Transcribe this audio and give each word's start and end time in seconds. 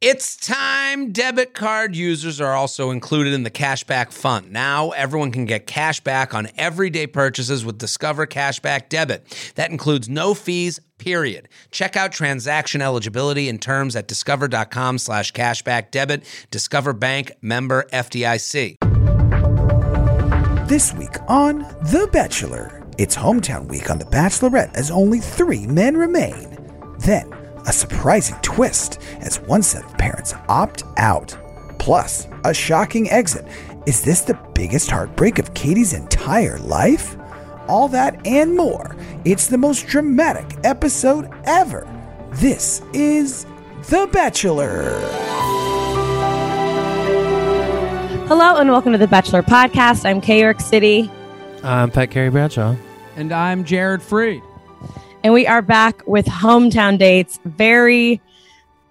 It's 0.00 0.34
time. 0.34 1.12
Debit 1.12 1.52
card 1.52 1.94
users 1.94 2.40
are 2.40 2.54
also 2.54 2.90
included 2.90 3.34
in 3.34 3.42
the 3.42 3.50
Cashback 3.50 4.12
Fund. 4.12 4.50
Now, 4.50 4.92
everyone 4.92 5.30
can 5.30 5.44
get 5.44 5.66
cash 5.66 6.00
back 6.00 6.32
on 6.32 6.48
everyday 6.56 7.06
purchases 7.06 7.66
with 7.66 7.76
Discover 7.76 8.26
Cashback 8.28 8.88
Debit. 8.88 9.52
That 9.56 9.70
includes 9.70 10.08
no 10.08 10.32
fees, 10.32 10.80
period. 10.96 11.50
Check 11.70 11.98
out 11.98 12.12
transaction 12.12 12.80
eligibility 12.80 13.46
and 13.50 13.60
terms 13.60 13.94
at 13.94 14.08
discover.com 14.08 14.96
slash 14.96 15.34
cashback 15.34 15.90
debit. 15.90 16.24
Discover 16.50 16.94
Bank 16.94 17.32
member 17.42 17.86
FDIC. 17.92 18.76
This 20.66 20.94
week 20.94 21.16
on 21.28 21.58
The 21.58 22.08
Bachelor, 22.10 22.88
it's 22.96 23.16
hometown 23.16 23.68
week 23.68 23.90
on 23.90 23.98
The 23.98 24.06
Bachelorette 24.06 24.72
as 24.72 24.90
only 24.90 25.18
three 25.20 25.66
men 25.66 25.98
remain. 25.98 26.56
Then, 27.00 27.30
a 27.66 27.72
surprising 27.72 28.36
twist 28.42 29.00
as 29.20 29.40
one 29.40 29.62
set 29.62 29.84
of 29.84 29.96
parents 29.98 30.34
opt 30.48 30.84
out. 30.96 31.36
Plus, 31.78 32.26
a 32.44 32.52
shocking 32.54 33.10
exit. 33.10 33.46
Is 33.86 34.02
this 34.02 34.20
the 34.22 34.38
biggest 34.54 34.90
heartbreak 34.90 35.38
of 35.38 35.54
Katie's 35.54 35.92
entire 35.92 36.58
life? 36.58 37.16
All 37.68 37.88
that 37.88 38.26
and 38.26 38.56
more. 38.56 38.96
It's 39.24 39.46
the 39.46 39.58
most 39.58 39.86
dramatic 39.86 40.58
episode 40.64 41.30
ever. 41.44 41.86
This 42.32 42.82
is 42.92 43.46
The 43.88 44.08
Bachelor. 44.12 45.00
Hello 48.28 48.56
and 48.58 48.70
welcome 48.70 48.92
to 48.92 48.98
the 48.98 49.08
Bachelor 49.08 49.42
Podcast. 49.42 50.04
I'm 50.04 50.20
K 50.20 50.40
York 50.40 50.60
City, 50.60 51.10
I'm 51.64 51.90
Fat 51.90 52.06
Carrie 52.10 52.30
Bradshaw. 52.30 52.76
And 53.16 53.32
I'm 53.32 53.64
Jared 53.64 54.00
Freid. 54.00 54.42
And 55.22 55.34
we 55.34 55.46
are 55.46 55.62
back 55.62 56.06
with 56.06 56.26
hometown 56.26 56.98
dates. 56.98 57.38
Very 57.44 58.20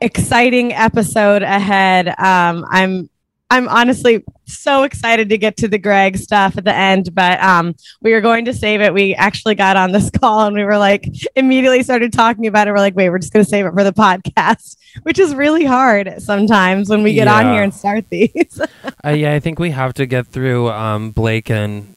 exciting 0.01 0.73
episode 0.73 1.43
ahead. 1.43 2.09
Um, 2.19 2.65
I'm 2.69 3.09
I'm 3.51 3.67
honestly 3.67 4.23
so 4.45 4.83
excited 4.83 5.29
to 5.29 5.37
get 5.37 5.57
to 5.57 5.67
the 5.67 5.79
Greg 5.79 6.17
stuff 6.17 6.55
at 6.55 6.65
the 6.65 6.73
end, 6.73 7.15
but 7.15 7.41
um, 7.41 7.75
we 7.99 8.13
were 8.13 8.21
going 8.21 8.45
to 8.45 8.53
save 8.53 8.79
it. 8.79 8.93
We 8.93 9.15
actually 9.15 9.55
got 9.55 9.75
on 9.75 9.91
this 9.91 10.09
call 10.21 10.45
and 10.45 10.55
we 10.55 10.63
were 10.63 10.77
like 10.77 11.07
immediately 11.35 11.81
started 11.81 12.13
talking 12.13 12.45
about 12.45 12.67
it. 12.67 12.71
We're 12.71 12.77
like, 12.77 12.95
wait, 12.95 13.09
we're 13.09 13.17
just 13.17 13.33
going 13.33 13.43
to 13.43 13.49
save 13.49 13.65
it 13.65 13.73
for 13.73 13.83
the 13.83 13.91
podcast, 13.91 14.77
which 15.01 15.17
is 15.17 15.33
really 15.33 15.65
hard 15.65 16.21
sometimes 16.21 16.89
when 16.89 17.01
we 17.01 17.13
get 17.13 17.27
on 17.27 17.51
here 17.51 17.63
and 17.63 17.73
start 17.73 18.09
these. 18.09 18.61
Uh, 19.05 19.11
yeah, 19.11 19.33
I 19.33 19.39
think 19.39 19.59
we 19.59 19.69
have 19.71 19.93
to 19.93 20.05
get 20.05 20.27
through 20.27 20.69
um, 20.69 21.11
Blake 21.11 21.49
and 21.49 21.95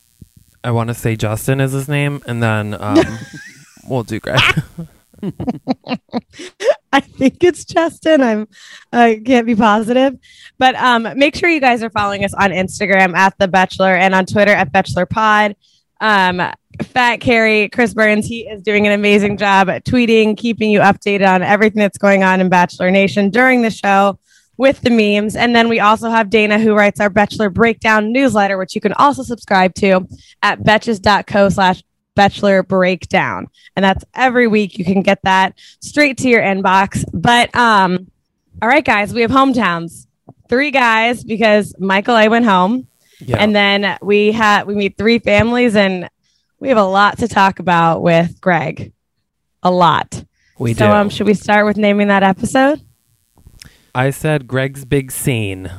I 0.62 0.70
want 0.70 0.89
to 0.89 0.94
say 0.94 1.17
Justin 1.17 1.61
is 1.61 1.72
his 1.72 1.89
name, 1.89 2.22
and 2.27 2.41
then 2.41 2.74
we'll 3.86 4.02
do 4.02 4.20
great. 4.20 4.41
I 6.92 7.00
think 7.00 7.44
it's 7.44 7.64
Justin. 7.64 8.22
I'm 8.22 8.48
I 8.92 9.20
can't 9.24 9.47
be 9.47 9.55
positive. 9.55 10.19
But 10.58 10.74
um 10.74 11.06
make 11.16 11.36
sure 11.36 11.48
you 11.48 11.61
guys 11.61 11.83
are 11.83 11.91
following 11.91 12.24
us 12.24 12.34
on 12.34 12.50
Instagram 12.50 13.14
at 13.14 13.39
the 13.39 13.48
Bachelor 13.48 13.94
and 13.94 14.14
on 14.14 14.27
Twitter 14.27 14.52
at 14.52 14.72
Bachelor 14.72 15.06
Pod. 15.06 15.56
Um 16.00 16.42
Fat 16.83 17.20
Carrie, 17.20 17.69
Chris 17.69 17.92
Burns, 17.94 18.27
he 18.27 18.48
is 18.48 18.62
doing 18.62 18.86
an 18.86 18.92
amazing 18.94 19.36
job 19.36 19.69
at 19.69 19.84
tweeting, 19.84 20.36
keeping 20.36 20.70
you 20.70 20.80
updated 20.80 21.28
on 21.28 21.42
everything 21.42 21.80
that's 21.80 21.98
going 21.98 22.24
on 22.24 22.41
in 22.41 22.48
Bachelor 22.48 22.91
Nation 22.91 23.30
during 23.30 23.61
the 23.62 23.70
show 23.70 24.19
with 24.56 24.80
the 24.80 24.91
memes. 24.91 25.36
And 25.36 25.55
then 25.55 25.69
we 25.69 25.80
also 25.80 26.08
have 26.08 26.30
Dana 26.30 26.58
who 26.58 26.74
writes 26.74 26.98
our 26.98 27.11
Bachelor 27.11 27.50
Breakdown 27.50 28.11
newsletter, 28.11 28.56
which 28.56 28.74
you 28.74 28.80
can 28.80 28.94
also 28.94 29.22
subscribe 29.22 29.74
to 29.77 30.08
at 30.42 30.61
betches.co 30.61 31.50
slash 31.50 31.83
Bachelor 32.14 32.62
Breakdown. 32.62 33.48
And 33.77 33.84
that's 33.84 34.05
every 34.14 34.46
week. 34.46 34.78
You 34.78 34.84
can 34.84 35.02
get 35.02 35.20
that 35.22 35.58
straight 35.80 36.18
to 36.18 36.28
your 36.28 36.42
inbox. 36.42 37.05
But 37.12 37.55
um, 37.56 38.10
all 38.60 38.68
right, 38.68 38.84
guys, 38.84 39.12
we 39.14 39.22
have 39.22 39.30
hometowns. 39.30 40.06
Three 40.48 40.70
guys 40.70 41.24
because 41.24 41.74
Michael 41.78 42.16
A 42.16 42.28
went 42.28 42.44
home. 42.44 42.86
yeah. 43.20 43.38
And 43.38 43.56
then 43.56 43.96
we 44.02 44.33
had 44.33 44.66
we 44.66 44.74
meet 44.74 44.98
three 44.98 45.18
families 45.18 45.77
and 45.77 46.10
we 46.58 46.68
have 46.68 46.78
a 46.78 46.84
lot 46.84 47.18
to 47.18 47.28
talk 47.28 47.58
about 47.58 48.02
with 48.02 48.40
Greg. 48.40 48.92
A 49.62 49.70
lot. 49.70 50.24
we 50.58 50.74
do. 50.74 50.78
so 50.78 50.86
do. 50.89 50.92
um 50.92 51.08
should 51.08 51.27
we 51.27 51.34
start 51.34 51.64
with 51.64 51.77
naming 51.77 52.08
that 52.08 52.22
episode? 52.22 52.80
I 53.95 54.11
said 54.11 54.46
Greg's 54.46 54.84
big 54.84 55.11
scene. 55.11 55.70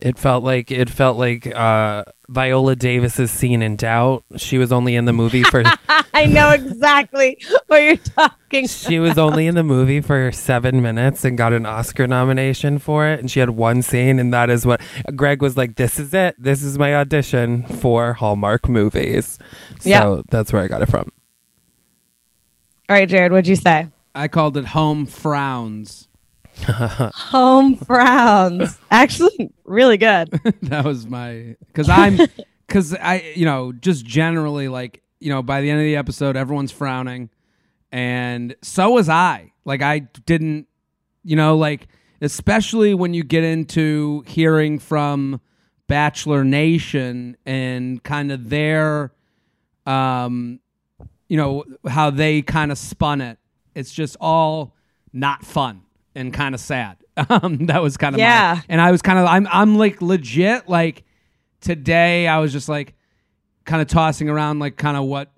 It 0.00 0.18
felt 0.18 0.42
like 0.42 0.70
it 0.70 0.90
felt 0.90 1.16
like 1.16 1.46
uh, 1.46 2.04
Viola 2.28 2.74
Davis's 2.74 3.30
scene 3.30 3.62
in 3.62 3.76
Doubt. 3.76 4.24
She 4.36 4.58
was 4.58 4.72
only 4.72 4.96
in 4.96 5.04
the 5.04 5.12
movie 5.12 5.44
for 5.44 5.62
I 6.12 6.26
know 6.26 6.50
exactly 6.50 7.38
what 7.68 7.82
you're 7.82 7.96
talking 7.96 8.66
she 8.66 8.98
was 8.98 9.18
only 9.18 9.46
in 9.46 9.54
the 9.54 9.62
movie 9.62 10.00
for 10.00 10.32
seven 10.32 10.80
minutes 10.82 11.24
and 11.24 11.36
got 11.36 11.52
an 11.52 11.66
Oscar 11.66 12.06
nomination 12.06 12.78
for 12.78 13.06
it. 13.06 13.20
And 13.20 13.30
she 13.30 13.38
had 13.40 13.50
one 13.50 13.82
scene, 13.82 14.18
and 14.18 14.32
that 14.34 14.50
is 14.50 14.64
what 14.66 14.80
Greg 15.14 15.42
was 15.42 15.56
like. 15.56 15.76
This 15.76 15.98
is 15.98 16.12
it. 16.14 16.34
This 16.38 16.62
is 16.62 16.78
my 16.78 16.94
audition 16.96 17.64
for 17.64 18.14
Hallmark 18.14 18.68
movies. 18.68 19.38
So 19.80 19.88
Yeah. 19.88 20.22
that's 20.30 20.52
where 20.52 20.62
I 20.62 20.68
got 20.68 20.82
it 20.82 20.86
from. 20.88 21.12
All 22.88 22.94
right, 22.96 23.08
Jared, 23.08 23.32
what'd 23.32 23.48
you 23.48 23.56
say? 23.56 23.88
I 24.14 24.28
called 24.28 24.56
it 24.56 24.64
Home 24.66 25.06
Frowns. 25.06 26.05
Home 26.66 27.76
frowns. 27.76 28.78
Actually, 28.90 29.52
really 29.64 29.96
good. 29.96 30.28
that 30.62 30.84
was 30.84 31.06
my 31.06 31.56
because 31.66 31.88
I'm 31.88 32.18
because 32.66 32.94
I 32.94 33.32
you 33.34 33.44
know 33.44 33.72
just 33.72 34.04
generally 34.04 34.68
like 34.68 35.02
you 35.20 35.30
know 35.30 35.42
by 35.42 35.60
the 35.60 35.70
end 35.70 35.80
of 35.80 35.84
the 35.84 35.96
episode 35.96 36.36
everyone's 36.36 36.72
frowning, 36.72 37.30
and 37.92 38.54
so 38.62 38.90
was 38.90 39.08
I. 39.08 39.52
Like 39.64 39.82
I 39.82 40.00
didn't 40.00 40.66
you 41.22 41.36
know 41.36 41.56
like 41.56 41.88
especially 42.20 42.94
when 42.94 43.12
you 43.12 43.22
get 43.22 43.44
into 43.44 44.24
hearing 44.26 44.78
from 44.78 45.40
Bachelor 45.88 46.42
Nation 46.42 47.36
and 47.44 48.02
kind 48.02 48.32
of 48.32 48.48
their 48.48 49.12
um 49.84 50.60
you 51.28 51.36
know 51.36 51.64
how 51.86 52.10
they 52.10 52.42
kind 52.42 52.72
of 52.72 52.78
spun 52.78 53.20
it. 53.20 53.38
It's 53.74 53.92
just 53.92 54.16
all 54.20 54.74
not 55.12 55.44
fun 55.44 55.82
and 56.16 56.32
kind 56.34 56.54
of 56.54 56.60
sad. 56.60 56.96
Um, 57.30 57.64
that 57.66 57.80
was 57.82 57.96
kind 57.96 58.14
of 58.14 58.18
Yeah. 58.18 58.60
and 58.68 58.78
I 58.78 58.90
was 58.90 59.00
kind 59.00 59.18
of 59.18 59.24
I'm 59.26 59.46
I'm 59.50 59.78
like 59.78 60.02
legit 60.02 60.68
like 60.68 61.02
today 61.62 62.26
I 62.28 62.38
was 62.40 62.52
just 62.52 62.68
like 62.68 62.94
kind 63.64 63.80
of 63.80 63.88
tossing 63.88 64.28
around 64.28 64.58
like 64.58 64.76
kind 64.76 64.96
of 64.96 65.04
what 65.04 65.32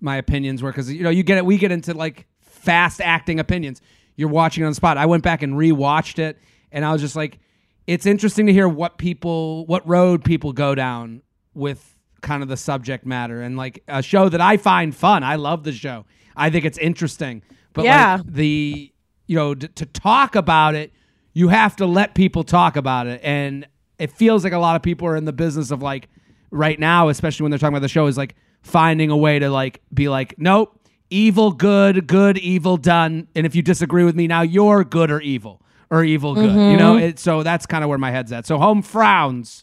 my 0.00 0.16
opinions 0.16 0.62
were 0.62 0.70
because 0.72 0.92
you 0.92 1.02
know 1.04 1.10
you 1.10 1.22
get 1.22 1.38
it 1.38 1.46
we 1.46 1.56
get 1.56 1.70
into 1.72 1.94
like 1.94 2.26
fast 2.40 3.00
acting 3.00 3.38
opinions. 3.38 3.80
You're 4.16 4.28
watching 4.28 4.64
it 4.64 4.66
on 4.66 4.72
the 4.72 4.76
spot. 4.76 4.98
I 4.98 5.06
went 5.06 5.22
back 5.22 5.42
and 5.42 5.54
rewatched 5.54 6.18
it 6.18 6.38
and 6.72 6.84
I 6.84 6.92
was 6.92 7.00
just 7.00 7.14
like 7.16 7.38
it's 7.86 8.06
interesting 8.06 8.46
to 8.46 8.52
hear 8.52 8.68
what 8.68 8.98
people 8.98 9.66
what 9.66 9.86
road 9.88 10.24
people 10.24 10.52
go 10.52 10.74
down 10.74 11.22
with 11.54 11.96
kind 12.22 12.42
of 12.42 12.48
the 12.48 12.56
subject 12.56 13.06
matter 13.06 13.40
and 13.40 13.56
like 13.56 13.82
a 13.88 14.02
show 14.02 14.28
that 14.28 14.40
I 14.40 14.56
find 14.56 14.94
fun. 14.94 15.22
I 15.22 15.36
love 15.36 15.62
the 15.64 15.72
show. 15.72 16.06
I 16.36 16.50
think 16.50 16.64
it's 16.64 16.78
interesting. 16.78 17.42
But 17.72 17.84
Yeah. 17.84 18.16
like 18.16 18.26
the 18.26 18.92
you 19.30 19.36
know 19.36 19.54
d- 19.54 19.68
to 19.68 19.86
talk 19.86 20.34
about 20.34 20.74
it, 20.74 20.92
you 21.34 21.48
have 21.48 21.76
to 21.76 21.86
let 21.86 22.16
people 22.16 22.42
talk 22.42 22.74
about 22.74 23.06
it 23.06 23.20
and 23.22 23.64
it 23.96 24.10
feels 24.10 24.42
like 24.42 24.52
a 24.52 24.58
lot 24.58 24.74
of 24.74 24.82
people 24.82 25.06
are 25.06 25.14
in 25.14 25.24
the 25.24 25.32
business 25.32 25.70
of 25.70 25.80
like 25.80 26.08
right 26.50 26.80
now, 26.80 27.08
especially 27.08 27.44
when 27.44 27.50
they're 27.50 27.58
talking 27.58 27.74
about 27.74 27.82
the 27.82 27.88
show 27.88 28.06
is 28.06 28.18
like 28.18 28.34
finding 28.62 29.08
a 29.08 29.16
way 29.16 29.38
to 29.38 29.48
like 29.48 29.82
be 29.94 30.08
like 30.08 30.34
nope, 30.36 30.76
evil 31.10 31.52
good, 31.52 32.08
good 32.08 32.38
evil 32.38 32.76
done 32.76 33.28
and 33.36 33.46
if 33.46 33.54
you 33.54 33.62
disagree 33.62 34.02
with 34.02 34.16
me 34.16 34.26
now 34.26 34.42
you're 34.42 34.82
good 34.82 35.12
or 35.12 35.20
evil 35.20 35.62
or 35.90 36.02
evil 36.02 36.34
good. 36.34 36.50
You 36.50 36.76
know, 36.76 36.94
mm-hmm. 36.94 37.04
it, 37.04 37.20
so 37.20 37.44
that's 37.44 37.66
kind 37.66 37.84
of 37.84 37.88
where 37.88 37.98
my 37.98 38.10
head's 38.10 38.32
at. 38.32 38.46
So 38.46 38.58
home 38.58 38.82
frowns 38.82 39.62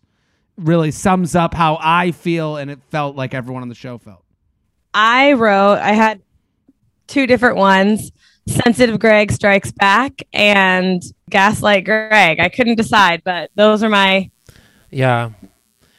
really 0.55 0.91
sums 0.91 1.35
up 1.35 1.53
how 1.53 1.77
I 1.81 2.11
feel 2.11 2.55
and 2.55 2.71
it 2.71 2.79
felt 2.89 3.17
like 3.17 3.33
everyone 3.33 3.63
on 3.63 3.69
the 3.69 3.75
show 3.75 3.97
felt. 3.97 4.23
I 4.93 5.33
wrote, 5.33 5.79
I 5.79 5.91
had 5.91 6.21
two 7.07 7.27
different 7.27 7.57
ones 7.57 8.13
Sensitive 8.47 8.99
Greg 8.99 9.31
Strikes 9.31 9.71
Back 9.71 10.21
and 10.33 11.03
Gaslight 11.29 11.85
Greg. 11.85 12.39
I 12.39 12.49
couldn't 12.49 12.75
decide, 12.75 13.21
but 13.23 13.51
those 13.55 13.83
are 13.83 13.89
my. 13.89 14.29
Yeah. 14.89 15.31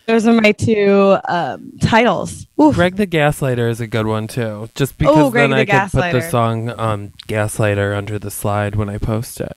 Those 0.07 0.27
are 0.27 0.33
my 0.33 0.53
two 0.53 1.19
um, 1.29 1.73
titles. 1.83 2.47
Oof. 2.61 2.75
Greg 2.75 2.97
the 2.97 3.07
Gaslighter 3.07 3.69
is 3.69 3.81
a 3.81 3.87
good 3.87 4.07
one 4.07 4.27
too. 4.27 4.71
Just 4.75 4.97
because 4.97 5.15
Oh, 5.15 5.31
Greg 5.31 5.51
then 5.51 5.67
the 5.67 5.75
I 5.75 5.85
could 5.85 5.93
put 5.93 6.13
the 6.13 6.23
song 6.23 6.71
um, 6.81 7.13
Gaslighter 7.29 7.95
under 7.95 8.19
the 8.19 8.31
slide 8.31 8.75
when 8.75 8.89
I 8.89 8.97
post 8.97 9.41
it. 9.41 9.55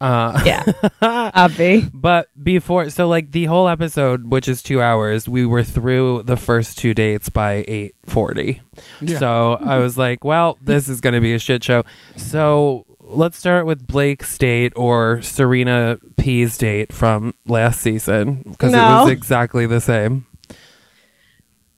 Uh, 0.00 0.42
Yeah, 0.44 0.62
Obvi. 1.02 1.90
But 1.92 2.28
before, 2.42 2.90
so 2.90 3.08
like 3.08 3.32
the 3.32 3.46
whole 3.46 3.68
episode, 3.68 4.30
which 4.30 4.48
is 4.48 4.62
two 4.62 4.82
hours, 4.82 5.28
we 5.28 5.46
were 5.46 5.62
through 5.62 6.24
the 6.24 6.36
first 6.36 6.78
two 6.78 6.92
dates 6.94 7.28
by 7.28 7.64
eight 7.66 7.94
forty. 8.04 8.60
So 9.18 9.54
I 9.54 9.78
was 9.78 9.96
like, 9.96 10.24
well, 10.24 10.58
this 10.60 10.88
is 10.88 11.00
going 11.00 11.14
to 11.14 11.20
be 11.20 11.34
a 11.34 11.38
shit 11.38 11.64
show. 11.64 11.84
So 12.16 12.84
let's 13.00 13.38
start 13.38 13.66
with 13.66 13.86
Blake 13.86 14.22
State 14.24 14.72
or 14.76 15.22
Serena 15.22 15.98
P's 16.18 16.58
date 16.58 16.92
from 16.92 17.34
last 17.46 17.80
season 17.80 18.42
because 18.50 18.72
it 18.72 18.76
was 19.04 19.10
exactly 19.10 19.66
the 19.66 19.80
same. 19.80 20.26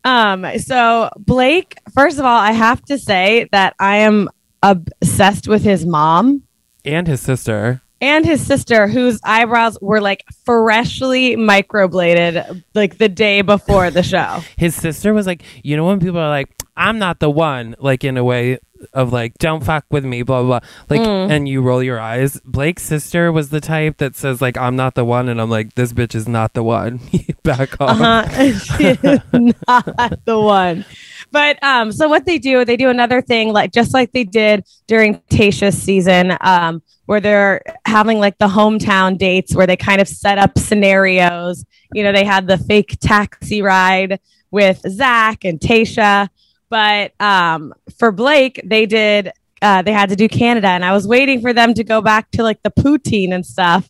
Um, 0.04 0.46
so 0.58 1.10
Blake, 1.18 1.76
first 1.94 2.18
of 2.18 2.24
all, 2.24 2.38
I 2.38 2.52
have 2.52 2.82
to 2.86 2.98
say 2.98 3.48
that 3.52 3.74
I 3.78 3.98
am 3.98 4.30
obsessed 4.62 5.48
with 5.48 5.62
his 5.62 5.84
mom. 5.84 6.42
And 6.84 7.06
his 7.06 7.20
sister. 7.20 7.82
And 8.00 8.24
his 8.24 8.44
sister, 8.46 8.86
whose 8.88 9.20
eyebrows 9.24 9.78
were 9.80 10.00
like 10.00 10.24
freshly 10.44 11.36
microbladed 11.36 12.64
like 12.74 12.98
the 12.98 13.08
day 13.08 13.42
before 13.42 13.90
the 13.90 14.02
show. 14.02 14.40
His 14.56 14.74
sister 14.74 15.12
was 15.14 15.26
like, 15.26 15.42
you 15.62 15.76
know, 15.76 15.84
when 15.86 16.00
people 16.00 16.18
are 16.18 16.28
like, 16.28 16.48
I'm 16.76 16.98
not 16.98 17.18
the 17.20 17.30
one, 17.30 17.74
like 17.78 18.04
in 18.04 18.16
a 18.16 18.24
way 18.24 18.58
of 18.92 19.12
like, 19.12 19.34
don't 19.38 19.64
fuck 19.64 19.84
with 19.90 20.04
me, 20.04 20.22
blah, 20.22 20.42
blah, 20.42 20.60
blah. 20.60 20.68
Like, 20.88 21.00
Mm. 21.00 21.30
and 21.30 21.48
you 21.48 21.60
roll 21.60 21.82
your 21.82 21.98
eyes. 21.98 22.40
Blake's 22.44 22.84
sister 22.84 23.32
was 23.32 23.50
the 23.50 23.60
type 23.60 23.96
that 23.98 24.14
says, 24.14 24.40
like, 24.40 24.56
I'm 24.56 24.76
not 24.76 24.94
the 24.94 25.04
one. 25.04 25.28
And 25.28 25.40
I'm 25.40 25.50
like, 25.50 25.74
this 25.74 25.92
bitch 25.92 26.14
is 26.14 26.28
not 26.28 26.54
the 26.54 26.62
one. 26.62 27.00
Back 27.42 27.80
off. 27.80 28.00
Uh-huh. 28.00 28.58
she 28.78 28.84
is 28.84 29.20
not 29.66 30.24
the 30.24 30.38
one. 30.40 30.84
But 31.30 31.62
um, 31.62 31.92
so 31.92 32.08
what 32.08 32.24
they 32.24 32.38
do, 32.38 32.64
they 32.64 32.76
do 32.76 32.88
another 32.88 33.20
thing, 33.20 33.52
like 33.52 33.72
just 33.72 33.92
like 33.92 34.12
they 34.12 34.24
did 34.24 34.64
during 34.86 35.16
Tasha's 35.30 35.80
season, 35.80 36.36
um, 36.40 36.82
where 37.06 37.20
they're 37.20 37.62
having 37.84 38.18
like 38.18 38.38
the 38.38 38.48
hometown 38.48 39.18
dates 39.18 39.54
where 39.54 39.66
they 39.66 39.76
kind 39.76 40.00
of 40.00 40.08
set 40.08 40.38
up 40.38 40.58
scenarios. 40.58 41.64
You 41.92 42.02
know, 42.02 42.12
they 42.12 42.24
had 42.24 42.46
the 42.46 42.58
fake 42.58 42.98
taxi 43.00 43.62
ride 43.62 44.20
with 44.50 44.80
Zach 44.88 45.44
and 45.44 45.60
Tasha. 45.60 46.28
But 46.70 47.12
um, 47.20 47.74
for 47.98 48.12
Blake, 48.12 48.60
they 48.64 48.86
did 48.86 49.32
uh, 49.60 49.82
they 49.82 49.92
had 49.92 50.08
to 50.10 50.16
do 50.16 50.28
Canada, 50.28 50.68
and 50.68 50.84
I 50.84 50.92
was 50.92 51.06
waiting 51.06 51.40
for 51.40 51.52
them 51.52 51.74
to 51.74 51.84
go 51.84 52.00
back 52.00 52.30
to 52.32 52.42
like 52.42 52.62
the 52.62 52.70
poutine 52.70 53.32
and 53.32 53.44
stuff 53.44 53.88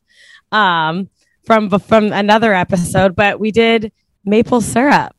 um, 0.52 1.08
from 1.44 1.70
from 1.78 2.12
another 2.12 2.54
episode. 2.54 3.14
But 3.14 3.38
we 3.40 3.50
did 3.50 3.92
maple 4.24 4.60
syrup. 4.60 5.14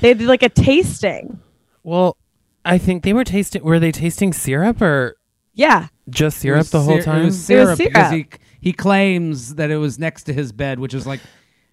They 0.00 0.14
did 0.14 0.26
like 0.26 0.42
a 0.42 0.48
tasting. 0.48 1.40
Well, 1.86 2.16
I 2.64 2.78
think 2.78 3.04
they 3.04 3.12
were 3.12 3.24
tasting, 3.24 3.62
were 3.62 3.78
they 3.78 3.92
tasting 3.92 4.32
syrup 4.32 4.82
or 4.82 5.16
Yeah, 5.54 5.86
just 6.10 6.38
It 6.38 6.40
syrup 6.40 6.58
was 6.58 6.70
the 6.70 6.80
whole 6.82 6.98
syr- 6.98 7.02
time? 7.04 7.22
It 7.22 7.24
was 7.26 7.44
syrup, 7.44 7.78
because 7.78 8.10
he 8.10 8.18
syrup. 8.24 8.34
he 8.60 8.72
claims 8.72 9.54
that 9.54 9.70
it 9.70 9.76
was 9.76 9.98
next 9.98 10.24
to 10.24 10.32
his 10.32 10.50
bed, 10.52 10.80
which 10.80 10.92
is 10.94 11.06
like 11.06 11.20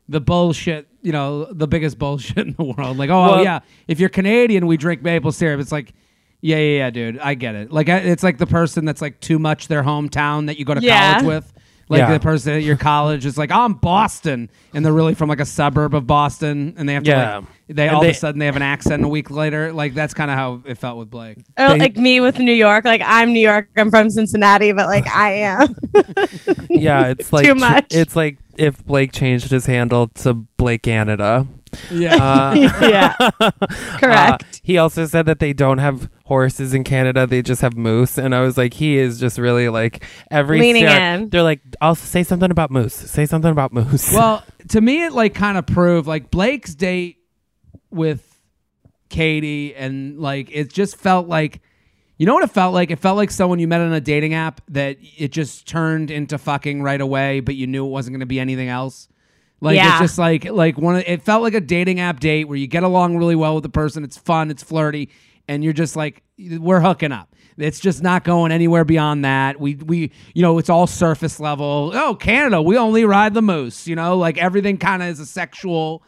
the 0.08 0.22
bullshit. 0.22 0.88
You 1.02 1.12
know, 1.12 1.46
the 1.52 1.68
biggest 1.68 1.98
bullshit 1.98 2.38
in 2.48 2.54
the 2.58 2.64
world. 2.64 2.98
Like, 2.98 3.10
oh, 3.10 3.16
oh, 3.16 3.32
Well- 3.38 3.44
yeah, 3.44 3.60
if 3.88 4.00
you're 4.00 4.10
Canadian, 4.10 4.68
we 4.68 4.78
drink 4.78 5.02
maple 5.02 5.32
syrup. 5.32 5.60
It's 5.60 5.72
like. 5.72 5.94
Yeah, 6.46 6.58
yeah, 6.58 6.78
yeah, 6.80 6.90
dude. 6.90 7.20
I 7.20 7.36
get 7.36 7.56
it. 7.56 7.72
Like, 7.72 7.88
I- 7.88 8.00
it's 8.00 8.22
like 8.22 8.38
the 8.38 8.46
person 8.46 8.84
that's 8.84 9.02
like 9.02 9.22
too 9.22 9.40
much 9.40 9.70
their 9.70 9.82
hometown 9.82 10.48
that 10.48 10.60
you 10.60 10.66
go 10.66 10.74
to 10.74 10.82
Yeah. 10.82 11.14
college 11.22 11.26
with. 11.26 11.53
Like 11.90 12.00
Yeah. 12.00 12.14
the 12.14 12.20
person 12.20 12.54
at 12.54 12.64
your 12.64 12.78
college 12.78 13.26
is 13.26 13.38
like, 13.38 13.52
oh, 13.52 13.60
I'm 13.66 13.74
Boston, 13.74 14.50
and 14.74 14.86
they're 14.86 14.94
really 14.94 15.14
from 15.16 15.30
like 15.30 15.40
a 15.42 15.46
suburb 15.46 15.94
of 15.94 16.08
Boston, 16.08 16.74
and 16.78 16.88
they 16.88 16.94
have 16.94 17.04
to 17.04 17.10
Yeah. 17.12 17.36
like, 17.38 17.46
they 17.68 17.88
And 17.88 17.96
all 17.96 18.02
they- 18.02 18.10
of 18.10 18.16
a 18.16 18.20
sudden 18.20 18.40
they 18.40 18.46
have 18.46 18.56
an 18.56 18.62
accent 18.62 19.04
a 19.04 19.08
week 19.08 19.30
later. 19.32 19.72
Like 19.74 19.94
that's 19.94 20.14
kind 20.14 20.32
of 20.32 20.38
how 20.38 20.62
it 20.66 20.78
felt 20.78 20.98
with 20.98 21.10
Blake. 21.10 21.38
or 21.60 21.70
They- 21.70 21.80
like 21.80 21.98
me 21.98 22.20
with 22.22 22.40
New 22.40 22.54
York. 22.54 22.86
Like 22.86 23.02
I'm 23.06 23.34
New 23.34 23.40
York. 23.42 23.70
I'm 23.78 23.90
from 23.90 24.10
Cincinnati, 24.10 24.72
but 24.72 24.88
like 24.88 25.08
I 25.08 25.32
am. 25.34 25.76
yeah, 26.70 27.08
it's 27.08 27.32
like 27.34 27.46
Too 27.46 27.56
much. 27.56 27.88
It's 27.92 28.16
like 28.16 28.38
if 28.58 28.84
Blake 28.86 29.12
changed 29.12 29.50
his 29.52 29.66
handle 29.66 30.08
to 30.10 30.34
Blake 30.34 30.84
Canada. 30.84 31.48
Yeah, 31.92 32.16
Uh, 32.16 32.54
yeah, 32.82 33.16
correct. 34.00 34.44
Uh, 34.44 34.48
he 34.64 34.78
also 34.78 35.06
said 35.06 35.26
that 35.26 35.40
they 35.40 35.54
don't 35.54 35.78
have 35.80 36.10
horses 36.26 36.74
in 36.74 36.84
Canada; 36.84 37.28
they 37.28 37.42
just 37.42 37.62
have 37.62 37.76
moose. 37.76 38.18
And 38.18 38.34
I 38.34 38.42
was 38.42 38.58
like, 38.58 38.74
he 38.74 38.98
is 38.98 39.20
just 39.20 39.38
really 39.38 39.70
like 39.70 40.04
every 40.32 40.60
Leaning 40.60 40.84
syrup- 40.84 41.02
in. 41.22 41.30
They're 41.30 41.44
like, 41.44 41.62
I'll 41.82 41.96
say 41.96 42.24
something 42.24 42.52
about 42.52 42.72
moose. 42.72 42.94
Say 42.94 43.26
something 43.26 43.52
about 43.52 43.74
moose. 43.74 44.12
well, 44.14 44.44
to 44.70 44.82
me, 44.82 45.04
it 45.06 45.14
like 45.14 45.34
kind 45.34 45.58
of 45.58 45.66
proved 45.66 46.08
like 46.08 46.32
Blake's 46.32 46.76
date 46.76 47.18
with 47.92 48.40
Katie, 49.10 49.76
and 49.76 50.20
like 50.20 50.50
it 50.52 50.72
just 50.74 50.96
felt 50.98 51.28
like, 51.28 51.62
you 52.18 52.26
know 52.26 52.34
what 52.34 52.44
it 52.44 52.52
felt 52.52 52.74
like? 52.74 52.90
It 52.90 53.00
felt 53.00 53.18
like 53.18 53.30
someone 53.32 53.60
you 53.60 53.68
met 53.68 53.82
on 53.82 53.94
a 53.94 54.02
dating 54.02 54.34
app 54.34 54.62
that 54.70 54.98
it 55.18 55.32
just 55.32 55.68
turned 55.68 56.10
into 56.10 56.38
fucking 56.38 56.82
right 56.82 57.00
away, 57.02 57.40
but 57.40 57.56
you 57.56 57.68
knew 57.68 57.86
it 57.86 57.90
wasn't 57.90 58.14
going 58.14 58.22
to 58.22 58.26
be 58.26 58.40
anything 58.40 58.70
else. 58.70 59.08
Like 59.64 59.78
Yeah. 59.78 59.94
it's 59.94 60.02
just 60.02 60.18
like 60.18 60.46
like 60.46 60.78
one. 60.78 60.98
Of, 60.98 61.04
it 61.08 61.22
felt 61.22 61.42
like 61.42 61.54
a 61.54 61.62
dating 61.62 62.00
app 62.00 62.20
date 62.20 62.46
where 62.46 62.58
you 62.58 62.68
get 62.68 62.84
along 62.84 63.18
really 63.18 63.36
well 63.36 63.56
with 63.56 63.64
the 63.64 63.70
person. 63.70 64.04
It's 64.04 64.18
fun. 64.18 64.52
It's 64.52 64.62
flirty, 64.62 65.10
and 65.48 65.64
you're 65.64 65.74
just 65.74 65.96
like 65.96 66.22
we're 66.38 66.82
hooking 66.82 67.12
up. 67.12 67.30
It's 67.58 67.80
just 67.80 68.02
not 68.04 68.24
going 68.24 68.52
anywhere 68.52 68.84
beyond 68.84 69.24
that. 69.26 69.60
We 69.60 69.76
we 69.76 70.12
you 70.34 70.42
know 70.42 70.58
it's 70.58 70.70
all 70.70 70.86
surface 70.88 71.40
level. 71.40 71.92
Oh, 71.94 72.16
Canada, 72.16 72.62
we 72.62 72.78
only 72.78 73.06
ride 73.06 73.34
the 73.34 73.42
moose. 73.42 73.88
You 73.88 73.96
know, 73.96 74.18
like 74.18 74.38
everything 74.38 74.78
kind 74.78 75.02
of 75.02 75.10
is 75.10 75.20
a 75.20 75.26
sexual 75.26 76.04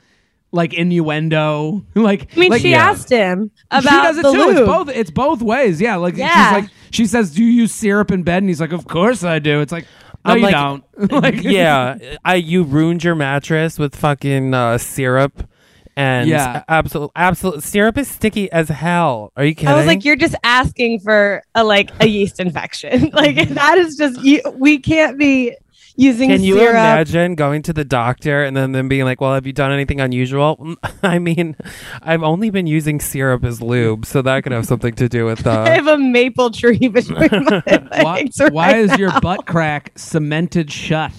like 0.52 0.74
innuendo. 0.74 1.86
like 1.96 2.30
I 2.36 2.40
mean, 2.40 2.52
like, 2.52 2.62
she 2.62 2.72
yeah. 2.72 2.90
asked 2.90 3.10
him 3.10 3.52
about 3.72 3.84
She 3.84 3.90
does 3.90 4.18
it 4.18 4.24
the 4.24 4.32
too. 4.32 4.38
lube. 4.38 4.58
It's 4.58 4.66
both. 4.68 4.90
It's 4.90 5.12
both 5.12 5.42
ways. 5.42 5.80
Yeah. 5.80 5.96
Like 5.98 6.18
Yeah. 6.18 6.30
she's 6.56 6.62
like 6.64 6.72
she 6.92 7.06
says, 7.06 7.32
"Do 7.32 7.44
you 7.44 7.52
use 7.52 7.74
syrup 7.74 8.12
in 8.12 8.24
bed?" 8.24 8.38
And 8.44 8.50
he's 8.50 8.62
like, 8.62 8.72
"Of 8.72 8.88
course 8.88 9.24
I 9.24 9.40
do." 9.40 9.60
It's 9.62 9.72
like, 9.72 9.86
no, 10.26 10.32
I'm 10.32 10.38
you 10.40 10.44
like, 10.44 10.54
don't. 10.54 10.84
like, 11.12 11.36
yeah, 11.44 12.18
I 12.26 12.36
you 12.36 12.64
ruined 12.64 13.04
your 13.04 13.16
mattress 13.16 13.78
with 13.80 13.96
fucking 13.96 14.54
uh, 14.54 14.78
syrup, 14.78 15.48
and 15.96 16.30
Yeah. 16.30 16.64
absolute 16.68 17.12
absolute 17.16 17.64
syrup 17.64 17.98
is 17.98 18.08
sticky 18.10 18.52
as 18.52 18.70
hell. 18.70 19.32
Are 19.38 19.46
you 19.46 19.56
kidding? 19.56 19.70
I 19.70 19.76
was 19.76 19.86
like, 19.86 20.04
you're 20.04 20.16
just 20.16 20.36
asking 20.44 21.00
for 21.02 21.44
a 21.54 21.64
like 21.64 21.92
a 22.00 22.08
yeast 22.08 22.40
infection. 22.40 23.10
like 23.14 23.36
that 23.50 23.78
is 23.78 23.96
just 23.96 24.22
you, 24.22 24.42
we 24.56 24.80
can't 24.80 25.18
be 25.18 25.56
using 25.96 26.30
syrup. 26.30 26.40
Can 26.40 26.44
you 26.44 26.56
syrup. 26.58 26.70
imagine 26.72 27.36
going 27.36 27.62
to 27.64 27.74
the 27.74 27.86
doctor 27.86 28.44
and 28.44 28.56
then 28.56 28.72
them 28.72 28.88
being 28.88 29.06
like, 29.06 29.22
"Well, 29.22 29.34
have 29.34 29.46
you 29.46 29.54
done 29.54 29.72
anything 29.72 30.00
unusual?" 30.02 30.76
I 31.04 31.20
mean, 31.20 31.56
I've 32.02 32.24
only 32.24 32.50
been 32.50 32.68
using 32.68 33.00
syrup 33.00 33.44
as 33.44 33.62
lube, 33.62 34.06
so 34.06 34.22
that 34.22 34.44
could 34.44 34.52
have 34.52 34.66
something 34.66 34.94
to 34.96 35.10
do 35.10 35.26
with 35.26 35.40
the. 35.40 35.50
I 35.52 35.54
uh 35.54 35.76
have 35.76 35.88
a 35.88 35.98
maple 35.98 36.52
tree 36.52 36.78
between 36.88 37.46
my 37.46 37.62
why, 37.92 38.22
legs. 38.22 38.40
why 38.52 38.72
right 38.72 38.78
is 38.78 38.98
your 38.98 39.20
butt 39.22 39.46
crack 39.46 39.92
cemented 39.96 40.72
shut? 40.72 41.12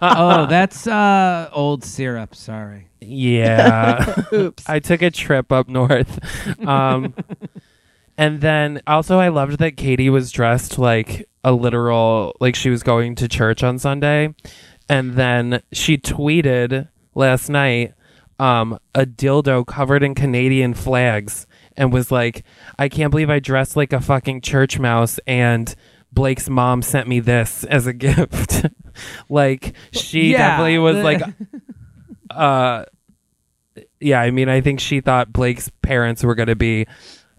oh, 0.00 0.46
that's 0.46 0.86
uh 0.86 1.50
old 1.52 1.84
syrup. 1.84 2.34
Sorry. 2.34 2.88
Yeah. 3.00 4.14
Oops. 4.32 4.68
I 4.68 4.78
took 4.78 5.02
a 5.02 5.10
trip 5.10 5.52
up 5.52 5.68
north. 5.68 6.18
Um 6.66 7.14
and 8.16 8.40
then 8.40 8.80
also 8.86 9.18
I 9.18 9.28
loved 9.28 9.58
that 9.58 9.76
Katie 9.76 10.10
was 10.10 10.30
dressed 10.30 10.78
like 10.78 11.28
a 11.44 11.52
literal 11.52 12.34
like 12.40 12.54
she 12.56 12.70
was 12.70 12.82
going 12.82 13.14
to 13.16 13.28
church 13.28 13.62
on 13.62 13.78
Sunday. 13.78 14.34
And 14.88 15.14
then 15.14 15.62
she 15.72 15.96
tweeted 15.98 16.88
last 17.14 17.48
night 17.48 17.94
um 18.40 18.78
a 18.94 19.06
dildo 19.06 19.64
covered 19.66 20.02
in 20.02 20.14
Canadian 20.14 20.74
flags 20.74 21.46
and 21.76 21.92
was 21.92 22.10
like, 22.10 22.44
I 22.78 22.88
can't 22.88 23.10
believe 23.10 23.30
I 23.30 23.38
dressed 23.38 23.76
like 23.76 23.92
a 23.92 24.00
fucking 24.00 24.40
church 24.40 24.78
mouse 24.78 25.20
and 25.26 25.72
Blake's 26.12 26.48
mom 26.48 26.82
sent 26.82 27.08
me 27.08 27.20
this 27.20 27.64
as 27.64 27.86
a 27.86 27.92
gift. 28.06 28.66
like 29.28 29.74
she 29.92 30.32
Yeah. 30.32 30.38
definitely 30.48 30.78
was 30.78 30.96
like 31.04 31.22
uh 32.30 32.84
yeah, 34.00 34.20
I 34.20 34.30
mean, 34.30 34.48
I 34.48 34.60
think 34.60 34.80
she 34.80 35.00
thought 35.00 35.32
Blake's 35.32 35.70
parents 35.82 36.22
were 36.22 36.34
going 36.34 36.48
to 36.48 36.54
be, 36.56 36.86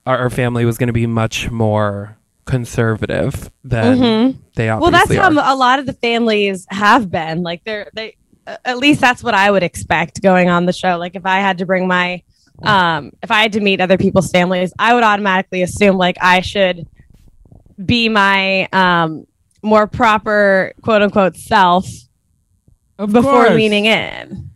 our, 0.05 0.17
our 0.17 0.29
family 0.29 0.65
was 0.65 0.77
going 0.77 0.87
to 0.87 0.93
be 0.93 1.05
much 1.07 1.49
more 1.51 2.17
conservative 2.45 3.49
than 3.63 4.39
they 4.55 4.67
well, 4.67 4.91
that's 4.91 5.09
obviously 5.11 5.17
how 5.17 5.53
a 5.53 5.57
lot 5.57 5.79
of 5.79 5.85
the 5.85 5.93
families 5.93 6.65
have 6.69 7.09
been. 7.09 7.43
Like 7.43 7.63
they're 7.63 7.89
they 7.93 8.15
at 8.63 8.77
least 8.77 9.01
that's 9.01 9.23
what 9.23 9.33
I 9.33 9.49
would 9.49 9.63
expect 9.63 10.21
going 10.21 10.49
on 10.49 10.65
the 10.65 10.73
show. 10.73 10.97
Like 10.97 11.15
if 11.15 11.25
I 11.25 11.39
had 11.39 11.57
to 11.59 11.65
bring 11.65 11.87
my 11.87 12.21
um 12.63 13.11
if 13.23 13.31
I 13.31 13.41
had 13.41 13.53
to 13.53 13.59
meet 13.59 13.81
other 13.81 13.97
people's 13.97 14.31
families, 14.31 14.71
I 14.79 14.93
would 14.93 15.03
automatically 15.03 15.61
assume 15.63 15.97
like 15.97 16.17
I 16.21 16.41
should 16.41 16.87
be 17.83 18.09
my 18.09 18.67
um 18.71 19.25
more 19.61 19.87
proper 19.87 20.73
quote 20.81 21.01
unquote 21.01 21.35
self 21.35 21.87
Of 22.99 23.11
before 23.11 23.45
course. 23.45 23.55
leaning 23.55 23.85
in. 23.85 24.51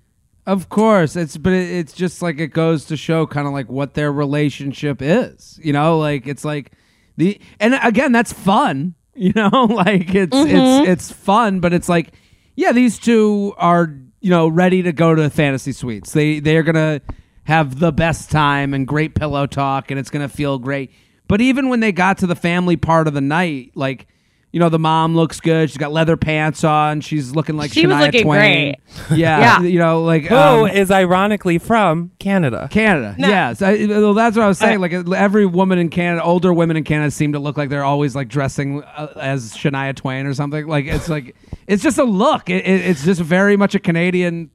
Of 0.46 0.70
course, 0.70 1.16
it's 1.16 1.38
but 1.38 1.54
it, 1.54 1.70
it's 1.70 1.94
just 1.94 2.22
like 2.22 2.40
it 2.40 2.48
goes 2.54 2.86
to 2.86 2.98
show 2.98 3.28
kind 3.28 3.48
of 3.48 3.54
like 3.54 3.70
what 3.70 3.96
their 3.96 4.12
relationship 4.12 5.02
is. 5.02 5.60
You 5.62 5.74
know, 5.74 5.98
like 5.98 6.28
it's 6.28 6.46
like 6.46 6.72
the 7.20 7.40
and 7.60 7.78
again 7.84 8.12
that's 8.12 8.34
fun. 8.34 8.96
You 9.16 9.34
know, 9.36 9.50
like 9.70 10.16
it's 10.16 10.34
Mm-hmm. 10.36 10.56
it's 10.86 10.90
it's 10.90 11.12
fun, 11.12 11.60
but 11.60 11.74
it's 11.74 11.90
like 11.90 12.14
yeah, 12.56 12.72
these 12.72 12.98
two 12.98 13.54
are 13.58 13.94
you 14.22 14.30
know 14.30 14.48
ready 14.48 14.82
to 14.84 14.94
go 14.94 15.14
to 15.14 15.30
fantasy 15.30 15.74
suites. 15.74 16.14
They 16.14 16.40
they 16.40 16.56
are 16.56 16.64
gonna 16.64 17.02
have 17.44 17.80
the 17.80 17.92
best 17.92 18.32
time 18.32 18.74
and 18.74 18.88
great 18.88 19.16
pillow 19.16 19.46
talk, 19.46 19.92
and 19.92 20.00
it's 20.00 20.10
gonna 20.10 20.30
feel 20.30 20.58
great. 20.58 20.92
But 21.28 21.42
even 21.42 21.68
when 21.68 21.82
they 21.82 21.92
got 21.92 22.20
to 22.20 22.28
the 22.28 22.36
family 22.36 22.78
part 22.78 23.08
of 23.08 23.14
the 23.14 23.22
night, 23.22 23.72
like. 23.76 24.08
You 24.52 24.60
know 24.60 24.70
the 24.70 24.80
mom 24.80 25.16
looks 25.16 25.40
good. 25.40 25.70
She's 25.70 25.78
got 25.78 25.92
leather 25.92 26.18
pants 26.18 26.64
on. 26.64 27.02
She's 27.02 27.36
looking 27.36 27.56
like 27.56 27.72
She 27.72 27.86
was 27.86 27.98
looking 28.00 28.24
Twain. 28.24 28.76
Yeah, 29.12 29.40
Yeah. 29.40 29.62
you 29.62 29.78
know, 29.78 30.02
like 30.04 30.24
Who 30.26 30.36
um, 30.36 30.68
is 30.70 30.90
ironically 30.90 31.60
from 31.60 32.12
Canada. 32.18 32.68
Canada. 32.72 33.16
No. 33.20 33.28
Yes, 33.28 33.62
I, 33.62 33.86
well, 33.86 34.16
that's 34.16 34.36
what 34.36 34.44
I 34.44 34.48
was 34.48 34.58
saying. 34.58 34.80
Like 34.80 34.92
every 34.94 35.46
woman 35.46 35.78
in 35.78 35.90
Canada, 35.90 36.24
older 36.24 36.52
women 36.52 36.78
in 36.78 36.84
Canada 36.84 37.12
seem 37.12 37.34
to 37.34 37.40
look 37.40 37.58
like 37.58 37.70
they're 37.70 37.84
always 37.84 38.16
like 38.16 38.28
dressing 38.28 38.82
uh, 38.84 39.14
as 39.18 39.54
Shania 39.54 39.96
Twain 39.96 40.26
or 40.26 40.34
something. 40.34 40.66
Like 40.68 40.86
it's 40.86 41.10
like 41.10 41.36
it's 41.68 41.84
just 41.84 42.00
a 42.00 42.04
look. 42.04 42.50
It, 42.50 42.66
it, 42.66 42.82
it's 42.90 43.06
just 43.06 43.22
very 43.22 43.56
much 43.56 43.76
a 43.76 43.80
Canadian. 43.80 44.50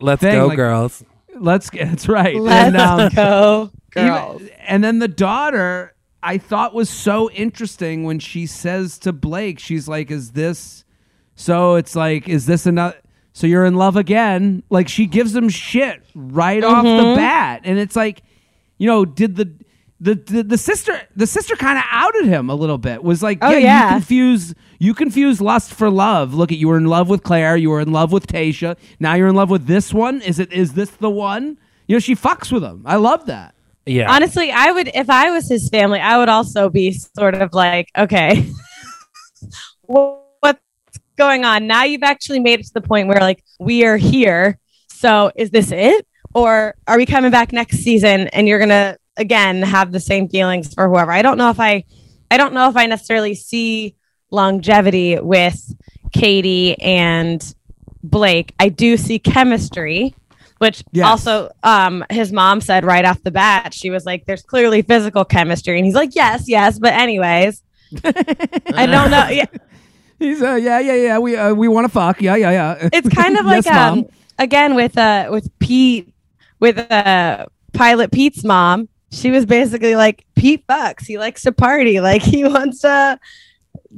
Let's 0.00 0.22
thing, 0.22 0.32
go, 0.34 0.48
like- 0.48 0.56
girls. 0.56 1.04
Let's 1.38 1.70
get. 1.70 1.86
That's 1.88 2.08
right. 2.08 2.34
Let's 2.36 2.74
and, 2.74 2.76
um, 2.76 3.10
go, 3.14 3.70
even- 3.96 4.08
girls. 4.08 4.42
and 4.66 4.82
then 4.82 4.98
the 4.98 5.08
daughter, 5.08 5.94
I 6.22 6.38
thought 6.38 6.74
was 6.74 6.90
so 6.90 7.30
interesting 7.30 8.04
when 8.04 8.18
she 8.18 8.46
says 8.46 8.98
to 9.00 9.12
Blake, 9.12 9.58
she's 9.58 9.86
like, 9.88 10.10
"Is 10.10 10.32
this 10.32 10.84
So 11.34 11.74
it's 11.74 11.94
like, 11.94 12.28
is 12.28 12.46
this 12.46 12.66
another? 12.66 12.96
So 13.32 13.46
you're 13.46 13.66
in 13.66 13.74
love 13.74 13.96
again? 13.96 14.62
Like 14.70 14.88
she 14.88 15.06
gives 15.06 15.36
him 15.36 15.48
shit 15.50 16.02
right 16.14 16.64
off 16.64 16.82
the 16.84 16.88
Mm-hmm. 16.88 17.16
bat, 17.16 17.60
and 17.64 17.78
it's 17.78 17.94
like, 17.94 18.22
you 18.78 18.86
know, 18.86 19.04
did 19.04 19.36
the 19.36 19.52
the 20.00 20.14
the, 20.14 20.42
the 20.42 20.58
sister 20.58 20.98
the 21.14 21.26
sister 21.26 21.54
kind 21.56 21.78
of 21.78 21.84
outed 21.90 22.24
him 22.24 22.48
a 22.50 22.54
little 22.54 22.78
bit? 22.78 23.02
Was 23.02 23.22
like, 23.22 23.38
Oh, 23.42 23.50
yeah, 23.50 23.58
yeah. 23.58 23.88
you 23.88 23.94
confuse 23.96 24.54
you 24.78 24.94
confuse 24.94 25.40
lust 25.40 25.72
for 25.74 25.90
love. 25.90 26.32
Look 26.34 26.50
at 26.50 26.58
you 26.58 26.68
were 26.68 26.78
in 26.78 26.86
love 26.86 27.08
with 27.10 27.22
Claire, 27.22 27.56
you 27.58 27.70
were 27.70 27.80
in 27.80 27.92
love 27.92 28.10
with 28.12 28.26
Tasha. 28.26 28.76
Now 28.98 29.14
you're 29.14 29.28
in 29.28 29.34
love 29.36 29.50
with 29.50 29.66
this 29.66 29.92
one. 29.92 30.22
Is 30.22 30.38
it 30.38 30.50
is 30.52 30.72
this 30.72 30.90
the 30.90 31.10
one? 31.10 31.58
You 31.86 31.96
know, 31.96 32.00
she 32.00 32.16
fucks 32.16 32.50
with 32.50 32.62
him. 32.64 32.82
I 32.86 32.96
love 32.96 33.26
that. 33.26 33.54
Yeah. 33.86 34.12
Honestly, 34.12 34.50
I 34.50 34.72
would 34.72 34.88
if 34.88 35.08
I 35.08 35.30
was 35.30 35.48
his 35.48 35.68
family, 35.68 36.00
I 36.00 36.18
would 36.18 36.28
also 36.28 36.68
be 36.68 36.92
sort 36.92 37.36
of 37.36 37.54
like, 37.54 37.88
okay, 37.96 38.50
what's 39.82 40.60
going 41.16 41.44
on? 41.44 41.68
Now 41.68 41.84
you've 41.84 42.02
actually 42.02 42.40
made 42.40 42.60
it 42.60 42.66
to 42.66 42.74
the 42.74 42.80
point 42.80 43.06
where 43.08 43.20
like 43.20 43.44
we 43.60 43.84
are 43.84 43.96
here. 43.96 44.58
So 44.88 45.30
is 45.36 45.50
this 45.50 45.70
it? 45.70 46.06
Or 46.34 46.74
are 46.86 46.96
we 46.96 47.06
coming 47.06 47.30
back 47.30 47.52
next 47.52 47.78
season 47.78 48.28
and 48.28 48.48
you're 48.48 48.58
gonna 48.58 48.98
again 49.16 49.62
have 49.62 49.92
the 49.92 50.00
same 50.00 50.28
feelings 50.28 50.74
for 50.74 50.88
whoever? 50.88 51.12
I 51.12 51.22
don't 51.22 51.38
know 51.38 51.50
if 51.50 51.60
I 51.60 51.84
I 52.30 52.36
don't 52.36 52.54
know 52.54 52.68
if 52.68 52.76
I 52.76 52.86
necessarily 52.86 53.34
see 53.34 53.94
longevity 54.30 55.18
with 55.20 55.74
Katie 56.12 56.80
and 56.80 57.54
Blake. 58.02 58.52
I 58.58 58.68
do 58.68 58.96
see 58.96 59.18
chemistry, 59.18 60.14
which 60.58 60.82
Yes. 60.92 61.06
also 61.06 61.50
um 61.62 62.04
his 62.10 62.32
mom 62.32 62.60
said 62.60 62.84
right 62.84 63.04
off 63.04 63.22
the 63.22 63.30
bat, 63.30 63.74
she 63.74 63.90
was 63.90 64.04
like, 64.06 64.24
There's 64.26 64.42
clearly 64.42 64.82
physical 64.82 65.24
chemistry. 65.24 65.76
And 65.78 65.84
he's 65.86 65.94
like, 65.94 66.14
Yes, 66.14 66.48
yes, 66.48 66.78
but 66.78 66.92
anyways. 66.94 67.62
I 68.04 68.86
don't 68.86 69.10
know. 69.10 69.28
Yeah. 69.28 69.46
He's 70.18 70.40
uh 70.40 70.54
yeah 70.54 70.80
yeah 70.80 70.94
yeah 70.94 71.18
we 71.18 71.36
uh, 71.36 71.52
we 71.52 71.68
want 71.68 71.84
to 71.84 71.90
fuck 71.90 72.22
yeah 72.22 72.36
yeah 72.36 72.50
yeah. 72.50 72.88
It's 72.90 73.08
kind 73.10 73.36
of 73.36 73.44
like 73.52 73.66
Yes, 73.66 73.74
Mom. 73.74 73.98
um 73.98 74.04
again 74.38 74.74
with 74.74 74.96
uh 74.96 75.28
with 75.30 75.50
Pete 75.58 76.10
with 76.58 76.78
uh 76.90 77.44
pilot 77.74 78.10
Pete's 78.12 78.42
mom. 78.42 78.88
She 79.12 79.30
was 79.30 79.44
basically 79.44 79.94
like 79.94 80.24
Pete 80.34 80.66
fucks. 80.66 81.04
He 81.06 81.18
likes 81.18 81.42
to 81.42 81.52
party. 81.52 82.00
Like 82.00 82.22
he 82.22 82.44
wants 82.44 82.80
to 82.80 83.20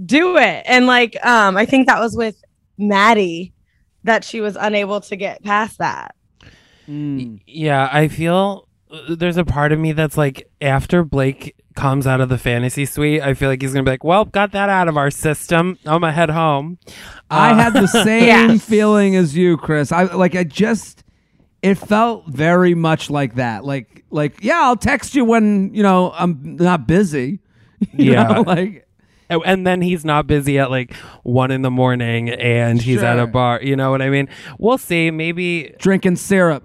do 0.04 0.36
it. 0.38 0.64
And 0.66 0.86
like 0.88 1.16
um 1.24 1.56
I 1.56 1.66
think 1.66 1.86
that 1.86 2.00
was 2.00 2.16
with 2.16 2.34
Maddie 2.76 3.52
that 4.02 4.24
she 4.24 4.40
was 4.40 4.56
unable 4.56 5.00
to 5.02 5.14
get 5.14 5.44
past 5.44 5.78
that. 5.78 6.16
Mm. 6.88 7.40
Yeah, 7.46 7.88
I 7.92 8.08
feel 8.08 8.66
uh, 8.90 9.14
there's 9.14 9.36
a 9.36 9.44
part 9.44 9.72
of 9.72 9.78
me 9.78 9.92
that's 9.92 10.16
like 10.16 10.48
after 10.60 11.04
Blake 11.04 11.54
comes 11.76 12.06
out 12.06 12.20
of 12.20 12.28
the 12.28 12.38
fantasy 12.38 12.86
suite, 12.86 13.22
I 13.22 13.34
feel 13.34 13.48
like 13.48 13.60
he's 13.62 13.72
gonna 13.72 13.84
be 13.84 13.90
like, 13.90 14.04
"Well, 14.04 14.24
got 14.24 14.52
that 14.52 14.68
out 14.68 14.88
of 14.88 14.96
our 14.96 15.10
system. 15.10 15.78
I'm 15.84 16.00
gonna 16.00 16.12
head 16.12 16.30
home." 16.30 16.78
I 17.30 17.50
Uh, 17.50 17.54
had 17.56 17.72
the 17.74 17.86
same 18.04 18.24
Yes. 18.24 18.64
feeling 18.64 19.14
as 19.16 19.36
you, 19.36 19.56
Chris. 19.58 19.92
I 19.92 20.04
like 20.04 20.34
I 20.34 20.44
just 20.44 21.04
it 21.62 21.74
felt 21.74 22.26
very 22.28 22.74
much 22.74 23.10
like 23.10 23.34
that. 23.34 23.64
Like 23.64 24.04
like 24.10 24.42
yeah, 24.42 24.60
I'll 24.62 24.76
text 24.76 25.14
you 25.14 25.24
when, 25.24 25.74
you 25.74 25.82
know, 25.82 26.12
I'm 26.16 26.56
not 26.56 26.86
busy. 26.86 27.40
You 27.92 28.12
Yeah. 28.12 28.24
know, 28.24 28.40
like 28.46 28.84
Oh, 29.30 29.42
and 29.42 29.66
then 29.66 29.82
he's 29.82 30.06
not 30.06 30.26
busy 30.26 30.58
at 30.58 30.70
like 30.70 30.94
one 31.22 31.50
in 31.50 31.60
the 31.60 31.70
morning, 31.70 32.30
and 32.30 32.80
he's 32.80 33.02
at 33.02 33.18
a 33.18 33.26
bar. 33.26 33.60
You 33.62 33.76
know 33.76 33.90
what 33.90 34.00
I 34.00 34.08
mean? 34.08 34.26
We'll 34.58 34.78
see. 34.78 35.10
Maybe. 35.10 35.74
drinking 35.78 36.16
syrup. 36.16 36.64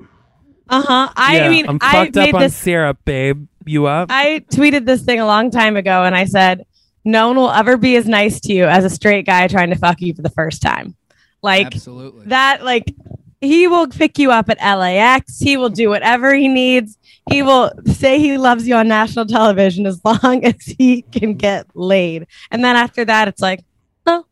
Uh-huh. 0.78 1.14
I 1.16 1.38
yeah, 1.38 1.50
mean 1.50 1.68
I'm 1.68 1.78
I 1.82 2.08
up 2.08 2.16
made 2.16 2.34
on 2.36 2.42
this 2.42 2.56
syrup, 2.56 2.98
babe. 3.06 3.48
You 3.66 3.86
up? 3.86 4.10
I 4.12 4.44
tweeted 4.52 4.86
this 4.86 5.04
thing 5.04 5.20
a 5.20 5.26
long 5.26 5.50
time 5.52 5.78
ago 5.78 6.04
and 6.04 6.16
I 6.16 6.26
said, 6.26 6.66
No 7.06 7.28
one 7.28 7.38
will 7.38 7.52
ever 7.52 7.78
be 7.78 7.96
as 7.96 8.08
nice 8.08 8.40
to 8.42 8.54
you 8.54 8.66
as 8.66 8.84
a 8.84 8.90
straight 8.90 9.26
guy 9.26 9.48
trying 9.48 9.70
to 9.70 9.76
fuck 9.78 10.02
you 10.02 10.14
for 10.14 10.22
the 10.22 10.30
first 10.30 10.62
time. 10.62 10.96
Like 11.42 11.68
Absolutely. 11.68 12.26
that, 12.28 12.64
like 12.64 12.94
he 13.42 13.68
will 13.68 13.88
pick 13.88 14.18
you 14.18 14.32
up 14.32 14.50
at 14.50 14.58
LAX. 14.60 15.40
He 15.40 15.58
will 15.58 15.70
do 15.70 15.90
whatever 15.90 16.34
he 16.34 16.48
needs. 16.48 16.98
He 17.30 17.42
will 17.42 17.72
say 17.86 18.20
he 18.20 18.38
loves 18.38 18.68
you 18.68 18.76
on 18.76 18.88
national 18.88 19.26
television 19.28 19.86
as 19.86 20.00
long 20.06 20.44
as 20.46 20.56
he 20.66 21.02
can 21.04 21.36
get 21.36 21.68
laid. 21.74 22.28
And 22.52 22.64
then 22.64 22.76
after 22.76 23.06
that, 23.06 23.28
it's 23.30 23.42
like, 23.42 23.64
oh, 24.06 24.26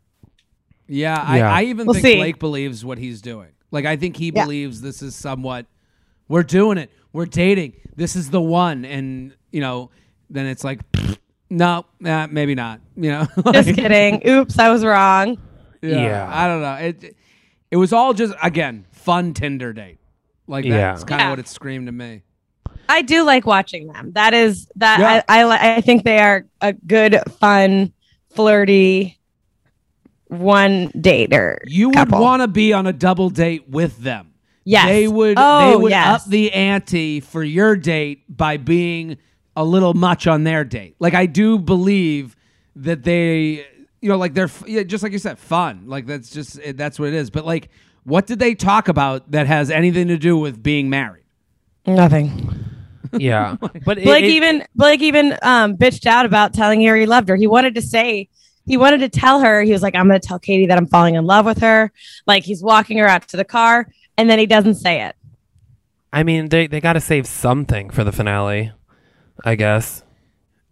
Yeah, 0.88 1.22
I, 1.26 1.40
I 1.42 1.64
even 1.64 1.88
We'll 1.88 1.94
think 1.94 2.06
see. 2.06 2.16
Blake 2.16 2.40
believes 2.40 2.84
what 2.84 2.98
he's 2.98 3.22
doing. 3.22 3.50
Like 3.72 3.86
I 3.86 3.96
think 3.96 4.18
he 4.18 4.32
Yeah. 4.34 4.44
believes 4.44 4.82
this 4.82 5.02
is 5.02 5.16
somewhat 5.16 5.66
we're 6.32 6.44
doing 6.44 6.78
it. 6.78 6.90
We're 7.14 7.26
dating. 7.26 7.74
This 7.96 8.16
is 8.16 8.30
the 8.30 8.42
one 8.42 8.86
and 8.86 9.36
you 9.52 9.60
know, 9.60 9.92
then 10.30 10.46
it's 10.46 10.64
like 10.64 10.80
no, 11.50 11.86
nah, 12.00 12.28
maybe 12.28 12.56
not. 12.56 12.80
You 12.96 13.12
know, 13.12 13.28
just 13.52 13.76
kidding. 13.76 14.22
Oops, 14.28 14.58
I 14.58 14.70
was 14.70 14.84
wrong. 14.86 15.38
Yeah, 15.82 16.02
Yeah. 16.02 16.30
I 16.32 16.48
don't 16.48 16.62
know. 16.62 16.74
It 16.76 17.16
it 17.70 17.76
was 17.78 17.92
all 17.94 18.14
just 18.14 18.34
again 18.42 18.86
fun 18.92 19.34
Tinder 19.34 19.74
date. 19.74 20.00
Like 20.48 20.66
Yeah. 20.66 20.78
that's 20.92 21.04
kind 21.04 21.22
of 21.22 21.26
Yeah. 21.26 21.30
what 21.32 21.40
it 21.40 21.48
screamed 21.48 21.88
to 21.88 21.92
me. 21.92 22.22
I 22.88 23.02
do 23.02 23.24
like 23.24 23.46
watching 23.46 23.88
them. 23.88 24.14
That 24.14 24.34
is 24.34 24.68
that 24.78 25.00
Yeah. 25.00 25.24
I, 25.28 25.44
I 25.44 25.76
I 25.78 25.82
think 25.82 26.04
they 26.04 26.20
are 26.20 26.46
a 26.62 26.74
good, 26.74 27.20
fun, 27.40 27.94
flirty 28.30 29.18
one 30.28 30.90
dater. 30.94 31.58
You 31.68 31.90
would 31.90 32.12
want 32.12 32.42
to 32.42 32.48
be 32.48 32.72
on 32.72 32.88
a 32.88 32.94
double 32.94 33.30
date 33.30 33.68
with 33.70 33.98
them. 33.98 34.31
Yes. 34.64 34.86
They 34.88 35.08
would 35.08 35.36
Oh, 35.40 35.70
they 35.72 35.76
would 35.76 35.90
yes. 35.92 36.22
up 36.24 36.30
the 36.30 36.52
ante 36.54 37.20
for 37.20 37.44
your 37.44 37.76
date 37.76 38.24
by 38.36 38.58
being 38.58 39.18
a 39.56 39.64
little 39.66 39.94
much 39.94 40.28
on 40.28 40.44
their 40.44 40.64
date. 40.64 40.96
Like 41.00 41.14
I 41.14 41.26
do 41.26 41.58
believe 41.60 42.36
that 42.76 43.04
they 43.04 43.66
you 44.02 44.10
know 44.10 44.18
like 44.18 44.34
they're 44.34 44.50
yeah, 44.68 44.84
just 44.84 45.04
like 45.04 45.12
you 45.14 45.20
said 45.20 45.40
fun. 45.40 45.84
Like 45.88 46.06
that's 46.06 46.30
just 46.30 46.60
that's 46.76 47.00
what 47.00 47.08
it 47.10 47.14
is. 47.16 47.30
But 47.30 47.46
like 47.46 47.70
what 48.04 48.28
did 48.28 48.40
they 48.40 48.56
talk 48.56 48.88
about 48.88 49.32
that 49.32 49.48
has 49.48 49.70
anything 49.72 50.08
to 50.10 50.18
do 50.18 50.38
with 50.38 50.62
being 50.62 50.90
married? 50.90 51.24
Nothing. 51.86 52.66
yeah, 53.14 53.56
but 53.86 53.98
it- 53.98 54.04
Blake 54.04 54.24
it- 54.26 54.30
even 54.30 54.66
Blake 54.76 55.02
even 55.02 55.38
um 55.42 55.76
bitched 55.76 56.06
out 56.06 56.26
about 56.26 56.54
telling 56.54 56.84
her 56.86 56.96
he 56.96 57.06
loved 57.06 57.30
her. 57.30 57.36
He 57.36 57.48
wanted 57.48 57.76
to 57.76 57.82
say 57.82 58.30
he 58.68 58.78
wanted 58.78 59.00
to 59.00 59.10
tell 59.10 59.40
her 59.42 59.64
he 59.64 59.72
was 59.72 59.82
like 59.82 59.96
I'm 59.96 60.08
going 60.08 60.22
to 60.22 60.26
tell 60.28 60.38
Katie 60.40 60.68
that 60.68 60.78
I'm 60.78 60.86
falling 60.88 61.16
in 61.16 61.26
love 61.26 61.46
with 61.46 61.58
her. 61.62 61.92
Like 62.28 62.44
he's 62.44 62.62
walking 62.64 63.00
her 63.00 63.08
out 63.08 63.28
to 63.30 63.38
the 63.38 63.44
car 63.44 63.88
and 64.22 64.30
then 64.30 64.38
he 64.38 64.46
doesn't 64.46 64.76
say 64.76 65.02
it. 65.02 65.16
I 66.14 66.22
mean, 66.24 66.50
they 66.50 66.68
they 66.68 66.80
got 66.80 66.94
to 66.94 67.02
save 67.02 67.26
something 67.26 67.90
for 67.90 68.04
the 68.04 68.12
finale, 68.12 68.72
I 69.44 69.56
guess. 69.56 70.04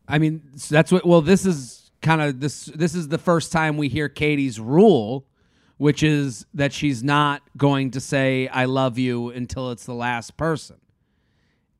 I 0.07 0.19
mean, 0.19 0.43
s- 0.53 0.69
that's 0.69 0.91
what. 0.91 1.05
Well, 1.05 1.21
this 1.21 1.45
is 1.45 1.89
kind 2.01 2.21
of 2.21 2.39
this. 2.39 2.65
This 2.65 2.93
is 2.93 3.07
the 3.07 3.17
first 3.17 3.51
time 3.51 3.75
we 3.77 3.89
hear 3.89 4.07
Katie's 4.07 4.59
rule, 4.59 5.25
which 5.77 6.03
is 6.03 6.45
that 6.53 6.73
she's 6.73 7.03
not 7.03 7.41
going 7.57 7.91
to 7.91 7.99
say 7.99 8.47
"I 8.49 8.65
love 8.65 8.99
you" 8.99 9.29
until 9.29 9.71
it's 9.71 9.85
the 9.85 9.93
last 9.95 10.37
person. 10.37 10.77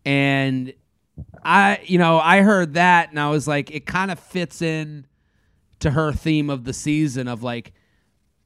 And 0.05 0.73
I, 1.43 1.81
you 1.85 1.99
know, 1.99 2.19
I 2.19 2.41
heard 2.41 2.73
that, 2.75 3.09
and 3.11 3.19
I 3.19 3.29
was 3.29 3.47
like, 3.47 3.69
it 3.71 3.85
kind 3.85 4.09
of 4.09 4.17
fits 4.19 4.61
in 4.61 5.05
to 5.81 5.91
her 5.91 6.11
theme 6.13 6.49
of 6.49 6.63
the 6.63 6.73
season 6.73 7.27
of 7.27 7.43
like, 7.43 7.73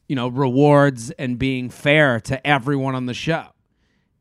you 0.07 0.15
know, 0.15 0.27
rewards 0.27 1.12
and 1.12 1.39
being 1.39 1.69
fair 1.69 2.19
to 2.22 2.45
everyone 2.45 2.95
on 2.95 3.05
the 3.05 3.13
show. 3.13 3.45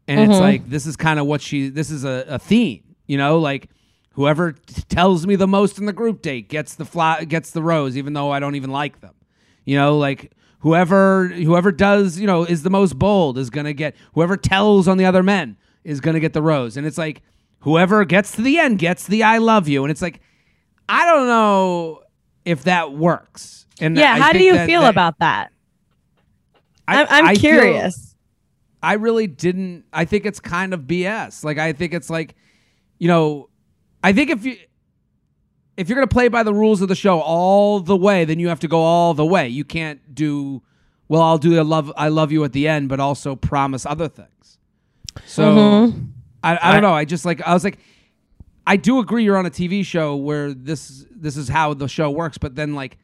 And 0.08 0.20
it's 0.20 0.32
mm-hmm. 0.32 0.40
like 0.40 0.68
this 0.68 0.86
is 0.86 0.96
kind 0.96 1.18
of 1.18 1.26
what 1.26 1.40
she. 1.40 1.68
This 1.68 1.90
is 1.90 2.04
a, 2.04 2.24
a 2.28 2.38
theme, 2.38 2.82
you 3.06 3.16
know, 3.16 3.38
like 3.38 3.70
whoever 4.10 4.52
t- 4.52 4.82
tells 4.88 5.26
me 5.26 5.36
the 5.36 5.46
most 5.46 5.78
in 5.78 5.86
the 5.86 5.92
group 5.92 6.22
date 6.22 6.48
gets 6.48 6.74
the 6.74 6.84
fly, 6.84 7.24
gets 7.24 7.50
the 7.50 7.62
rose, 7.62 7.96
even 7.96 8.12
though 8.12 8.30
I 8.30 8.40
don't 8.40 8.56
even 8.56 8.70
like 8.70 9.00
them. 9.00 9.14
You 9.64 9.76
know, 9.76 9.96
like 9.96 10.32
whoever 10.60 11.28
whoever 11.28 11.70
does, 11.72 12.18
you 12.18 12.26
know, 12.26 12.44
is 12.44 12.62
the 12.62 12.70
most 12.70 12.98
bold 12.98 13.38
is 13.38 13.50
gonna 13.50 13.72
get. 13.72 13.94
Whoever 14.14 14.36
tells 14.36 14.88
on 14.88 14.98
the 14.98 15.04
other 15.04 15.22
men 15.22 15.56
is 15.84 16.00
gonna 16.00 16.20
get 16.20 16.32
the 16.32 16.42
rose, 16.42 16.76
and 16.76 16.86
it's 16.86 16.98
like 16.98 17.22
whoever 17.60 18.04
gets 18.04 18.32
to 18.32 18.42
the 18.42 18.58
end 18.58 18.78
gets 18.78 19.06
the 19.06 19.22
I 19.22 19.38
love 19.38 19.68
you, 19.68 19.84
and 19.84 19.90
it's 19.90 20.02
like 20.02 20.20
I 20.88 21.06
don't 21.06 21.26
know 21.26 22.02
if 22.44 22.64
that 22.64 22.92
works. 22.92 23.66
And 23.80 23.96
Yeah, 23.96 24.14
I 24.14 24.18
how 24.18 24.32
do 24.32 24.42
you 24.42 24.54
that- 24.54 24.66
feel 24.66 24.82
that- 24.82 24.90
about 24.90 25.18
that? 25.20 25.51
I- 26.88 27.04
I'm, 27.04 27.26
I 27.26 27.34
feel- 27.34 27.40
curious. 27.60 28.14
I 28.82 28.94
really 28.94 29.28
didn't. 29.28 29.84
I 29.92 30.04
think 30.04 30.26
it's 30.26 30.40
kind 30.40 30.74
of 30.74 30.80
BS. 30.82 31.44
Like 31.44 31.56
I 31.58 31.72
think 31.72 31.94
it's 31.94 32.10
like, 32.10 32.34
you 32.98 33.06
know, 33.08 33.48
I 34.02 34.12
think 34.12 34.30
if 34.30 34.44
you 34.44 34.56
if 35.76 35.88
you're 35.88 35.94
gonna 35.94 36.06
play 36.08 36.26
by 36.28 36.42
the 36.42 36.52
rules 36.52 36.82
of 36.82 36.88
the 36.88 36.96
show 36.96 37.20
all 37.20 37.78
the 37.80 37.96
way, 37.96 38.24
then 38.24 38.40
you 38.40 38.48
have 38.48 38.58
to 38.60 38.68
go 38.68 38.80
all 38.80 39.14
the 39.14 39.24
way. 39.24 39.46
You 39.48 39.64
can't 39.64 40.14
do 40.14 40.62
well. 41.08 41.22
I'll 41.22 41.38
do 41.38 41.60
a 41.60 41.62
love. 41.62 41.92
I 41.96 42.08
love 42.08 42.32
you 42.32 42.42
at 42.42 42.52
the 42.52 42.66
end, 42.66 42.88
but 42.88 42.98
also 42.98 43.36
promise 43.36 43.86
other 43.86 44.08
things. 44.08 44.58
So 45.26 45.42
Mhm. 45.92 46.08
I, 46.42 46.58
I 46.60 46.72
don't 46.72 46.82
know. 46.82 46.92
I 46.94 47.04
just 47.04 47.24
like 47.24 47.40
I 47.46 47.54
was 47.54 47.62
like, 47.62 47.78
I 48.66 48.76
do 48.76 48.98
agree 48.98 49.22
you're 49.22 49.36
on 49.36 49.46
a 49.46 49.50
TV 49.50 49.84
show 49.86 50.16
where 50.16 50.52
this 50.52 51.06
this 51.14 51.36
is 51.36 51.48
how 51.48 51.72
the 51.74 51.86
show 51.86 52.10
works, 52.10 52.36
but 52.38 52.56
then 52.56 52.74
like. 52.74 52.98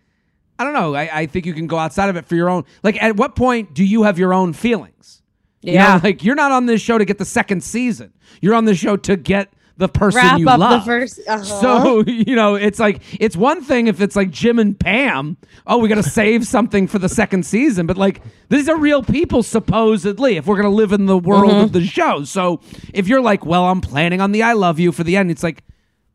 I 0.58 0.64
don't 0.64 0.72
know. 0.72 0.94
I, 0.94 1.20
I 1.20 1.26
think 1.26 1.46
you 1.46 1.54
can 1.54 1.66
go 1.66 1.78
outside 1.78 2.08
of 2.08 2.16
it 2.16 2.26
for 2.26 2.34
your 2.34 2.48
own. 2.50 2.64
Like, 2.82 3.00
at 3.02 3.16
what 3.16 3.36
point 3.36 3.74
do 3.74 3.84
you 3.84 4.02
have 4.02 4.18
your 4.18 4.34
own 4.34 4.52
feelings? 4.52 5.22
You 5.62 5.74
know, 5.74 5.78
Yeah. 5.80 6.00
like 6.02 6.24
you're 6.24 6.34
not 6.34 6.52
on 6.52 6.66
this 6.66 6.80
show 6.80 6.98
to 6.98 7.04
get 7.04 7.18
the 7.18 7.24
second 7.24 7.62
season. 7.62 8.12
You're 8.40 8.54
on 8.54 8.64
this 8.64 8.78
show 8.78 8.96
to 8.96 9.16
get 9.16 9.52
the 9.76 9.88
person 9.88 10.20
Wrap 10.20 10.40
you 10.40 10.48
up 10.48 10.58
love. 10.58 10.84
the 10.84 10.86
first. 10.90 11.20
uh-huh. 11.28 11.44
So 11.44 12.04
you 12.06 12.34
know, 12.34 12.56
it's 12.56 12.80
like 12.80 13.00
it's 13.20 13.36
one 13.36 13.62
thing 13.62 13.86
if 13.86 14.00
it's 14.00 14.16
like 14.16 14.30
Jim 14.30 14.58
and 14.58 14.78
Pam. 14.78 15.36
Oh, 15.66 15.78
we 15.78 15.88
got 15.88 15.96
to 15.96 16.02
save 16.10 16.44
something 16.46 16.88
for 16.88 16.98
the 16.98 17.08
second 17.08 17.46
season, 17.46 17.86
but 17.86 17.96
like 17.96 18.20
these 18.48 18.68
are 18.68 18.76
real 18.76 19.02
people 19.04 19.42
supposedly. 19.44 20.36
If 20.36 20.46
we're 20.46 20.56
gonna 20.56 20.68
live 20.74 20.92
in 20.92 21.06
the 21.06 21.18
world 21.18 21.52
Mm-hmm. 21.52 21.60
of 21.64 21.72
the 21.72 21.84
show, 21.86 22.24
so 22.24 22.60
if 22.92 23.06
you're 23.06 23.20
like, 23.20 23.46
well, 23.46 23.66
I'm 23.66 23.80
planning 23.80 24.20
on 24.20 24.32
the 24.32 24.42
I 24.42 24.54
love 24.54 24.80
you 24.80 24.90
for 24.90 25.04
the 25.04 25.16
end, 25.16 25.30
it's 25.30 25.44
like, 25.44 25.62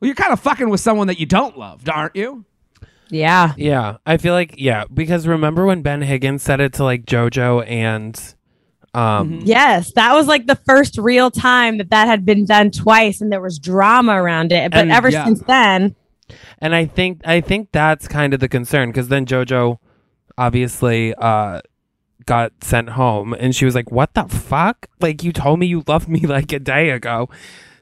well, 0.01 0.07
you're 0.07 0.15
kind 0.15 0.33
of 0.33 0.39
fucking 0.41 0.69
with 0.69 0.81
someone 0.81 1.07
that 1.07 1.17
you 1.19 1.25
don't 1.25 1.57
love, 1.57 1.87
aren't 1.87 2.15
you? 2.17 2.43
Yeah. 3.13 3.53
Yeah, 3.57 3.97
I 4.05 4.17
feel 4.17 4.33
like 4.33 4.55
yeah, 4.57 4.85
because 4.93 5.27
remember 5.27 5.65
when 5.65 5.81
Ben 5.81 6.01
Higgins 6.01 6.43
said 6.43 6.59
it 6.59 6.73
to 6.73 6.83
like 6.83 7.05
JoJo 7.05 7.67
and 7.69 8.19
um 8.93 9.41
Yes, 9.43 9.91
that 9.93 10.13
was 10.13 10.27
like 10.27 10.47
the 10.47 10.55
first 10.55 10.97
real 10.97 11.31
time 11.31 11.77
that 11.77 11.89
that 11.89 12.07
had 12.07 12.25
been 12.25 12.45
done 12.45 12.71
twice, 12.71 13.21
and 13.21 13.31
there 13.31 13.41
was 13.41 13.59
drama 13.59 14.21
around 14.21 14.51
it. 14.51 14.71
But 14.71 14.81
And- 14.81 14.91
ever 14.91 15.09
yeah. 15.09 15.25
since 15.25 15.41
then, 15.43 15.95
and 16.59 16.75
I 16.75 16.85
think 16.85 17.21
I 17.25 17.41
think 17.41 17.69
that's 17.71 18.07
kind 18.07 18.33
of 18.33 18.39
the 18.39 18.49
concern 18.49 18.89
because 18.89 19.07
then 19.07 19.25
JoJo 19.25 19.77
obviously 20.37 21.13
uh 21.15 21.61
got 22.25 22.51
sent 22.63 22.89
home 22.89 23.33
and 23.33 23.55
she 23.55 23.65
was 23.65 23.75
like, 23.75 23.91
"What 23.91 24.13
the 24.13 24.23
fuck? 24.25 24.87
Like 25.01 25.23
you 25.23 25.31
told 25.33 25.59
me 25.59 25.65
you 25.67 25.83
loved 25.87 26.07
me 26.07 26.21
like 26.21 26.51
a 26.53 26.59
day 26.59 26.91
ago." 26.91 27.29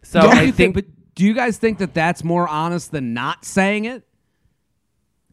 So 0.04 0.22
don't 0.22 0.32
I 0.38 0.52
think, 0.52 0.56
think? 0.56 0.76
But 0.76 0.86
do 1.16 1.26
you 1.26 1.34
guys 1.34 1.58
think 1.58 1.78
that 1.80 1.94
that's 1.94 2.24
more 2.24 2.48
honest 2.48 2.92
than 2.92 3.14
not 3.14 3.46
saying 3.46 3.86
it 3.86 4.04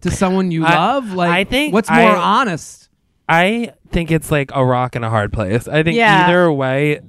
to 0.03 0.11
someone 0.11 0.51
you 0.51 0.65
I- 0.65 0.75
love? 0.75 1.13
Like, 1.13 1.31
I 1.31 1.45
think 1.45 1.73
what's 1.75 1.91
more 1.91 1.99
I- 1.99 2.41
honest? 2.41 2.89
I 3.29 3.73
think 3.91 4.11
it's 4.11 4.31
like 4.31 4.51
a 4.55 4.65
rock 4.65 4.95
and 4.97 5.05
a 5.05 5.11
hard 5.11 5.33
place. 5.33 5.69
I 5.69 5.83
think 5.83 5.97
Yeah. 5.97 6.27
either 6.27 6.51
way, 6.53 7.01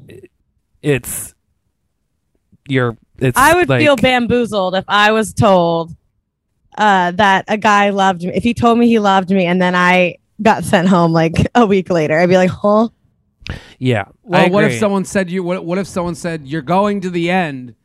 it's 0.82 1.34
you're. 2.68 2.98
It's 3.20 3.38
I 3.38 3.54
would 3.56 3.68
like, 3.70 3.82
feel 3.82 3.96
bamboozled 3.96 4.76
if 4.76 4.86
I 4.88 5.12
was 5.12 5.34
told 5.34 5.96
uh, 6.78 7.12
that 7.12 7.46
a 7.48 7.58
guy 7.58 7.90
loved 7.90 8.24
me. 8.24 8.32
If 8.34 8.44
he 8.44 8.54
told 8.54 8.78
me 8.80 8.88
he 8.88 9.00
loved 9.00 9.30
me, 9.30 9.46
and 9.46 9.62
then 9.62 9.76
I 9.76 10.16
got 10.42 10.64
sent 10.64 10.88
home 10.88 11.12
like 11.12 11.34
a 11.56 11.66
week 11.66 11.90
later, 11.90 12.18
I'd 12.20 12.30
be 12.30 12.38
like, 12.38 12.50
"Huh." 12.52 12.90
Yeah. 13.78 14.06
Well, 14.24 14.50
what 14.50 14.64
if 14.66 14.78
someone 14.80 15.06
said 15.06 15.30
you? 15.30 15.44
What, 15.44 15.66
what 15.66 15.78
if 15.78 15.88
someone 15.88 16.16
said 16.16 16.48
you're 16.48 16.62
going 16.62 17.02
to 17.02 17.10
the 17.10 17.30
end, 17.32 17.76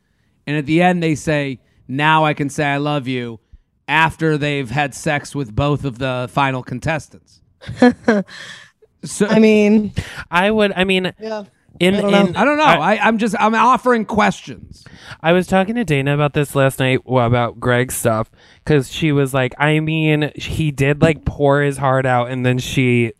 and 0.47 0.55
at 0.57 0.65
the 0.65 0.81
end 0.81 1.01
they 1.03 1.15
say, 1.15 1.59
"Now 1.87 2.23
I 2.23 2.33
can 2.33 2.49
say 2.49 2.65
I 2.65 2.77
love 2.77 3.07
you," 3.07 3.39
after 3.87 4.37
they've 4.37 4.69
had 4.69 4.93
sex 4.93 5.35
with 5.35 5.55
both 5.55 5.85
of 5.85 5.99
the 5.99 6.27
final 6.31 6.63
contestants. 6.63 7.41
so 9.03 9.27
I 9.27 9.39
mean, 9.39 9.93
I 10.29 10.51
would. 10.51 10.73
I 10.75 10.83
mean, 10.83 11.13
yeah. 11.19 11.45
in 11.79 11.95
I 11.95 12.01
don't 12.01 12.11
know. 12.11 12.25
in 12.25 12.35
I 12.35 12.45
don't 12.45 12.57
know. 12.57 12.63
I, 12.63 12.99
I'm 13.01 13.17
just 13.17 13.35
I'm 13.39 13.55
offering 13.55 14.05
questions. 14.05 14.85
I 15.21 15.33
was 15.33 15.47
talking 15.47 15.75
to 15.75 15.83
Dana 15.83 16.13
about 16.13 16.33
this 16.33 16.55
last 16.55 16.79
night 16.79 17.05
well, 17.05 17.25
about 17.25 17.59
Greg's 17.59 17.95
stuff 17.95 18.29
because 18.63 18.91
she 18.91 19.11
was 19.11 19.33
like, 19.33 19.53
I 19.57 19.79
mean, 19.79 20.31
he 20.35 20.71
did 20.71 21.01
like 21.01 21.25
pour 21.25 21.61
his 21.61 21.77
heart 21.77 22.05
out 22.05 22.29
and 22.29 22.45
then 22.45 22.59
she 22.59 23.13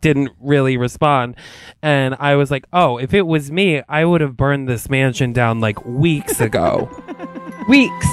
didn't 0.00 0.30
really 0.40 0.76
respond. 0.76 1.36
And 1.82 2.16
I 2.18 2.36
was 2.36 2.50
like, 2.50 2.64
oh, 2.72 2.98
if 2.98 3.14
it 3.14 3.26
was 3.26 3.50
me, 3.50 3.82
I 3.88 4.04
would 4.04 4.20
have 4.20 4.36
burned 4.36 4.68
this 4.68 4.88
mansion 4.88 5.32
down 5.32 5.60
like 5.60 5.84
weeks 5.84 6.40
ago. 6.40 6.88
weeks. 7.68 8.06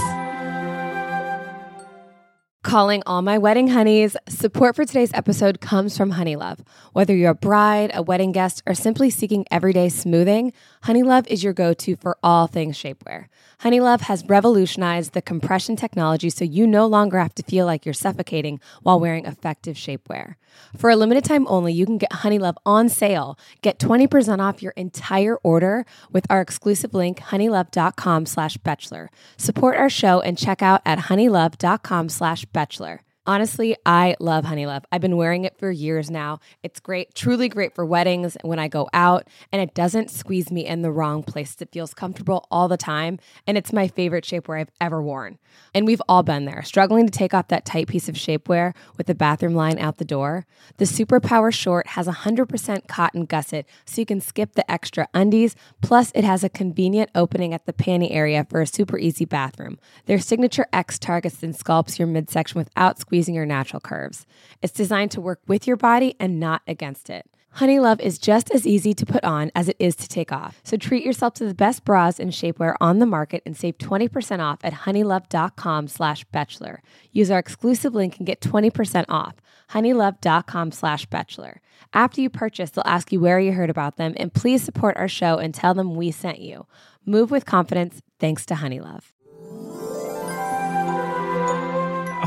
Calling 2.68 3.02
all 3.06 3.22
my 3.22 3.38
wedding 3.38 3.70
honeys. 3.70 4.18
Support 4.28 4.76
for 4.76 4.84
today's 4.84 5.14
episode 5.14 5.62
comes 5.62 5.96
from 5.96 6.12
Honeylove. 6.12 6.60
Whether 6.92 7.16
you're 7.16 7.32
a 7.32 7.34
bride, 7.34 7.92
a 7.94 8.02
wedding 8.02 8.34
guest, 8.34 8.62
or 8.68 8.74
simply 8.74 9.10
seeking 9.10 9.46
everyday 9.50 9.88
smoothing, 9.88 10.52
Honeylove 10.84 11.28
is 11.28 11.46
your 11.46 11.54
go 11.54 11.74
to 11.74 11.96
for 11.96 12.18
all 12.22 12.46
things 12.46 12.78
shapewear. 12.78 13.28
Honeylove 13.62 14.02
has 14.02 14.26
revolutionized 14.26 15.14
the 15.14 15.22
compression 15.22 15.78
technology 15.78 16.30
so 16.30 16.44
you 16.44 16.68
no 16.68 16.86
longer 16.86 17.20
have 17.20 17.34
to 17.36 17.44
feel 17.44 17.66
like 17.66 17.86
you're 17.86 17.94
suffocating 17.94 18.60
while 18.84 19.00
wearing 19.00 19.26
effective 19.26 19.78
shapewear. 19.78 20.36
For 20.76 20.90
a 20.90 20.96
limited 20.96 21.24
time 21.24 21.48
only, 21.48 21.72
you 21.72 21.86
can 21.86 21.98
get 21.98 22.12
Honeylove 22.12 22.58
on 22.66 22.90
sale. 22.90 23.40
Get 23.62 23.80
20% 23.80 24.40
off 24.40 24.62
your 24.62 24.74
entire 24.74 25.38
order 25.38 25.86
with 26.12 26.26
our 26.30 26.42
exclusive 26.42 26.94
link, 26.94 27.20
honeylove.com 27.20 28.26
slash 28.26 28.58
bachelor. 28.58 29.10
Support 29.38 29.78
our 29.78 29.90
show 29.90 30.20
and 30.20 30.38
check 30.38 30.62
out 30.62 30.82
at 30.86 31.00
honeylove.com 31.00 32.10
slash 32.10 32.44
bachelor. 32.46 32.57
Bachelor. 32.58 33.02
Honestly, 33.28 33.76
I 33.86 34.16
love 34.22 34.46
Honeylove. 34.46 34.86
I've 34.90 35.02
been 35.02 35.18
wearing 35.18 35.44
it 35.44 35.60
for 35.60 35.70
years 35.70 36.10
now. 36.10 36.40
It's 36.64 36.80
great, 36.80 37.14
truly 37.14 37.50
great 37.50 37.76
for 37.76 37.86
weddings 37.86 38.38
when 38.42 38.58
I 38.58 38.70
go 38.70 38.88
out, 38.94 39.28
and 39.52 39.62
it 39.62 39.74
doesn't 39.74 40.10
squeeze 40.10 40.50
me 40.50 40.66
in 40.66 40.82
the 40.82 40.94
wrong 40.94 41.24
place. 41.24 41.58
It 41.60 41.74
feels 41.74 41.94
comfortable 41.94 42.48
all 42.50 42.70
the 42.70 42.78
time, 42.78 43.20
and 43.46 43.58
it's 43.58 43.74
my 43.74 43.90
favorite 43.90 44.24
shapewear 44.24 44.62
I've 44.62 44.72
ever 44.80 45.02
worn. 45.02 45.40
And 45.74 45.86
we've 45.86 46.02
all 46.08 46.24
been 46.24 46.46
there, 46.46 46.64
struggling 46.64 47.06
to 47.06 47.12
take 47.12 47.34
off 47.34 47.50
that 47.50 47.66
tight 47.66 47.90
piece 47.90 48.08
of 48.08 48.16
shapewear 48.16 48.74
with 48.96 49.08
the 49.08 49.16
bathroom 49.16 49.56
line 49.56 49.78
out 49.78 49.98
the 49.98 50.06
door. 50.06 50.46
The 50.78 50.86
Superpower 50.86 51.54
Short 51.54 51.88
has 51.88 52.08
100% 52.08 52.88
cotton 52.88 53.26
gusset, 53.26 53.66
so 53.86 54.00
you 54.00 54.06
can 54.06 54.22
skip 54.22 54.54
the 54.54 54.72
extra 54.72 55.10
undies. 55.14 55.54
Plus, 55.82 56.14
it 56.16 56.24
has 56.24 56.46
a 56.46 56.50
convenient 56.50 57.10
opening 57.14 57.54
at 57.54 57.66
the 57.66 57.74
panty 57.74 58.08
area 58.10 58.48
for 58.50 58.62
a 58.62 58.68
super 58.68 58.98
easy 58.98 59.26
bathroom. 59.26 59.80
Their 60.06 60.20
signature 60.20 60.68
X 60.72 60.98
targets 60.98 61.44
and 61.44 61.54
sculpts 61.54 62.00
your 62.00 62.08
midsection 62.08 62.58
without 62.60 63.00
squeezing 63.00 63.17
your 63.26 63.46
natural 63.46 63.80
curves. 63.80 64.26
It's 64.62 64.74
designed 64.74 65.12
to 65.12 65.22
work 65.22 65.42
with 65.48 65.66
your 65.66 65.78
body 65.78 66.16
and 66.20 66.40
not 66.40 66.62
against 66.68 67.10
it. 67.10 67.28
Honeylove 67.58 68.00
is 68.02 68.20
just 68.20 68.52
as 68.52 68.68
easy 68.68 68.94
to 68.94 69.06
put 69.06 69.24
on 69.24 69.52
as 69.56 69.68
it 69.68 69.78
is 69.80 69.96
to 69.96 70.08
take 70.08 70.32
off. 70.32 70.62
So 70.64 70.78
treat 70.78 71.04
yourself 71.04 71.34
to 71.36 71.46
the 71.46 71.56
best 71.56 71.84
bras 71.84 72.20
and 72.20 72.32
shapewear 72.32 72.76
on 72.80 73.00
the 73.00 73.08
market 73.08 73.42
and 73.48 73.58
save 73.58 73.80
20% 73.80 74.40
off 74.40 74.60
at 74.64 74.74
honeylove.com 74.74 75.88
slash 75.88 76.24
bachelor. 76.26 76.84
Use 77.12 77.32
our 77.32 77.40
exclusive 77.40 77.96
link 77.96 78.18
and 78.18 78.28
get 78.28 78.42
20% 78.42 79.06
off. 79.10 79.36
honeylove.com 79.72 80.72
slash 80.72 81.08
bachelor. 81.08 81.60
After 81.94 82.22
you 82.22 82.30
purchase, 82.30 82.70
they'll 82.70 82.84
ask 82.86 83.12
you 83.12 83.20
where 83.20 83.40
you 83.40 83.54
heard 83.54 83.72
about 83.72 83.96
them 83.96 84.14
and 84.18 84.32
please 84.32 84.62
support 84.62 84.96
our 84.96 85.08
show 85.08 85.40
and 85.40 85.52
tell 85.52 85.74
them 85.74 85.96
we 85.96 86.12
sent 86.12 86.40
you. 86.40 86.68
Move 87.08 87.32
with 87.32 87.46
confidence 87.46 88.04
thanks 88.20 88.46
to 88.46 88.56
Honey 88.56 88.80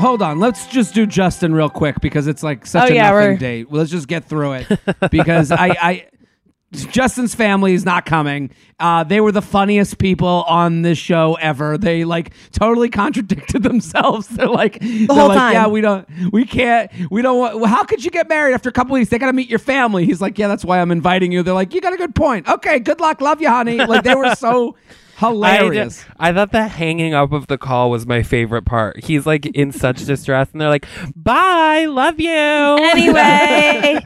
Hold 0.01 0.21
on, 0.21 0.39
let's 0.39 0.67
just 0.67 0.93
do 0.95 1.05
Justin 1.05 1.53
real 1.53 1.69
quick 1.69 2.01
because 2.01 2.27
it's 2.27 2.41
like 2.43 2.65
such 2.65 2.89
Oh, 2.89 2.93
a 2.93 2.95
yeah, 2.95 3.11
nothing 3.11 3.15
we're- 3.27 3.37
date. 3.37 3.69
Well, 3.69 3.79
let's 3.79 3.91
just 3.91 4.07
get 4.07 4.25
through 4.25 4.53
it 4.53 4.79
because 5.11 5.51
I, 5.51 5.67
I 5.81 6.07
Justin's 6.73 7.35
family 7.35 7.73
is 7.73 7.83
not 7.83 8.05
coming. 8.05 8.49
Uh, 8.79 9.03
they 9.03 9.19
were 9.19 9.33
the 9.33 9.41
funniest 9.41 9.97
people 9.97 10.45
on 10.47 10.83
this 10.83 10.97
show 10.97 11.35
ever. 11.41 11.77
They 11.77 12.05
like 12.05 12.33
totally 12.53 12.89
contradicted 12.89 13.61
themselves. 13.63 14.27
They're 14.29 14.47
like, 14.47 14.79
the 14.79 15.05
they're 15.05 15.15
whole 15.15 15.27
like, 15.27 15.37
time. 15.37 15.53
yeah, 15.53 15.67
we 15.67 15.81
don't, 15.81 16.07
we 16.31 16.45
can't, 16.45 16.89
we 17.11 17.21
don't 17.21 17.37
want. 17.37 17.57
Well, 17.57 17.65
how 17.69 17.83
could 17.83 18.03
you 18.05 18.09
get 18.09 18.29
married 18.29 18.53
after 18.53 18.69
a 18.69 18.71
couple 18.71 18.93
weeks? 18.93 19.09
They 19.09 19.19
got 19.19 19.27
to 19.27 19.33
meet 19.33 19.49
your 19.49 19.59
family. 19.59 20.05
He's 20.05 20.21
like, 20.21 20.37
yeah, 20.39 20.47
that's 20.47 20.63
why 20.63 20.79
I'm 20.79 20.91
inviting 20.91 21.31
you. 21.33 21.43
They're 21.43 21.53
like, 21.53 21.73
you 21.73 21.81
got 21.81 21.93
a 21.93 21.97
good 21.97 22.15
point. 22.15 22.47
Okay, 22.47 22.79
good 22.79 23.01
luck. 23.01 23.19
Love 23.19 23.41
you, 23.41 23.49
honey. 23.49 23.77
Like 23.77 24.03
they 24.05 24.15
were 24.15 24.33
so 24.35 24.77
hilarious. 25.27 25.97
just, 25.97 26.09
I 26.19 26.33
thought 26.33 26.51
the 26.51 26.67
hanging 26.67 27.13
up 27.13 27.31
of 27.31 27.47
the 27.47 27.57
call 27.57 27.89
was 27.89 28.05
my 28.05 28.23
favorite 28.23 28.65
part. 28.65 29.03
He's 29.03 29.25
like 29.25 29.45
in 29.45 29.71
such 29.71 30.05
distress, 30.05 30.49
and 30.51 30.59
they're 30.61 30.69
like, 30.69 30.85
"Bye, 31.15 31.85
love 31.87 32.19
you." 32.19 32.29
Anyway, 32.31 33.99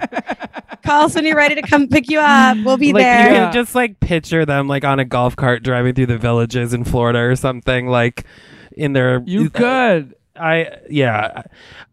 call 0.86 1.06
us 1.06 1.16
when 1.16 1.26
you're 1.26 1.36
ready 1.36 1.56
to 1.56 1.62
come 1.62 1.88
pick 1.88 2.10
you 2.10 2.20
up. 2.20 2.58
We'll 2.64 2.78
be 2.78 2.94
like 2.94 3.04
there. 3.04 3.30
you 3.30 3.36
can 3.36 3.54
just 3.54 3.76
like 3.76 4.00
picture 4.00 4.46
them 4.46 4.68
like 4.68 4.84
on 4.84 5.00
a 5.00 5.06
golf 5.06 5.36
cart 5.36 5.64
driving 5.64 5.96
through 5.96 6.08
the 6.08 6.18
villages 6.18 6.74
in 6.74 6.84
Florida 6.84 7.20
or 7.20 7.36
something 7.36 7.88
like 7.88 8.26
in 8.74 8.94
their 8.94 9.22
you 9.26 9.50
could. 9.50 10.16
I 10.38 10.80
yeah 10.90 11.44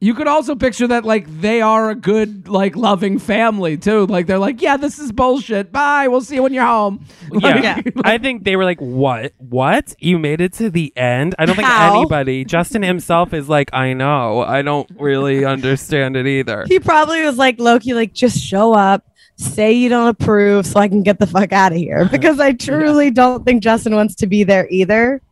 You 0.01 0.15
could 0.15 0.27
also 0.27 0.57
picture 0.57 0.89
that 0.89 1.05
like 1.05 1.27
they 1.41 1.61
are 1.61 1.91
a 1.91 1.95
good 1.95 2.49
like 2.49 2.75
loving 2.75 3.19
family 3.21 3.77
too. 3.77 4.07
Like 4.07 4.27
they're 4.27 4.39
like, 4.39 4.61
yeah, 4.61 4.77
this 4.77 4.99
is 4.99 5.13
bullshit. 5.13 5.71
Bye. 5.71 6.09
We'll 6.09 6.23
see 6.23 6.35
you 6.37 6.43
when 6.43 6.53
you're 6.53 6.67
home. 6.67 7.05
yeah. 7.33 7.81
Like- 7.85 7.95
I 8.05 8.19
think 8.19 8.43
they 8.45 8.57
were 8.57 8.65
like, 8.65 8.81
"What? 8.81 9.33
What? 9.39 9.95
You 10.01 10.19
made 10.19 10.41
it 10.41 10.55
to 10.55 10.71
the 10.71 10.93
end?" 10.97 11.35
I 11.39 11.47
don't 11.47 11.55
think 11.55 11.69
How? 11.69 12.01
anybody. 12.01 12.45
Justin 12.45 12.83
himself 12.83 13.33
is 13.33 13.49
like, 13.49 13.71
"I 13.73 13.93
know. 13.93 14.41
I 14.41 14.63
don't 14.63 14.91
really 14.99 15.45
understand 15.55 16.17
it 16.17 16.27
either." 16.27 16.65
he 16.67 16.81
probably 16.81 17.23
was 17.25 17.39
like 17.39 17.61
Loki, 17.61 17.95
like 17.95 18.13
just 18.13 18.39
show 18.39 18.73
up, 18.75 19.07
say 19.37 19.73
you 19.73 19.89
don't 19.89 20.09
approve, 20.09 20.67
so 20.67 20.81
I 20.81 20.89
can 20.89 21.03
get 21.05 21.21
the 21.21 21.27
fuck 21.29 21.53
out 21.53 21.73
of 21.73 21.79
here. 21.79 22.07
Because 22.11 22.41
I 22.41 22.53
truly 22.53 23.11
don't 23.13 23.45
think 23.45 23.63
Justin 23.63 23.95
wants 23.95 24.17
to 24.17 24.27
be 24.27 24.43
there 24.43 24.67
either. 24.69 25.23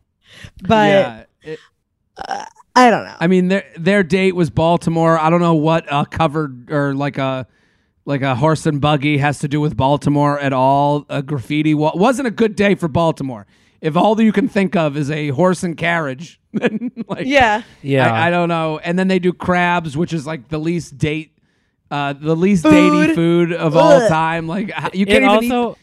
But 0.61 0.89
yeah. 0.89 1.23
It- 1.43 1.59
I 2.75 2.89
don't 2.89 3.03
know. 3.03 3.15
I 3.19 3.27
mean, 3.27 3.49
their 3.49 3.65
their 3.77 4.03
date 4.03 4.35
was 4.35 4.49
Baltimore. 4.49 5.17
I 5.19 5.29
don't 5.29 5.41
know 5.41 5.55
what 5.55 5.85
a 5.91 6.05
covered 6.05 6.71
or 6.71 6.93
like 6.95 7.17
a 7.17 7.47
like 8.05 8.21
a 8.21 8.35
horse 8.35 8.65
and 8.65 8.79
buggy 8.81 9.17
has 9.17 9.39
to 9.39 9.47
do 9.47 9.59
with 9.59 9.75
Baltimore 9.75 10.39
at 10.39 10.53
all. 10.53 11.05
A 11.09 11.21
graffiti 11.21 11.73
wa- 11.73 11.91
wasn't 11.95 12.27
a 12.27 12.31
good 12.31 12.55
day 12.55 12.75
for 12.75 12.87
Baltimore. 12.87 13.45
If 13.81 13.97
all 13.97 14.15
that 14.15 14.23
you 14.23 14.31
can 14.31 14.47
think 14.47 14.75
of 14.75 14.95
is 14.95 15.09
a 15.11 15.29
horse 15.29 15.63
and 15.63 15.75
carriage, 15.75 16.39
then 16.53 16.91
like 17.07 17.25
yeah. 17.27 17.63
Yeah, 17.81 18.11
I, 18.11 18.27
I 18.27 18.29
don't 18.29 18.47
know. 18.49 18.79
And 18.79 18.97
then 18.97 19.07
they 19.07 19.19
do 19.19 19.33
crabs, 19.33 19.97
which 19.97 20.13
is 20.13 20.25
like 20.25 20.47
the 20.47 20.57
least 20.59 20.97
date, 20.97 21.37
uh, 21.89 22.13
the 22.13 22.35
least 22.35 22.63
Food. 22.63 22.73
datey 23.09 23.15
food 23.15 23.53
of 23.53 23.75
all 23.75 24.07
time. 24.07 24.47
Like 24.47 24.67
you 24.93 25.05
can't 25.05 25.23
it 25.25 25.31
even 25.31 25.43
eat. 25.43 25.77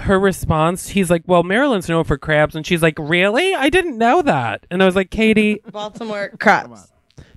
Also 0.00 0.06
her 0.06 0.18
response, 0.18 0.88
he's 0.88 1.10
like, 1.10 1.22
"Well, 1.26 1.42
Maryland's 1.42 1.88
known 1.88 2.04
for 2.04 2.18
crabs," 2.18 2.54
and 2.54 2.66
she's 2.66 2.82
like, 2.82 2.94
"Really? 2.98 3.54
I 3.54 3.68
didn't 3.68 3.98
know 3.98 4.22
that." 4.22 4.66
And 4.70 4.82
I 4.82 4.86
was 4.86 4.96
like, 4.96 5.10
"Katie." 5.10 5.60
Baltimore 5.72 6.30
crabs. 6.38 6.92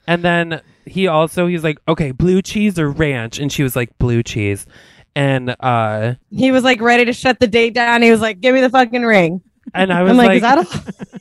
And 0.07 0.23
then 0.23 0.61
he 0.85 1.07
also 1.07 1.47
he's 1.47 1.63
like, 1.63 1.79
"Okay, 1.87 2.11
blue 2.11 2.41
cheese 2.41 2.79
or 2.79 2.89
ranch?" 2.89 3.39
And 3.39 3.51
she 3.51 3.63
was 3.63 3.75
like, 3.75 3.97
"Blue 3.97 4.23
cheese." 4.23 4.65
And 5.15 5.55
uh, 5.59 6.15
He 6.31 6.51
was 6.51 6.63
like 6.63 6.81
ready 6.81 7.05
to 7.05 7.13
shut 7.13 7.39
the 7.39 7.47
date 7.47 7.73
down. 7.73 8.01
He 8.01 8.11
was 8.11 8.21
like, 8.21 8.41
"Give 8.41 8.53
me 8.53 8.61
the 8.61 8.69
fucking 8.69 9.03
ring." 9.03 9.41
and 9.73 9.93
I 9.93 10.03
was 10.03 10.11
I'm 10.11 10.17
like, 10.17 10.41
like, 10.41 10.61
"Is 10.61 10.69
that 10.69 10.85
a?" 10.85 11.19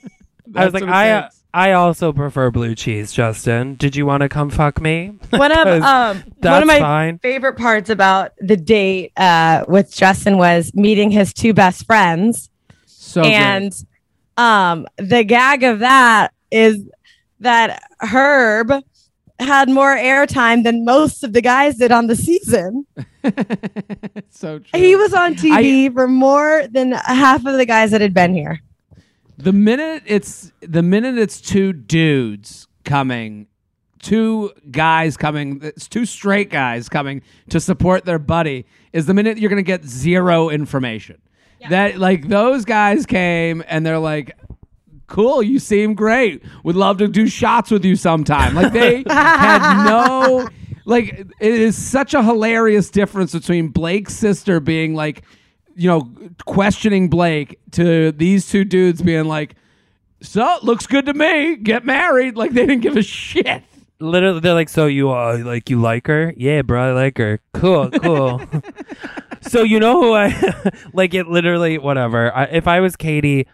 I 0.55 0.65
was 0.65 0.75
like, 0.75 0.85
I 0.85 1.11
uh, 1.11 1.23
takes. 1.23 1.42
I 1.55 1.73
also 1.73 2.13
prefer 2.13 2.51
blue 2.51 2.75
cheese, 2.75 3.13
Justin. 3.13 3.75
Did 3.75 3.95
you 3.95 4.07
want 4.07 4.23
to 4.23 4.29
come 4.29 4.49
fuck 4.51 4.81
me? 4.81 5.09
one 5.31 5.53
of 5.53 5.65
'Cause 5.65 5.83
um 6.17 6.25
one 6.41 6.63
of 6.63 6.67
my 6.67 6.79
fine. 6.79 7.19
favorite 7.19 7.59
parts 7.59 7.91
about 7.91 8.33
the 8.41 8.57
date 8.57 9.13
uh 9.19 9.65
with 9.69 9.95
Justin 9.95 10.39
was 10.39 10.73
meeting 10.75 11.11
his 11.11 11.33
two 11.33 11.53
best 11.53 11.85
friends. 11.87 12.49
So 12.87 13.21
great. 13.23 13.35
and 13.35 13.73
um 14.39 14.87
the 14.97 15.25
gag 15.25 15.63
of 15.63 15.81
that 15.81 16.33
is 16.51 16.79
that 17.41 17.83
Herb 18.01 18.73
had 19.39 19.69
more 19.69 19.95
airtime 19.97 20.63
than 20.65 20.85
most 20.85 21.25
of 21.25 21.33
the 21.33 21.41
guys 21.43 21.77
did 21.77 21.91
on 21.93 22.07
the 22.07 22.15
season. 22.17 22.87
so 24.31 24.59
true. 24.61 24.81
He 24.81 24.95
was 24.97 25.13
on 25.13 25.35
TV 25.35 25.93
for 25.93 26.07
more 26.09 26.65
than 26.71 26.93
half 26.93 27.45
of 27.45 27.57
the 27.57 27.67
guys 27.67 27.91
that 27.91 28.01
had 28.01 28.15
been 28.15 28.35
here. 28.35 28.61
The 29.43 29.53
minute 29.53 30.05
it's 30.07 30.53
the 30.61 30.85
minute 30.85 31.19
it's 31.19 31.41
two 31.41 31.73
dudes 31.73 32.69
coming, 32.85 33.49
two 34.01 34.53
guys 34.71 35.17
coming, 35.17 35.59
it's 35.65 35.89
two 35.89 36.07
straight 36.07 36.49
guys 36.49 36.89
coming 36.89 37.23
to 37.51 37.59
support 37.59 38.05
their 38.05 38.21
buddy 38.21 38.67
is 38.93 39.07
the 39.07 39.15
minute 39.15 39.39
you're 39.39 39.51
gonna 39.51 39.63
get 39.63 39.85
zero 39.85 40.49
information. 40.49 41.21
That 41.71 41.99
like 41.99 42.29
those 42.29 42.65
guys 42.65 43.05
came 43.05 43.65
and 43.67 43.85
they're 43.85 43.99
like, 43.99 44.37
Cool, 45.09 45.43
you 45.43 45.59
seem 45.59 45.95
great. 45.95 46.45
Would 46.63 46.77
love 46.77 46.99
to 46.99 47.09
do 47.09 47.27
shots 47.27 47.73
with 47.73 47.85
you 47.85 47.97
sometime. 47.97 48.55
Like 48.55 48.73
they 48.73 49.03
had 49.09 49.85
no 49.85 50.47
like 50.85 51.19
it 51.41 51.55
is 51.55 51.77
such 51.77 52.15
a 52.15 52.23
hilarious 52.23 52.91
difference 52.91 53.33
between 53.33 53.69
Blake's 53.69 54.15
sister 54.15 54.61
being 54.61 54.95
like 54.95 55.25
you 55.77 55.89
know, 55.89 56.11
questioning 56.47 57.09
Blake 57.09 57.59
to 57.73 58.13
these 58.13 58.49
two 58.49 58.65
dudes 58.65 59.03
being 59.03 59.25
like, 59.25 59.55
"So 60.23 60.59
looks 60.63 60.87
good 60.87 61.07
to 61.07 61.15
me. 61.15 61.57
Get 61.57 61.85
married." 61.85 62.37
Like 62.37 62.53
they 62.53 62.67
didn't 62.67 62.83
give 62.83 62.97
a 62.97 63.03
shit. 63.03 63.63
Literally, 64.01 64.41
they're 64.41 64.55
like, 64.55 64.69
"So 64.69 64.87
you 64.87 65.11
uh 65.11 65.39
like 65.45 65.71
you 65.71 65.81
like 65.81 66.07
her? 66.09 66.35
Yeah, 66.37 66.63
bro, 66.63 66.91
I 66.91 66.93
like 66.93 67.19
her. 67.19 67.41
Cool, 67.55 67.91
cool." 68.03 68.41
so 69.43 69.63
you 69.63 69.79
know 69.81 70.01
who 70.01 70.15
I 70.15 70.71
like? 70.93 71.15
It 71.15 71.29
literally, 71.29 71.79
whatever. 71.79 72.35
I, 72.35 72.45
if 72.45 72.67
I 72.67 72.81
was 72.81 72.97
Katie, 72.97 73.47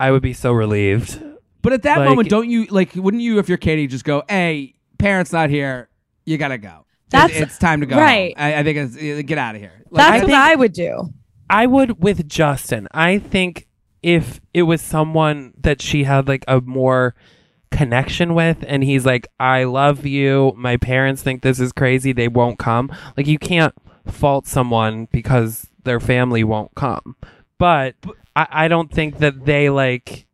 I 0.00 0.10
would 0.10 0.22
be 0.22 0.32
so 0.32 0.52
relieved. 0.52 1.22
But 1.62 1.72
at 1.74 1.82
that 1.82 1.98
Like- 1.98 2.08
moment, 2.08 2.28
don't 2.28 2.48
you 2.50 2.64
like? 2.66 2.94
Wouldn't 2.94 3.22
you, 3.22 3.38
if 3.38 3.48
you're 3.48 3.58
Katie, 3.58 3.86
just 3.86 4.04
go, 4.04 4.22
"Hey, 4.28 4.74
parents 4.98 5.32
not 5.32 5.50
here. 5.50 5.88
You 6.24 6.38
gotta 6.38 6.58
go. 6.58 6.86
It- 6.86 7.10
That's- 7.10 7.40
it's 7.40 7.58
time 7.58 7.80
to 7.80 7.86
go. 7.86 7.96
right. 7.96 8.32
I, 8.36 8.60
I 8.60 8.62
think 8.64 8.78
it's 8.78 9.22
get 9.26 9.36
out 9.38 9.54
of 9.54 9.60
here. 9.60 9.72
Like, 9.90 10.06
That's 10.06 10.10
I 10.10 10.16
what 10.20 10.26
think- 10.26 10.38
I 10.38 10.54
would 10.54 10.72
do. 10.72 11.12
I 11.48 11.66
would 11.66 12.02
with 12.02 12.28
Justin. 12.28 12.88
I 12.92 13.18
think 13.18 13.68
if 14.02 14.40
it 14.52 14.62
was 14.62 14.80
someone 14.80 15.54
that 15.58 15.80
she 15.80 16.04
had 16.04 16.28
like 16.28 16.44
a 16.48 16.60
more 16.60 17.14
connection 17.70 18.34
with 18.34 18.64
and 18.66 18.82
he's 18.84 19.06
like 19.06 19.26
I 19.40 19.64
love 19.64 20.04
you, 20.04 20.52
my 20.56 20.76
parents 20.76 21.22
think 21.22 21.42
this 21.42 21.60
is 21.60 21.72
crazy, 21.72 22.12
they 22.12 22.28
won't 22.28 22.58
come. 22.58 22.90
Like 23.16 23.26
you 23.26 23.38
can't 23.38 23.74
fault 24.06 24.46
someone 24.46 25.08
because 25.12 25.68
their 25.84 26.00
family 26.00 26.44
won't 26.44 26.74
come. 26.74 27.16
But 27.58 27.94
I, 28.34 28.46
I 28.50 28.68
don't 28.68 28.90
think 28.90 29.18
that 29.18 29.44
they 29.44 29.70
like 29.70 30.26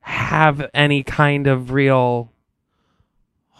have 0.00 0.68
any 0.74 1.02
kind 1.02 1.46
of 1.46 1.72
real 1.72 2.32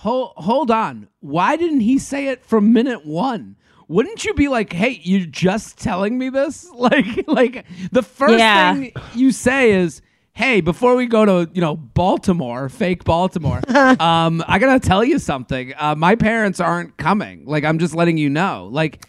Hold, 0.03 0.35
hold 0.37 0.70
on. 0.70 1.09
Why 1.18 1.57
didn't 1.57 1.81
he 1.81 1.98
say 1.98 2.29
it 2.29 2.44
from 2.44 2.72
minute 2.72 3.05
one? 3.05 3.57
Wouldn't 3.88 4.24
you 4.24 4.35
be 4.35 4.48
like, 4.48 4.72
"Hey, 4.72 5.01
you're 5.03 5.27
just 5.27 5.79
telling 5.79 6.18
me 6.18 6.29
this"? 6.31 6.66
Like, 6.74 7.24
like 7.27 7.64
the 7.90 8.03
first 8.03 8.38
Yeah. 8.38 8.74
thing 8.74 8.92
you 9.14 9.33
say 9.33 9.72
is, 9.72 10.03
"Hey, 10.35 10.61
before 10.61 10.94
we 10.94 11.07
go 11.07 11.24
to 11.24 11.51
you 11.53 11.61
know 11.61 11.74
Baltimore, 11.77 12.68
fake 12.68 13.05
Baltimore, 13.05 13.61
um, 14.01 14.44
I 14.46 14.59
gotta 14.59 14.79
tell 14.81 15.03
you 15.05 15.18
something. 15.18 15.72
Uh, 15.79 15.94
my 15.96 16.14
parents 16.14 16.61
aren't 16.61 16.96
coming. 16.98 17.44
Like, 17.46 17.64
I'm 17.64 17.79
just 17.79 17.94
letting 17.94 18.18
you 18.18 18.29
know. 18.29 18.68
Like, 18.70 19.05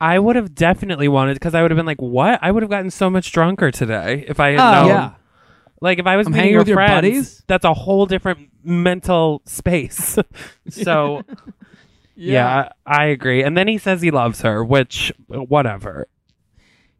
I 0.00 0.18
would 0.18 0.36
have 0.36 0.54
definitely 0.54 1.08
wanted 1.08 1.34
because 1.34 1.54
I 1.54 1.62
would 1.62 1.70
have 1.70 1.76
been 1.76 1.86
like, 1.86 2.00
"What?" 2.00 2.38
I 2.40 2.50
would 2.52 2.62
have 2.62 2.70
gotten 2.70 2.90
so 2.90 3.10
much 3.10 3.32
drunker 3.32 3.70
today 3.70 4.24
if 4.28 4.38
I 4.40 4.52
had 4.52 4.60
Oh. 4.60 4.72
known. 4.72 4.88
yeah, 4.88 5.10
Like 5.80 5.98
if 5.98 6.06
I 6.06 6.16
was 6.16 6.26
I'm 6.28 6.32
meeting 6.32 6.40
hanging 6.40 6.52
your 6.52 6.60
with 6.60 6.68
your 6.68 6.76
friends, 6.76 6.94
buddies? 6.96 7.42
that's 7.48 7.64
a 7.64 7.74
whole 7.74 8.06
different 8.06 8.48
mental 8.64 9.42
space. 9.44 10.18
so 10.70 11.22
yeah, 12.20 12.68
I, 12.86 13.02
I 13.02 13.04
agree. 13.06 13.42
And 13.42 13.56
then 13.56 13.68
he 13.68 13.78
says 13.78 14.02
he 14.02 14.10
loves 14.10 14.42
her, 14.42 14.64
which 14.64 15.12
whatever. 15.26 16.06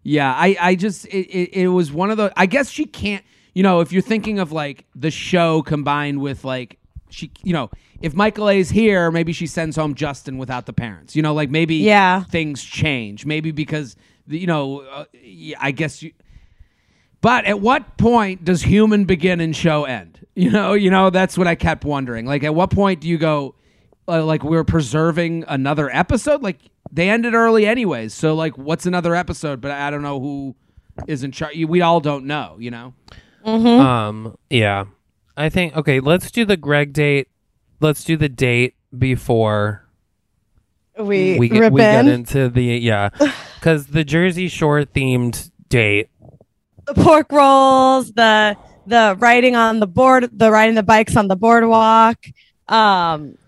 Yeah, 0.03 0.33
I, 0.35 0.57
I 0.61 0.75
just 0.77 1.07
it, 1.07 1.27
it, 1.29 1.63
it 1.63 1.69
was 1.69 1.93
one 1.93 2.11
of 2.11 2.17
the 2.17 2.33
I 2.37 2.47
guess 2.47 2.71
she 2.71 2.87
can't 2.87 3.25
you 3.53 3.63
know, 3.63 3.81
if 3.81 3.93
you're 3.93 4.03
thinking 4.03 4.39
of 4.39 4.53
like 4.53 4.87
the 4.95 5.11
show 5.11 5.63
combined 5.63 6.21
with 6.21 6.45
like 6.45 6.79
she 7.11 7.31
you 7.43 7.53
know, 7.53 7.71
if 8.01 8.15
Michael 8.15 8.49
A's 8.49 8.71
here, 8.71 9.11
maybe 9.11 9.33
she 9.33 9.47
sends 9.47 9.77
home 9.77 9.95
Justin 9.95 10.39
without 10.39 10.67
the 10.67 10.73
parents. 10.73 11.15
You 11.15 11.23
know, 11.23 11.35
like 11.35 11.51
maybe 11.51 11.77
Yeah. 11.77 12.25
things 12.25 12.63
change. 12.63 13.27
Maybe 13.27 13.51
because 13.51 13.97
you 14.27 14.47
know, 14.47 14.81
uh, 14.81 15.05
I 15.59 15.71
guess 15.73 16.03
you 16.03 16.13
but 17.21 17.45
at 17.45 17.61
what 17.61 17.99
point 17.99 18.45
does 18.45 18.63
human 18.63 19.05
begin 19.05 19.41
and 19.41 19.55
show 19.55 19.85
end? 19.85 20.17
You 20.35 20.51
know, 20.51 20.73
you 20.73 20.91
know 20.91 21.11
that's 21.11 21.37
what 21.37 21.47
I 21.47 21.55
kept 21.55 21.85
wondering. 21.85 22.25
Like, 22.25 22.45
at 22.45 22.55
what 22.55 22.71
point 22.71 23.01
do 23.01 23.09
you 23.09 23.19
go, 23.19 23.57
uh, 24.11 24.25
like, 24.25 24.43
we're 24.43 24.65
preserving 24.65 25.45
another 25.49 25.89
episode? 25.95 26.43
Like, 26.43 26.59
they 26.93 27.09
ended 27.09 27.35
early 27.35 27.67
anyways. 27.67 28.13
So, 28.13 28.35
like, 28.35 28.59
what's 28.59 28.87
another 28.87 29.15
episode? 29.15 29.61
But 29.61 29.71
I 29.71 29.91
don't 29.91 30.03
know 30.03 30.21
who 30.21 30.57
is 31.07 31.23
in 31.23 31.33
charge. 31.33 31.57
We 31.57 31.81
all 31.81 32.01
don't 32.01 32.27
know. 32.27 32.57
You 32.59 32.71
know. 32.71 32.95
Um, 33.45 34.37
yeah. 34.51 34.85
I 35.37 35.49
think 35.49 35.77
okay. 35.77 36.01
Let's 36.01 36.31
do 36.31 36.45
the 36.45 36.57
Greg 36.57 36.93
date. 36.93 37.29
Let's 37.81 38.05
do 38.05 38.17
the 38.17 38.29
date 38.29 38.75
before 38.97 39.87
We, 40.99 41.39
we 41.39 41.49
get 41.49 41.61
rip 41.61 41.73
we 41.73 41.81
get 41.81 42.07
into 42.07 42.49
the 42.49 42.63
yeah, 42.63 43.09
because 43.55 43.87
the 43.87 44.05
Jersey 44.05 44.49
Shore 44.49 44.83
themed 44.83 45.51
date. 45.69 46.11
the 46.87 46.95
pork 46.95 47.31
rolls, 47.33 48.13
the 48.13 48.57
the 48.87 49.17
riding 49.19 49.57
on 49.57 49.81
the 49.81 49.87
board, 49.87 50.29
the 50.33 50.51
riding 50.51 50.75
the 50.75 50.83
bikes 50.83 51.17
on 51.17 51.29
the 51.29 51.37
boardwalk. 51.37 52.19
Um, 52.69 53.39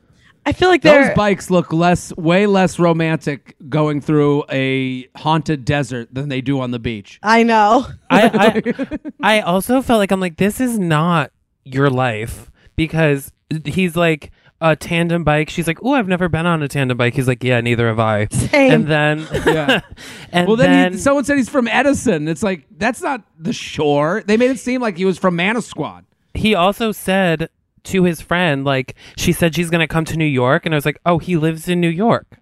I 0.45 0.53
feel 0.53 0.69
like 0.69 0.83
Those 0.83 1.11
bikes 1.15 1.51
look 1.51 1.73
less, 1.73 2.15
way 2.17 2.47
less 2.47 2.79
romantic 2.79 3.55
going 3.69 4.01
through 4.01 4.45
a 4.51 5.07
haunted 5.17 5.65
desert 5.65 6.13
than 6.13 6.29
they 6.29 6.41
do 6.41 6.61
on 6.61 6.73
the 6.73 6.79
beach. 6.81 7.21
I 7.23 7.43
know. 7.45 7.87
I, 8.11 8.63
I 9.23 9.39
I 9.39 9.41
also 9.41 9.83
felt 9.83 9.99
like 9.99 10.11
I'm 10.11 10.21
like 10.21 10.37
this 10.37 10.61
is 10.61 10.79
not 10.79 11.31
your 11.65 11.91
life 11.91 12.51
because 12.77 13.31
he's 13.65 13.95
like 13.95 14.33
a 14.61 14.75
tandem 14.77 15.25
bike. 15.25 15.51
She's 15.51 15.67
like, 15.67 15.79
oh, 15.83 15.93
I've 15.95 16.07
never 16.09 16.29
been 16.29 16.47
on 16.47 16.63
a 16.63 16.69
tandem 16.69 16.97
bike. 16.97 17.15
He's 17.15 17.27
like, 17.29 17.43
yeah, 17.43 17.61
neither 17.61 17.89
have 17.89 17.99
I. 17.99 18.27
Same. 18.29 18.73
And 18.73 18.87
then 18.87 19.27
Yeah. 19.47 19.81
and 20.33 20.47
Well, 20.49 20.57
then, 20.57 20.71
then 20.71 20.93
he, 20.93 20.99
someone 20.99 21.25
said 21.25 21.37
he's 21.37 21.49
from 21.49 21.67
Edison. 21.69 22.27
It's 22.29 22.43
like 22.43 22.67
that's 22.77 23.01
not 23.03 23.23
the 23.39 23.53
shore. 23.53 24.23
They 24.27 24.37
made 24.37 24.51
it 24.51 24.59
seem 24.61 24.81
like 24.81 24.97
he 24.97 25.05
was 25.05 25.19
from 25.19 25.37
Manasquan. 25.37 26.05
he 26.35 26.55
also 26.55 26.91
said 26.93 27.49
to 27.85 28.05
his 28.05 28.21
friend, 28.21 28.65
like, 28.65 28.95
she 29.17 29.33
said 29.33 29.55
she's 29.55 29.71
gonna 29.71 29.89
come 29.89 30.05
to 30.07 30.17
New 30.17 30.25
York, 30.25 30.65
and 30.67 30.75
I 30.75 30.77
was 30.77 30.85
like, 30.87 31.01
oh, 31.07 31.19
he 31.19 31.37
lives 31.37 31.69
in 31.69 31.81
New 31.81 31.89
York. 31.89 32.39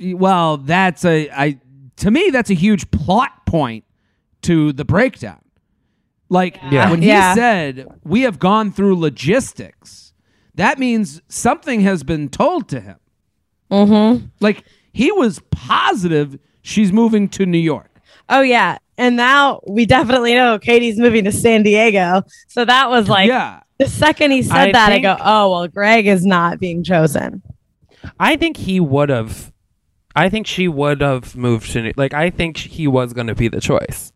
Well, 0.00 0.56
that's 0.58 1.04
a 1.04 1.30
I 1.30 1.58
to 1.96 2.10
me 2.10 2.30
that's 2.30 2.50
a 2.50 2.54
huge 2.54 2.90
plot 2.90 3.46
point 3.46 3.84
to 4.42 4.72
the 4.72 4.84
breakdown. 4.84 5.40
Like 6.28 6.58
Yeah. 6.70 6.90
when 6.90 7.00
he 7.02 7.08
Yeah. 7.08 7.34
said 7.34 7.86
we 8.04 8.22
have 8.22 8.38
gone 8.38 8.72
through 8.72 8.96
logistics, 8.98 10.12
that 10.56 10.78
means 10.78 11.22
something 11.28 11.80
has 11.82 12.02
been 12.02 12.28
told 12.28 12.68
to 12.70 12.80
him. 12.80 12.96
Mm-hmm. 13.70 14.26
Like 14.40 14.64
he 14.92 15.12
was 15.12 15.40
positive 15.50 16.38
she's 16.62 16.92
moving 16.92 17.28
to 17.30 17.46
New 17.46 17.58
York. 17.58 17.90
Oh 18.28 18.40
yeah, 18.40 18.78
and 18.98 19.16
now 19.16 19.60
we 19.68 19.86
definitely 19.86 20.34
know 20.34 20.58
Katie's 20.58 20.98
moving 20.98 21.24
to 21.24 21.32
San 21.32 21.62
Diego. 21.62 22.22
So 22.48 22.64
that 22.64 22.90
was 22.90 23.08
like 23.08 23.28
yeah. 23.28 23.60
The 23.78 23.88
second 23.88 24.30
he 24.30 24.42
said 24.42 24.56
I 24.56 24.72
that, 24.72 24.88
think- 24.90 25.06
I 25.06 25.16
go, 25.16 25.22
oh 25.24 25.50
well, 25.50 25.68
Greg 25.68 26.06
is 26.06 26.24
not 26.24 26.58
being 26.60 26.82
chosen. 26.84 27.42
I 28.20 28.36
think 28.36 28.56
he 28.56 28.80
would 28.80 29.08
have. 29.08 29.52
I 30.16 30.28
think 30.28 30.46
she 30.46 30.68
would 30.68 31.00
have 31.00 31.34
moved 31.36 31.70
to 31.72 31.82
New- 31.82 31.92
like. 31.96 32.14
I 32.14 32.30
think 32.30 32.56
he 32.56 32.86
was 32.86 33.12
gonna 33.12 33.34
be 33.34 33.48
the 33.48 33.60
choice. 33.60 34.12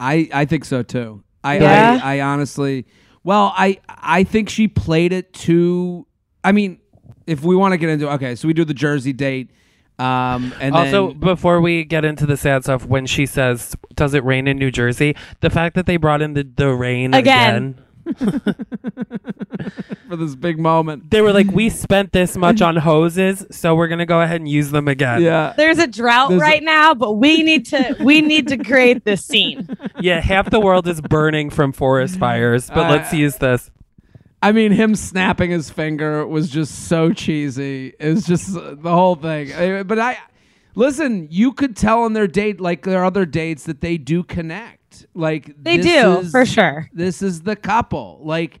I 0.00 0.28
I 0.32 0.44
think 0.44 0.64
so 0.64 0.82
too. 0.82 1.22
I 1.44 1.58
Yeah? 1.58 2.00
I, 2.02 2.16
I 2.18 2.20
honestly, 2.20 2.86
well, 3.24 3.52
I 3.56 3.78
I 3.88 4.24
think 4.24 4.48
she 4.48 4.68
played 4.68 5.12
it 5.12 5.32
too. 5.32 6.06
I 6.44 6.52
mean, 6.52 6.80
if 7.26 7.42
we 7.42 7.54
want 7.54 7.72
to 7.72 7.78
get 7.78 7.88
into 7.90 8.10
okay, 8.12 8.34
so 8.34 8.48
we 8.48 8.54
do 8.54 8.64
the 8.64 8.74
Jersey 8.74 9.12
date. 9.12 9.50
Um, 9.98 10.52
and 10.60 10.74
also, 10.74 11.08
then, 11.08 11.20
before 11.20 11.60
we 11.60 11.84
get 11.84 12.04
into 12.04 12.26
the 12.26 12.36
sad 12.36 12.64
stuff, 12.64 12.86
when 12.86 13.06
she 13.06 13.26
says, 13.26 13.76
"Does 13.94 14.14
it 14.14 14.24
rain 14.24 14.48
in 14.48 14.56
New 14.58 14.70
Jersey?" 14.70 15.14
The 15.40 15.50
fact 15.50 15.74
that 15.76 15.86
they 15.86 15.96
brought 15.96 16.22
in 16.22 16.32
the, 16.32 16.42
the 16.44 16.70
rain 16.70 17.14
Again. 17.14 17.56
again 17.74 17.84
for 20.08 20.16
this 20.16 20.34
big 20.34 20.58
moment. 20.58 21.10
They 21.10 21.20
were 21.20 21.32
like, 21.32 21.50
we 21.50 21.70
spent 21.70 22.12
this 22.12 22.36
much 22.36 22.60
on 22.62 22.76
hoses, 22.76 23.46
so 23.50 23.74
we're 23.74 23.88
gonna 23.88 24.06
go 24.06 24.20
ahead 24.20 24.40
and 24.40 24.48
use 24.48 24.70
them 24.70 24.88
again. 24.88 25.22
Yeah. 25.22 25.54
There's 25.56 25.78
a 25.78 25.86
drought 25.86 26.30
There's 26.30 26.42
a- 26.42 26.44
right 26.44 26.62
now, 26.62 26.94
but 26.94 27.12
we 27.12 27.42
need 27.42 27.66
to 27.66 27.96
we 28.00 28.20
need 28.20 28.48
to 28.48 28.58
create 28.58 29.04
this 29.04 29.24
scene. 29.24 29.68
Yeah, 30.00 30.20
half 30.20 30.50
the 30.50 30.58
world 30.58 30.88
is 30.88 31.00
burning 31.00 31.48
from 31.50 31.72
forest 31.72 32.18
fires, 32.18 32.68
but 32.68 32.90
let's 32.90 33.12
Uh, 33.12 33.16
use 33.18 33.36
this. 33.36 33.70
I 34.42 34.50
mean, 34.50 34.72
him 34.72 34.96
snapping 34.96 35.52
his 35.52 35.70
finger 35.70 36.26
was 36.26 36.50
just 36.50 36.88
so 36.88 37.12
cheesy. 37.12 37.92
It 38.00 38.14
was 38.14 38.26
just 38.26 38.56
uh, 38.56 38.74
the 38.74 38.90
whole 38.90 39.14
thing. 39.14 39.84
But 39.86 40.00
I 40.00 40.18
listen. 40.74 41.28
You 41.30 41.52
could 41.52 41.76
tell 41.76 42.02
on 42.02 42.14
their 42.14 42.26
date, 42.26 42.60
like 42.60 42.82
their 42.82 43.04
other 43.04 43.24
dates, 43.24 43.62
that 43.64 43.80
they 43.80 43.96
do 43.96 44.24
connect. 44.24 44.80
Like 45.14 45.54
They 45.62 45.76
this 45.78 45.86
do, 45.86 46.18
is- 46.20 46.30
for 46.30 46.44
sure. 46.46 46.88
This 46.92 47.22
is 47.22 47.42
the 47.42 47.56
couple. 47.56 48.20
Like, 48.22 48.60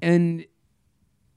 and 0.00 0.44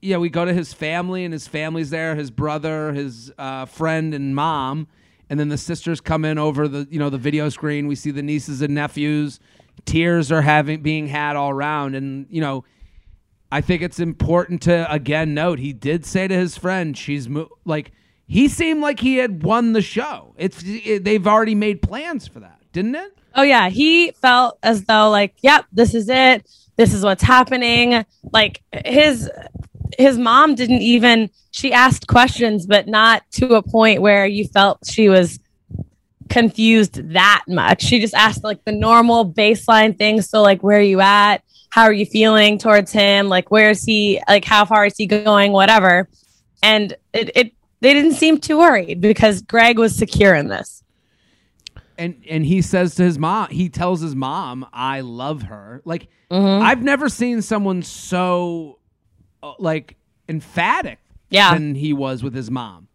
yeah, 0.02 0.18
we 0.18 0.30
go 0.30 0.46
to 0.46 0.54
his 0.54 0.74
family, 0.74 1.24
and 1.26 1.34
his 1.34 1.48
family's 1.48 1.90
there. 1.90 2.16
His 2.16 2.32
brother, 2.32 2.92
his 2.94 3.32
uh, 3.38 3.66
friend, 3.66 4.14
and 4.14 4.36
mom. 4.36 4.88
And 5.30 5.40
then 5.40 5.48
the 5.50 5.58
sisters 5.58 6.02
come 6.02 6.26
in 6.26 6.38
over 6.38 6.68
the 6.68 6.88
you 6.92 7.00
know 7.00 7.10
the 7.10 7.18
video 7.18 7.50
screen. 7.50 7.88
We 7.88 7.96
see 7.96 8.12
the 8.12 8.24
nieces 8.24 8.62
and 8.62 8.76
nephews. 8.76 9.40
Tears 9.86 10.32
are 10.32 10.42
having 10.42 10.82
being 10.82 11.08
had 11.08 11.36
all 11.36 11.50
around, 11.52 11.96
and 11.96 12.26
you 12.30 12.42
know. 12.42 12.64
I 13.54 13.60
think 13.60 13.82
it's 13.82 14.00
important 14.00 14.62
to 14.62 14.90
again 14.90 15.34
note 15.34 15.60
he 15.60 15.74
did 15.74 16.06
say 16.06 16.26
to 16.26 16.34
his 16.34 16.58
friend, 16.58 16.98
"She's 16.98 17.28
mo-, 17.28 17.50
like 17.66 17.92
he 18.26 18.48
seemed 18.48 18.80
like 18.82 19.02
he 19.02 19.18
had 19.18 19.44
won 19.44 19.74
the 19.74 19.82
show. 19.82 20.34
It's 20.38 20.64
it, 20.66 21.04
they've 21.04 21.28
already 21.28 21.54
made 21.56 21.82
plans 21.82 22.26
for 22.30 22.40
that, 22.40 22.62
didn't 22.72 22.96
it? 22.96 23.18
Oh 23.36 23.44
yeah, 23.44 23.70
he 23.70 24.12
felt 24.12 24.58
as 24.64 24.84
though 24.86 25.10
like, 25.10 25.36
yep, 25.42 25.66
this 25.72 25.94
is 25.94 26.10
it. 26.10 26.46
This 26.76 26.94
is 26.94 27.04
what's 27.04 27.24
happening. 27.24 28.06
Like 28.32 28.62
his 28.86 29.30
his 29.98 30.18
mom 30.18 30.56
didn't 30.56 30.82
even 30.82 31.30
she 31.52 31.74
asked 31.74 32.08
questions 32.08 32.66
but 32.66 32.88
not 32.88 33.24
to 33.32 33.56
a 33.56 33.62
point 33.62 34.02
where 34.02 34.26
you 34.26 34.46
felt 34.46 34.80
she 34.90 35.10
was 35.10 35.40
confused 36.30 37.10
that 37.10 37.44
much. 37.48 37.84
She 37.84 38.00
just 38.00 38.14
asked 38.14 38.44
like 38.44 38.64
the 38.64 38.72
normal 38.72 39.32
baseline 39.32 39.98
things. 39.98 40.30
So 40.30 40.42
like 40.42 40.64
where 40.64 40.80
are 40.80 40.82
you 40.82 41.02
at? 41.02 41.44
How 41.70 41.84
are 41.84 41.94
you 41.94 42.06
feeling 42.06 42.58
towards 42.58 42.92
him? 42.92 43.28
Like 43.30 43.52
where 43.52 43.70
is 43.70 43.84
he 43.84 44.22
like 44.28 44.46
how 44.46 44.66
far 44.66 44.86
is 44.86 44.98
he 44.98 45.06
going? 45.06 45.52
Whatever. 45.52 46.10
And 46.64 46.94
it, 47.14 47.32
it 47.36 47.54
they 47.82 47.94
didn't 47.94 48.14
seem 48.14 48.40
too 48.40 48.60
worried 48.60 49.02
because 49.02 49.42
Greg 49.42 49.78
was 49.78 49.96
secure 49.96 50.36
in 50.36 50.48
this. 50.48 50.81
And 52.02 52.24
and 52.30 52.46
he 52.46 52.62
says 52.62 52.96
to 52.96 53.04
his 53.04 53.20
mom, 53.20 53.50
he 53.50 53.70
tells 53.70 54.02
his 54.02 54.16
mom, 54.16 54.66
"I 54.74 55.02
love 55.02 55.44
her." 55.44 55.82
Like 55.86 56.08
I've 56.32 56.82
never 56.82 57.10
seen 57.10 57.42
someone 57.42 57.84
so 57.84 58.80
uh, 59.44 59.54
like 59.60 59.98
emphatic 60.30 61.00
Yeah. 61.30 61.54
than 61.54 61.76
he 61.76 61.94
was 61.94 62.24
with 62.24 62.34
his 62.34 62.50
mom. 62.50 62.88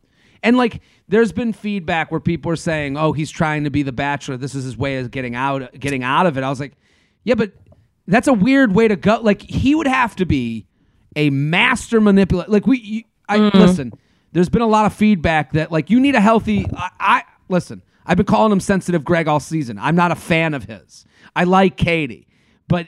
And 0.43 0.57
like 0.57 0.81
there's 1.09 1.33
been 1.33 1.53
feedback 1.53 2.11
where 2.11 2.21
people 2.21 2.51
are 2.51 2.57
saying, 2.57 2.97
"Oh, 2.97 3.13
he's 3.13 3.31
trying 3.31 3.65
to 3.65 3.71
be 3.71 3.83
the 3.83 3.93
bachelor. 3.93 4.37
This 4.37 4.55
is 4.55 4.65
his 4.65 4.77
way 4.77 4.99
of 4.99 5.11
getting 5.11 5.35
out 5.35 5.73
getting 5.79 6.03
out 6.03 6.27
of 6.27 6.37
it." 6.37 6.43
I 6.45 6.49
was 6.51 6.59
like, 6.61 6.73
"Yeah, 7.25 7.35
but 7.35 7.53
that's 8.09 8.29
a 8.29 8.33
weird 8.35 8.75
way 8.75 8.89
to 8.89 8.97
go. 8.97 9.21
Like 9.23 9.43
he 9.43 9.75
would 9.75 9.87
have 9.87 10.17
to 10.17 10.27
be 10.27 10.67
a 11.15 11.31
master 11.31 12.01
manipulator. 12.01 12.51
Like 12.51 12.67
we 12.67 12.79
you, 12.81 13.03
I 13.29 13.37
listen, 13.39 13.93
there's 14.33 14.49
been 14.49 14.63
a 14.63 14.67
lot 14.67 14.87
of 14.87 14.93
feedback 14.95 15.53
that 15.53 15.71
like 15.71 15.91
you 15.91 16.01
need 16.01 16.15
a 16.15 16.21
healthy 16.21 16.67
I, 16.77 16.91
I 17.01 17.23
listen, 17.49 17.83
I've 18.07 18.17
been 18.17 18.27
calling 18.27 18.53
him 18.53 18.61
sensitive 18.61 19.05
Greg 19.05 19.29
all 19.29 19.41
season. 19.41 19.79
I'm 19.79 19.97
not 19.97 20.13
a 20.13 20.17
fan 20.17 20.55
of 20.55 20.65
his. 20.65 21.05
I 21.35 21.45
like 21.45 21.77
Katie, 21.77 22.29
but 22.69 22.87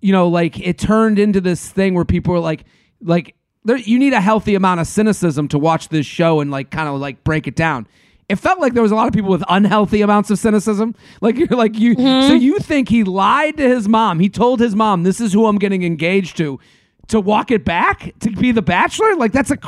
you 0.00 0.12
know, 0.12 0.28
like 0.28 0.58
it 0.60 0.78
turned 0.78 1.18
into 1.18 1.40
this 1.40 1.68
thing 1.68 1.94
where 1.94 2.04
people 2.04 2.32
were 2.32 2.40
like, 2.40 2.64
like 3.00 3.34
there, 3.64 3.76
you 3.76 3.98
need 3.98 4.12
a 4.12 4.20
healthy 4.20 4.54
amount 4.54 4.80
of 4.80 4.86
cynicism 4.86 5.48
to 5.48 5.58
watch 5.58 5.88
this 5.88 6.06
show 6.06 6.40
and 6.40 6.50
like 6.50 6.70
kind 6.70 6.88
of 6.88 7.00
like 7.00 7.24
break 7.24 7.46
it 7.46 7.56
down. 7.56 7.86
It 8.28 8.36
felt 8.36 8.58
like 8.58 8.72
there 8.72 8.82
was 8.82 8.92
a 8.92 8.94
lot 8.94 9.06
of 9.06 9.12
people 9.12 9.30
with 9.30 9.44
unhealthy 9.48 10.00
amounts 10.00 10.30
of 10.30 10.38
cynicism. 10.38 10.94
Like 11.20 11.36
you're 11.36 11.48
like 11.48 11.78
you, 11.78 11.96
mm-hmm. 11.96 12.28
so 12.28 12.34
you 12.34 12.58
think 12.58 12.88
he 12.88 13.04
lied 13.04 13.56
to 13.56 13.68
his 13.68 13.88
mom? 13.88 14.20
He 14.20 14.28
told 14.28 14.60
his 14.60 14.74
mom, 14.74 15.02
"This 15.02 15.20
is 15.20 15.32
who 15.32 15.46
I'm 15.46 15.58
getting 15.58 15.82
engaged 15.82 16.36
to," 16.38 16.60
to 17.08 17.20
walk 17.20 17.50
it 17.50 17.64
back 17.64 18.12
to 18.20 18.30
be 18.30 18.52
the 18.52 18.62
bachelor. 18.62 19.16
Like 19.16 19.32
that's 19.32 19.50
a 19.50 19.58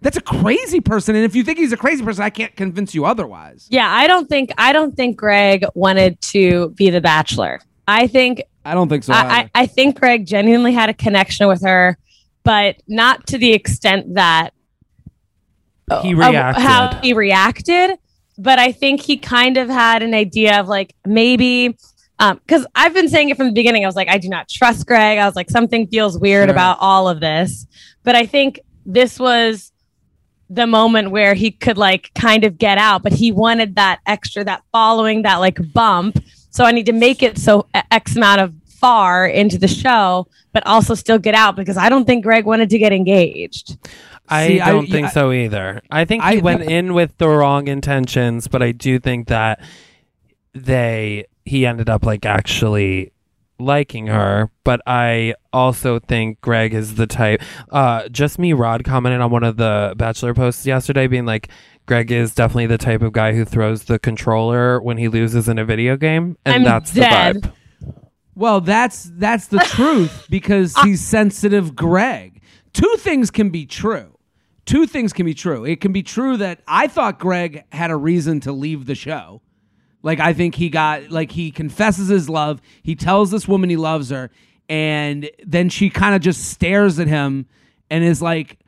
that's 0.00 0.16
a 0.16 0.20
crazy 0.20 0.80
person. 0.80 1.16
And 1.16 1.24
if 1.24 1.34
you 1.34 1.42
think 1.44 1.58
he's 1.58 1.72
a 1.72 1.76
crazy 1.76 2.04
person, 2.04 2.22
I 2.22 2.30
can't 2.30 2.54
convince 2.56 2.94
you 2.94 3.04
otherwise. 3.04 3.66
Yeah, 3.70 3.88
I 3.90 4.06
don't 4.06 4.28
think 4.28 4.52
I 4.58 4.72
don't 4.72 4.94
think 4.96 5.16
Greg 5.16 5.64
wanted 5.74 6.20
to 6.22 6.70
be 6.70 6.90
the 6.90 7.00
bachelor. 7.00 7.60
I 7.86 8.06
think 8.06 8.42
I 8.64 8.74
don't 8.74 8.88
think 8.88 9.04
so. 9.04 9.12
I. 9.12 9.18
I, 9.18 9.50
I 9.54 9.66
think 9.66 9.98
Greg 9.98 10.26
genuinely 10.26 10.72
had 10.72 10.88
a 10.90 10.94
connection 10.94 11.48
with 11.48 11.62
her, 11.62 11.96
but 12.44 12.76
not 12.86 13.26
to 13.28 13.38
the 13.38 13.52
extent 13.52 14.14
that 14.14 14.50
He 16.02 16.12
of 16.12 16.18
reacted. 16.18 16.62
how 16.62 17.00
he 17.02 17.12
reacted. 17.14 17.98
But 18.36 18.58
I 18.60 18.70
think 18.72 19.00
he 19.00 19.16
kind 19.16 19.56
of 19.56 19.68
had 19.68 20.02
an 20.02 20.14
idea 20.14 20.60
of 20.60 20.68
like 20.68 20.94
maybe 21.04 21.76
um, 22.20 22.36
because 22.46 22.66
I've 22.74 22.94
been 22.94 23.08
saying 23.08 23.30
it 23.30 23.36
from 23.36 23.46
the 23.46 23.52
beginning. 23.52 23.84
I 23.84 23.88
was 23.88 23.96
like, 23.96 24.08
I 24.08 24.18
do 24.18 24.28
not 24.28 24.48
trust 24.48 24.86
Greg. 24.86 25.18
I 25.18 25.26
was 25.26 25.34
like, 25.34 25.50
something 25.50 25.86
feels 25.88 26.18
weird 26.18 26.46
Sure. 26.48 26.52
about 26.54 26.78
all 26.80 27.08
of 27.08 27.20
this. 27.20 27.66
But 28.04 28.14
I 28.16 28.26
think 28.26 28.60
this 28.86 29.18
was 29.18 29.72
the 30.50 30.66
moment 30.66 31.10
where 31.10 31.34
he 31.34 31.50
could 31.50 31.76
like 31.78 32.10
kind 32.14 32.44
of 32.44 32.56
get 32.58 32.78
out, 32.78 33.02
but 33.02 33.12
he 33.12 33.30
wanted 33.32 33.74
that 33.76 34.00
extra, 34.06 34.44
that 34.44 34.62
following, 34.72 35.22
that 35.22 35.36
like 35.36 35.58
bump. 35.72 36.18
So 36.50 36.64
I 36.64 36.72
need 36.72 36.86
to 36.86 36.92
make 36.92 37.22
it 37.22 37.38
so 37.38 37.66
X 37.90 38.16
amount 38.16 38.40
of 38.40 38.54
far 38.66 39.26
into 39.26 39.58
the 39.58 39.68
show, 39.68 40.26
but 40.52 40.66
also 40.66 40.94
still 40.94 41.18
get 41.18 41.34
out 41.34 41.56
because 41.56 41.76
I 41.76 41.88
don't 41.88 42.04
think 42.06 42.24
Greg 42.24 42.46
wanted 42.46 42.70
to 42.70 42.78
get 42.78 42.92
engaged. 42.92 43.76
I 44.28 44.46
See, 44.48 44.60
I- 44.60 44.70
don't 44.70 44.88
think 44.88 45.08
I- 45.08 45.10
so 45.10 45.32
either. 45.32 45.82
I 45.90 46.04
think 46.04 46.22
I- 46.22 46.36
went 46.36 46.62
in 46.62 46.94
with 46.94 47.16
the 47.18 47.28
wrong 47.28 47.68
intentions, 47.68 48.48
but 48.48 48.62
I 48.62 48.72
do 48.72 48.98
think 48.98 49.28
that 49.28 49.60
they 50.54 51.26
he 51.44 51.66
ended 51.66 51.88
up 51.88 52.04
like 52.04 52.24
actually 52.26 53.12
liking 53.58 54.06
her. 54.06 54.50
But 54.64 54.80
I 54.86 55.34
also 55.52 55.98
think 55.98 56.40
Greg 56.40 56.74
is 56.74 56.94
the 56.94 57.06
type. 57.06 57.42
Uh, 57.70 58.08
just 58.08 58.38
me, 58.38 58.52
Rod 58.52 58.84
commented 58.84 59.20
on 59.20 59.30
one 59.30 59.44
of 59.44 59.56
the 59.56 59.94
Bachelor 59.96 60.34
posts 60.34 60.66
yesterday, 60.66 61.06
being 61.06 61.26
like. 61.26 61.48
Greg 61.86 62.12
is 62.12 62.34
definitely 62.34 62.66
the 62.66 62.76
type 62.76 63.00
of 63.00 63.14
guy 63.14 63.32
who 63.32 63.46
throws 63.46 63.84
the 63.84 63.98
controller 63.98 64.78
when 64.78 64.98
he 64.98 65.08
loses 65.08 65.48
in 65.48 65.58
a 65.58 65.64
video 65.64 65.96
game, 65.96 66.36
and 66.44 66.56
I'm 66.56 66.62
that's 66.64 66.92
dead. 66.92 67.36
the 67.36 67.40
vibe. 67.48 67.52
Well, 68.34 68.60
that's 68.60 69.10
that's 69.14 69.46
the 69.46 69.58
truth 69.66 70.26
because 70.28 70.76
he's 70.84 71.02
sensitive 71.02 71.74
Greg. 71.74 72.42
Two 72.74 72.94
things 72.98 73.30
can 73.30 73.48
be 73.48 73.64
true. 73.64 74.18
Two 74.66 74.86
things 74.86 75.14
can 75.14 75.24
be 75.24 75.32
true. 75.32 75.64
It 75.64 75.80
can 75.80 75.92
be 75.92 76.02
true 76.02 76.36
that 76.36 76.60
I 76.68 76.88
thought 76.88 77.18
Greg 77.18 77.64
had 77.72 77.90
a 77.90 77.96
reason 77.96 78.38
to 78.40 78.52
leave 78.52 78.84
the 78.84 78.94
show. 78.94 79.40
Like 80.02 80.20
I 80.20 80.32
think 80.32 80.54
he 80.54 80.68
got 80.68 81.10
like 81.10 81.32
he 81.32 81.50
confesses 81.50 82.08
his 82.08 82.28
love. 82.28 82.60
He 82.82 82.94
tells 82.94 83.30
this 83.30 83.48
woman 83.48 83.70
he 83.70 83.76
loves 83.76 84.10
her 84.10 84.30
and 84.68 85.30
then 85.44 85.68
she 85.68 85.90
kind 85.90 86.14
of 86.14 86.20
just 86.20 86.44
stares 86.44 86.98
at 86.98 87.08
him 87.08 87.46
and 87.90 88.04
is 88.04 88.22
like 88.22 88.58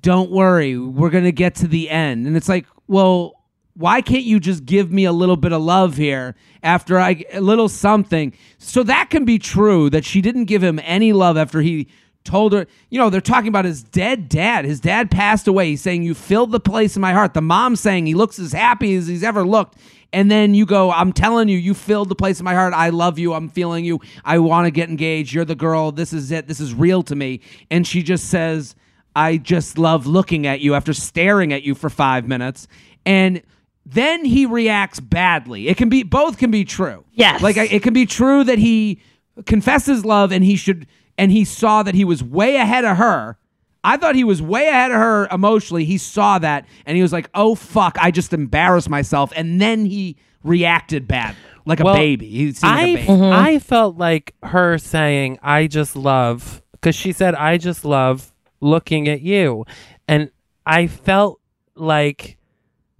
don't 0.00 0.30
worry, 0.30 0.78
we're 0.78 1.10
to 1.10 1.32
get 1.32 1.56
to 1.56 1.68
the 1.68 1.90
end. 1.90 2.26
And 2.26 2.36
it's 2.36 2.48
like, 2.48 2.66
well, 2.86 3.34
why 3.74 4.00
can't 4.00 4.24
you 4.24 4.40
just 4.40 4.64
give 4.64 4.90
me 4.90 5.04
a 5.04 5.12
little 5.12 5.36
bit 5.36 5.52
of 5.52 5.62
love 5.62 5.96
here 5.96 6.34
after 6.62 6.98
I 6.98 7.24
a 7.32 7.40
little 7.40 7.68
something? 7.68 8.32
So 8.58 8.82
that 8.84 9.10
can 9.10 9.24
be 9.24 9.38
true 9.38 9.90
that 9.90 10.04
she 10.04 10.20
didn't 10.20 10.44
give 10.44 10.62
him 10.62 10.80
any 10.82 11.12
love 11.12 11.36
after 11.36 11.60
he 11.60 11.88
told 12.28 12.52
her, 12.52 12.66
you 12.90 12.98
know, 12.98 13.10
they're 13.10 13.20
talking 13.20 13.48
about 13.48 13.64
his 13.64 13.82
dead 13.82 14.28
dad. 14.28 14.64
His 14.64 14.80
dad 14.80 15.10
passed 15.10 15.48
away. 15.48 15.70
He's 15.70 15.80
saying 15.80 16.02
you 16.02 16.14
filled 16.14 16.52
the 16.52 16.60
place 16.60 16.94
in 16.94 17.00
my 17.00 17.12
heart. 17.12 17.34
The 17.34 17.40
mom 17.40 17.74
saying 17.74 18.06
he 18.06 18.14
looks 18.14 18.38
as 18.38 18.52
happy 18.52 18.94
as 18.94 19.06
he's 19.06 19.24
ever 19.24 19.44
looked. 19.44 19.78
And 20.12 20.30
then 20.30 20.54
you 20.54 20.66
go, 20.66 20.90
I'm 20.90 21.12
telling 21.12 21.48
you, 21.48 21.58
you 21.58 21.74
filled 21.74 22.08
the 22.08 22.14
place 22.14 22.38
in 22.38 22.44
my 22.44 22.54
heart. 22.54 22.74
I 22.74 22.90
love 22.90 23.18
you. 23.18 23.34
I'm 23.34 23.48
feeling 23.48 23.84
you. 23.84 24.00
I 24.24 24.38
want 24.38 24.66
to 24.66 24.70
get 24.70 24.88
engaged. 24.88 25.32
You're 25.32 25.44
the 25.44 25.54
girl. 25.54 25.90
This 25.90 26.12
is 26.12 26.30
it. 26.30 26.46
This 26.46 26.60
is 26.60 26.72
real 26.74 27.02
to 27.04 27.16
me. 27.16 27.40
And 27.70 27.86
she 27.86 28.02
just 28.02 28.28
says, 28.28 28.74
I 29.16 29.38
just 29.38 29.78
love 29.78 30.06
looking 30.06 30.46
at 30.46 30.60
you 30.60 30.74
after 30.74 30.92
staring 30.92 31.52
at 31.52 31.62
you 31.62 31.74
for 31.74 31.90
five 31.90 32.28
minutes. 32.28 32.68
And 33.04 33.42
then 33.84 34.24
he 34.24 34.46
reacts 34.46 35.00
badly. 35.00 35.68
It 35.68 35.76
can 35.76 35.88
be 35.88 36.02
both 36.02 36.36
can 36.38 36.50
be 36.50 36.64
true. 36.64 37.04
Yes. 37.12 37.42
Like 37.42 37.56
it 37.56 37.82
can 37.82 37.94
be 37.94 38.06
true 38.06 38.44
that 38.44 38.58
he 38.58 39.00
confesses 39.46 40.04
love 40.04 40.30
and 40.32 40.44
he 40.44 40.56
should 40.56 40.86
and 41.18 41.32
he 41.32 41.44
saw 41.44 41.82
that 41.82 41.94
he 41.94 42.04
was 42.04 42.22
way 42.22 42.56
ahead 42.56 42.84
of 42.84 42.96
her. 42.96 43.36
I 43.84 43.96
thought 43.96 44.14
he 44.14 44.24
was 44.24 44.40
way 44.40 44.68
ahead 44.68 44.90
of 44.90 44.96
her 44.96 45.28
emotionally. 45.30 45.84
He 45.84 45.98
saw 45.98 46.38
that 46.38 46.66
and 46.86 46.96
he 46.96 47.02
was 47.02 47.12
like, 47.12 47.28
"Oh 47.34 47.54
fuck, 47.54 47.98
I 48.00 48.10
just 48.10 48.32
embarrassed 48.32 48.88
myself." 48.88 49.32
And 49.36 49.60
then 49.60 49.84
he 49.84 50.16
reacted 50.42 51.06
bad, 51.08 51.36
like 51.66 51.80
a 51.80 51.84
Well, 51.84 51.94
baby. 51.94 52.28
He 52.28 52.52
seemed 52.52 52.70
like 52.70 52.80
I 52.80 52.82
a 52.82 52.94
baby. 52.94 53.06
Mm-hmm. 53.08 53.32
I 53.32 53.58
felt 53.58 53.96
like 53.96 54.34
her 54.42 54.78
saying 54.78 55.38
I 55.42 55.66
just 55.66 55.96
love 55.96 56.62
because 56.72 56.94
she 56.94 57.12
said 57.12 57.34
I 57.34 57.58
just 57.58 57.84
love 57.84 58.32
looking 58.60 59.08
at 59.08 59.20
you, 59.20 59.64
and 60.06 60.30
I 60.66 60.86
felt 60.86 61.40
like 61.74 62.36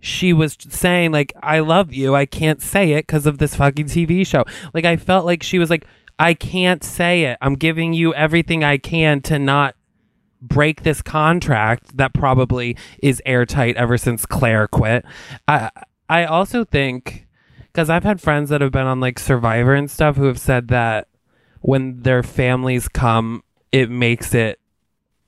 she 0.00 0.32
was 0.32 0.56
saying 0.68 1.12
like 1.12 1.32
I 1.42 1.58
love 1.58 1.92
you. 1.92 2.14
I 2.14 2.24
can't 2.24 2.62
say 2.62 2.92
it 2.92 3.06
because 3.06 3.26
of 3.26 3.38
this 3.38 3.56
fucking 3.56 3.86
TV 3.86 4.26
show. 4.26 4.44
Like 4.72 4.84
I 4.84 4.96
felt 4.96 5.24
like 5.26 5.42
she 5.42 5.58
was 5.58 5.70
like 5.70 5.86
I 6.18 6.34
can't 6.34 6.82
say 6.82 7.24
it. 7.24 7.38
I'm 7.40 7.54
giving 7.54 7.92
you 7.92 8.12
everything 8.14 8.64
I 8.64 8.78
can 8.78 9.20
to 9.22 9.38
not 9.38 9.74
break 10.40 10.82
this 10.82 11.02
contract 11.02 11.96
that 11.96 12.14
probably 12.14 12.76
is 13.02 13.22
airtight 13.26 13.76
ever 13.76 13.98
since 13.98 14.26
Claire 14.26 14.68
quit. 14.68 15.04
I 15.46 15.70
I 16.08 16.24
also 16.24 16.64
think 16.64 17.26
because 17.66 17.90
I've 17.90 18.04
had 18.04 18.20
friends 18.20 18.50
that 18.50 18.60
have 18.60 18.72
been 18.72 18.86
on 18.86 19.00
like 19.00 19.18
Survivor 19.18 19.74
and 19.74 19.90
stuff 19.90 20.16
who 20.16 20.24
have 20.24 20.40
said 20.40 20.68
that 20.68 21.08
when 21.60 22.02
their 22.02 22.22
families 22.22 22.88
come, 22.88 23.42
it 23.72 23.90
makes 23.90 24.34
it 24.34 24.58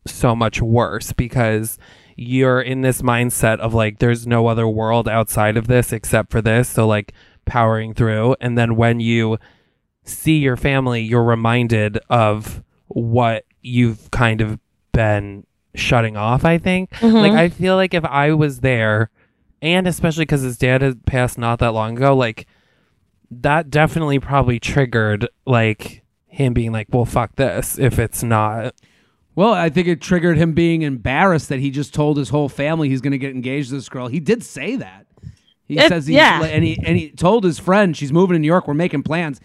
so 0.07 0.35
much 0.35 0.62
worse 0.62 1.12
because 1.12 1.79
you're 2.16 2.61
in 2.61 2.81
this 2.81 3.03
mindset 3.03 3.59
of 3.61 3.74
like 3.74 3.98
there's 3.98 4.26
no 4.26 4.46
other 4.46 4.66
world 4.66 5.09
outside 5.09 5.57
of 5.57 5.66
this 5.68 5.92
except 5.92 6.31
for 6.31 6.40
this 6.42 6.68
so 6.68 6.87
like 6.87 7.12
powering 7.44 7.94
through 7.94 8.35
and 8.40 8.57
then 8.57 8.76
when 8.76 9.00
you 9.00 9.38
see 10.05 10.39
your 10.39 10.57
family 10.57 11.03
you're 11.03 11.23
reminded 11.25 11.99
of 12.09 12.63
what 12.89 13.45
you've 13.63 14.11
kind 14.11 14.41
of 14.41 14.59
been 14.93 15.47
shutting 15.75 16.17
off 16.17 16.45
i 16.45 16.59
think 16.59 16.91
mm-hmm. 16.93 17.17
like 17.17 17.33
i 17.33 17.49
feel 17.49 17.77
like 17.77 17.95
if 17.95 18.05
i 18.05 18.33
was 18.33 18.61
there 18.61 19.11
and 19.63 19.87
especially 19.87 20.23
because 20.25 20.43
his 20.43 20.59
dad 20.59 20.83
had 20.83 21.05
passed 21.07 21.39
not 21.39 21.59
that 21.59 21.73
long 21.73 21.97
ago 21.97 22.15
like 22.17 22.47
that 23.31 23.71
definitely 23.71 24.19
probably 24.19 24.59
triggered 24.59 25.29
like 25.47 26.03
him 26.27 26.53
being 26.53 26.73
like 26.73 26.89
well 26.91 27.05
fuck 27.05 27.37
this 27.37 27.79
if 27.79 27.99
it's 27.99 28.23
not 28.23 28.75
Well, 29.37 29.53
I 29.53 29.71
think 29.71 29.87
it 29.87 30.01
triggered 30.01 30.37
him 30.37 30.53
being 30.55 30.83
embarrassed 30.83 31.49
that 31.51 31.61
he 31.61 31.71
just 31.71 31.95
told 31.95 32.17
his 32.17 32.31
whole 32.31 32.49
family 32.49 32.89
he's 32.89 33.01
going 33.01 33.13
to 33.13 33.19
get 33.19 33.31
engaged 33.33 33.69
to 33.69 33.77
this 33.77 33.89
girl. 33.89 34.09
He 34.09 34.19
did 34.21 34.43
say 34.43 34.75
that. 34.77 35.07
He 35.67 35.79
It- 35.79 35.89
says 35.89 36.09
he's, 36.09 36.17
yeah. 36.17 36.43
and 36.43 36.65
he 36.65 36.77
and 36.85 36.97
he 36.99 37.11
told 37.11 37.45
his 37.45 37.59
friend 37.61 37.97
she's 37.97 38.13
moving 38.13 38.35
to 38.35 38.39
New 38.41 38.47
York. 38.49 38.67
We're 38.67 38.75
making 38.75 39.05
plans. 39.05 39.41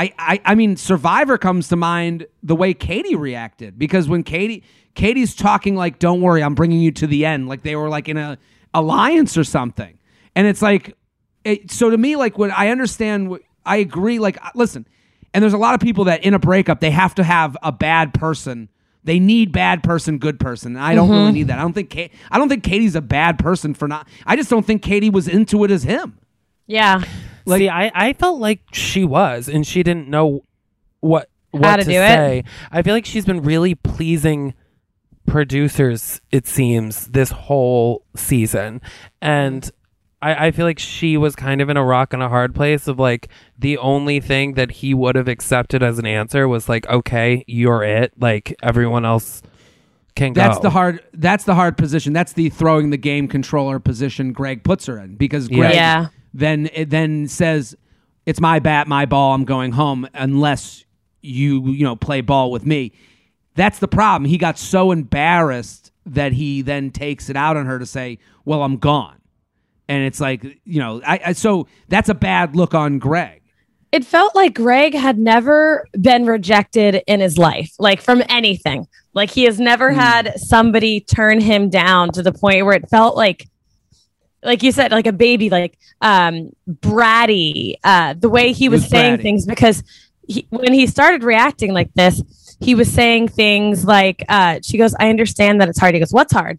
I, 0.00 0.14
I 0.18 0.40
I 0.46 0.54
mean, 0.54 0.76
Survivor 0.76 1.36
comes 1.36 1.68
to 1.68 1.76
mind 1.76 2.26
the 2.42 2.56
way 2.56 2.72
Katie 2.72 3.16
reacted 3.16 3.78
because 3.78 4.08
when 4.08 4.22
Katie 4.22 4.64
Katie's 4.94 5.34
talking 5.34 5.76
like, 5.76 5.98
"Don't 5.98 6.22
worry, 6.22 6.42
I'm 6.42 6.54
bringing 6.54 6.80
you 6.80 6.90
to 6.92 7.06
the 7.06 7.26
end," 7.26 7.48
like 7.48 7.62
they 7.62 7.76
were 7.76 7.90
like 7.90 8.08
in 8.08 8.16
a 8.16 8.38
alliance 8.72 9.36
or 9.36 9.44
something, 9.44 9.98
and 10.34 10.46
it's 10.46 10.62
like, 10.62 10.96
it, 11.44 11.70
so 11.70 11.90
to 11.90 11.98
me, 11.98 12.16
like 12.16 12.38
when 12.38 12.50
I 12.50 12.68
understand, 12.68 13.28
what- 13.28 13.42
I 13.66 13.76
agree. 13.76 14.18
Like, 14.18 14.42
uh, 14.42 14.50
listen, 14.54 14.86
and 15.34 15.42
there's 15.42 15.52
a 15.52 15.58
lot 15.58 15.74
of 15.74 15.80
people 15.80 16.04
that 16.04 16.24
in 16.24 16.32
a 16.32 16.38
breakup 16.38 16.80
they 16.80 16.90
have 16.92 17.14
to 17.16 17.24
have 17.24 17.56
a 17.62 17.70
bad 17.70 18.14
person. 18.14 18.70
They 19.04 19.18
need 19.18 19.52
bad 19.52 19.82
person, 19.82 20.18
good 20.18 20.40
person. 20.40 20.76
And 20.76 20.84
I 20.84 20.94
don't 20.94 21.10
really 21.10 21.24
mm-hmm. 21.24 21.34
need 21.34 21.48
that. 21.48 21.58
I 21.58 21.62
don't 21.62 21.72
think 21.72 21.90
Kate, 21.90 22.12
I 22.30 22.38
don't 22.38 22.48
think 22.48 22.64
Katie's 22.64 22.94
a 22.94 23.00
bad 23.02 23.38
person 23.38 23.74
for 23.74 23.86
not. 23.86 24.08
I 24.26 24.36
just 24.36 24.48
don't 24.48 24.64
think 24.64 24.82
Katie 24.82 25.10
was 25.10 25.28
into 25.28 25.64
it 25.64 25.70
as 25.70 25.82
him. 25.82 26.18
Yeah. 26.66 27.02
See, 27.48 27.68
I, 27.68 27.90
I 27.94 28.12
felt 28.12 28.40
like 28.40 28.60
she 28.72 29.04
was, 29.04 29.48
and 29.48 29.66
she 29.66 29.82
didn't 29.82 30.08
know 30.08 30.44
what 31.00 31.28
what 31.50 31.64
How 31.64 31.76
to 31.76 31.84
do 31.84 31.90
it? 31.90 31.94
say. 31.94 32.44
I 32.70 32.82
feel 32.82 32.94
like 32.94 33.06
she's 33.06 33.24
been 33.26 33.42
really 33.42 33.74
pleasing 33.74 34.54
producers. 35.26 36.20
It 36.30 36.46
seems 36.46 37.06
this 37.06 37.30
whole 37.30 38.04
season, 38.16 38.80
and 39.20 39.70
I, 40.22 40.46
I 40.46 40.50
feel 40.50 40.66
like 40.66 40.78
she 40.78 41.16
was 41.16 41.34
kind 41.34 41.60
of 41.60 41.68
in 41.68 41.76
a 41.76 41.84
rock 41.84 42.12
and 42.12 42.22
a 42.22 42.28
hard 42.28 42.54
place 42.54 42.86
of 42.88 42.98
like 42.98 43.28
the 43.58 43.78
only 43.78 44.20
thing 44.20 44.54
that 44.54 44.70
he 44.70 44.94
would 44.94 45.16
have 45.16 45.28
accepted 45.28 45.82
as 45.82 45.98
an 45.98 46.06
answer 46.06 46.46
was 46.46 46.68
like, 46.68 46.86
okay, 46.88 47.44
you're 47.46 47.82
it. 47.82 48.12
Like 48.18 48.54
everyone 48.62 49.04
else 49.04 49.42
can 50.14 50.32
go. 50.32 50.42
That's 50.42 50.58
the 50.60 50.70
hard. 50.70 51.00
That's 51.14 51.44
the 51.44 51.54
hard 51.54 51.76
position. 51.78 52.12
That's 52.12 52.32
the 52.34 52.50
throwing 52.50 52.90
the 52.90 52.96
game 52.98 53.28
controller 53.28 53.78
position. 53.78 54.32
Greg 54.32 54.62
puts 54.62 54.86
her 54.86 54.98
in 54.98 55.14
because 55.16 55.48
Greg 55.48 55.74
Yeah. 55.74 56.08
Then 56.32 56.68
it 56.72 56.90
then 56.90 57.28
says, 57.28 57.76
"It's 58.26 58.40
my 58.40 58.58
bat, 58.58 58.86
my 58.86 59.06
ball. 59.06 59.34
I'm 59.34 59.44
going 59.44 59.72
home 59.72 60.08
unless 60.14 60.84
you 61.22 61.68
you 61.68 61.84
know 61.84 61.96
play 61.96 62.20
ball 62.20 62.50
with 62.50 62.64
me." 62.66 62.92
That's 63.54 63.78
the 63.78 63.88
problem. 63.88 64.28
He 64.28 64.38
got 64.38 64.58
so 64.58 64.92
embarrassed 64.92 65.92
that 66.06 66.32
he 66.32 66.62
then 66.62 66.90
takes 66.90 67.28
it 67.28 67.36
out 67.36 67.56
on 67.56 67.66
her 67.66 67.78
to 67.78 67.86
say, 67.86 68.18
"Well, 68.44 68.62
I'm 68.62 68.76
gone," 68.76 69.20
and 69.88 70.04
it's 70.04 70.20
like 70.20 70.44
you 70.64 70.78
know, 70.78 71.02
I, 71.06 71.20
I 71.26 71.32
so 71.32 71.66
that's 71.88 72.08
a 72.08 72.14
bad 72.14 72.56
look 72.56 72.74
on 72.74 72.98
Greg. 72.98 73.42
it 73.92 74.04
felt 74.04 74.34
like 74.36 74.54
Greg 74.54 74.94
had 74.94 75.18
never 75.18 75.84
been 76.00 76.26
rejected 76.26 77.02
in 77.06 77.20
his 77.20 77.36
life, 77.38 77.72
like 77.78 78.00
from 78.00 78.22
anything. 78.28 78.86
Like 79.14 79.30
he 79.30 79.44
has 79.44 79.58
never 79.58 79.90
hmm. 79.92 79.98
had 79.98 80.38
somebody 80.38 81.00
turn 81.00 81.40
him 81.40 81.68
down 81.68 82.12
to 82.12 82.22
the 82.22 82.32
point 82.32 82.64
where 82.64 82.76
it 82.76 82.88
felt 82.88 83.16
like, 83.16 83.48
like 84.42 84.62
you 84.62 84.72
said, 84.72 84.90
like 84.90 85.06
a 85.06 85.12
baby, 85.12 85.50
like 85.50 85.78
um, 86.00 86.50
bratty. 86.68 87.74
Uh, 87.84 88.14
the 88.14 88.28
way 88.28 88.52
he 88.52 88.68
was, 88.68 88.82
was 88.82 88.90
saying 88.90 89.18
bratty. 89.18 89.22
things 89.22 89.46
because 89.46 89.82
he, 90.26 90.46
when 90.50 90.72
he 90.72 90.86
started 90.86 91.22
reacting 91.22 91.72
like 91.72 91.92
this, 91.94 92.22
he 92.60 92.74
was 92.74 92.90
saying 92.90 93.28
things 93.28 93.84
like, 93.84 94.24
uh, 94.28 94.60
"She 94.62 94.78
goes, 94.78 94.94
I 94.98 95.10
understand 95.10 95.60
that 95.60 95.68
it's 95.68 95.78
hard." 95.78 95.94
He 95.94 96.00
goes, 96.00 96.12
"What's 96.12 96.32
hard?" 96.32 96.58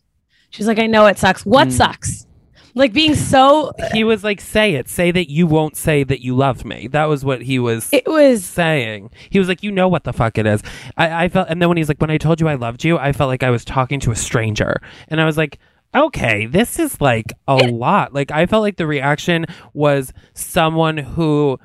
She's 0.50 0.68
like, 0.68 0.80
"I 0.80 0.88
know 0.88 1.06
it 1.08 1.18
sucks. 1.18 1.46
What 1.46 1.72
sucks?" 1.72 2.26
Like 2.74 2.94
being 2.94 3.16
so. 3.16 3.72
he 3.94 4.04
was 4.04 4.24
like, 4.24 4.40
say 4.40 4.76
it. 4.76 4.88
Say 4.88 5.12
that 5.12 5.30
you 5.30 5.46
won't 5.46 5.76
say 5.76 6.04
that 6.04 6.22
you 6.22 6.36
love 6.36 6.64
me. 6.64 6.88
That 6.88 7.06
was 7.06 7.26
what 7.26 7.42
he 7.42 7.60
was 7.60 7.90
It 7.92 8.08
was 8.08 8.46
saying. 8.46 9.12
He 9.30 9.40
was 9.40 9.48
like, 9.48 9.64
you 9.64 9.72
know 9.72 9.88
what 9.88 10.04
the 10.04 10.14
fuck 10.14 10.38
it 10.38 10.46
is. 10.46 10.62
I, 10.98 11.26
I 11.26 11.30
felt, 11.30 11.50
and 11.50 11.62
then 11.62 11.70
when 11.70 11.78
he's 11.78 11.90
like, 11.90 12.00
when 12.00 12.10
I 12.10 12.18
told 12.18 12.40
you 12.40 12.48
I 12.48 12.56
loved 12.56 12.84
you, 12.84 12.98
I 12.98 13.12
felt 13.12 13.28
like 13.28 13.44
I 13.44 13.50
was 13.50 13.66
talking 13.66 14.00
to 14.02 14.12
a 14.12 14.16
stranger. 14.16 14.82
And 15.10 15.20
I 15.20 15.26
was 15.26 15.38
like, 15.38 15.60
okay, 15.96 16.46
this 16.46 16.80
is 16.80 17.00
like 17.02 17.34
a 17.48 17.56
lot. 17.56 18.14
Like, 18.14 18.32
I 18.32 18.46
felt 18.46 18.62
like 18.62 18.78
the 18.78 18.88
reaction 18.88 19.46
was 19.74 20.14
someone 20.34 20.98
who 20.98 21.60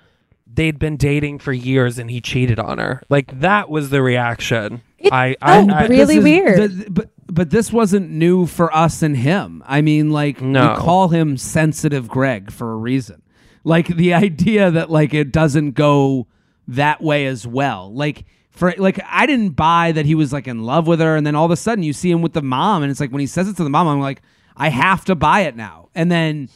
they'd 0.52 0.78
been 0.78 0.96
dating 0.96 1.38
for 1.38 1.52
years 1.52 1.98
and 1.98 2.10
he 2.10 2.20
cheated 2.20 2.58
on 2.58 2.78
her. 2.78 3.02
Like, 3.08 3.40
that 3.40 3.68
was 3.68 3.90
the 3.90 4.02
reaction. 4.02 4.82
I, 5.12 5.36
I, 5.42 5.58
felt 5.58 5.70
I, 5.70 5.86
really 5.86 5.96
This 6.06 6.10
is- 6.16 6.24
weird. 6.24 6.70
th- 6.70 6.86
but 6.90 7.10
but 7.28 7.50
this 7.50 7.72
wasn't 7.72 8.08
new 8.08 8.46
for 8.46 8.74
us 8.74 9.02
and 9.02 9.16
him. 9.16 9.60
I 9.66 9.80
mean, 9.82 10.10
like 10.10 10.40
No. 10.40 10.70
we 10.70 10.76
call 10.76 11.08
him 11.08 11.36
sensitive 11.36 12.06
Greg 12.06 12.52
for 12.52 12.72
a 12.72 12.76
reason. 12.76 13.20
Like 13.64 13.88
the 13.88 14.14
idea 14.26 14.70
that 14.70 14.90
like 14.90 15.12
it 15.12 15.32
doesn't 15.32 15.72
go 15.72 16.28
that 16.68 17.02
way 17.02 17.26
as 17.26 17.44
well. 17.44 17.92
Like 17.92 18.24
for 18.56 18.74
like 18.78 18.98
I 19.06 19.26
didn't 19.26 19.50
buy 19.50 19.92
that 19.92 20.04
he 20.06 20.14
was 20.14 20.32
like 20.32 20.48
in 20.48 20.64
love 20.64 20.86
with 20.86 20.98
her, 21.00 21.14
and 21.16 21.26
then 21.26 21.34
all 21.36 21.44
of 21.44 21.50
a 21.52 21.56
sudden 21.56 21.84
you 21.84 21.92
see 21.92 22.10
him 22.10 22.22
with 22.22 22.32
the 22.32 22.42
mom, 22.42 22.82
and 22.82 22.90
it's 22.90 22.98
like 23.00 23.10
when 23.12 23.20
he 23.20 23.26
says 23.26 23.48
it 23.48 23.56
to 23.58 23.64
the 23.64 23.70
mom, 23.70 23.86
I'm 23.86 24.00
like, 24.00 24.22
I 24.56 24.68
have 24.70 25.04
to 25.04 25.14
buy 25.14 25.40
it 25.42 25.54
now. 25.56 25.88
And 25.94 26.10
then 26.10 26.48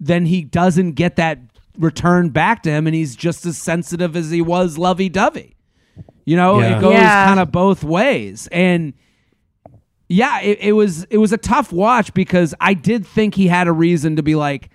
then 0.00 0.26
he 0.26 0.42
doesn't 0.44 0.92
get 0.92 1.16
that 1.16 1.40
return 1.78 2.28
back 2.30 2.62
to 2.64 2.70
him, 2.70 2.86
and 2.86 2.94
he's 2.94 3.16
just 3.16 3.44
as 3.46 3.58
sensitive 3.58 4.14
as 4.16 4.30
he 4.30 4.40
was 4.42 4.78
lovey 4.78 5.08
dovey. 5.08 5.56
You 6.24 6.36
know, 6.36 6.60
Yeah. 6.60 6.76
it 6.78 6.80
goes 6.80 6.92
Yeah. 6.94 7.24
kind 7.26 7.40
of 7.40 7.50
both 7.50 7.82
ways. 7.82 8.46
And 8.52 8.92
yeah, 10.08 10.40
it, 10.40 10.58
it 10.60 10.72
was 10.72 11.04
it 11.04 11.18
was 11.18 11.32
a 11.32 11.36
tough 11.38 11.72
watch 11.72 12.14
because 12.14 12.54
I 12.60 12.74
did 12.74 13.06
think 13.06 13.34
he 13.34 13.46
had 13.48 13.66
a 13.68 13.72
reason 13.72 14.16
to 14.16 14.22
be 14.22 14.34
like, 14.34 14.70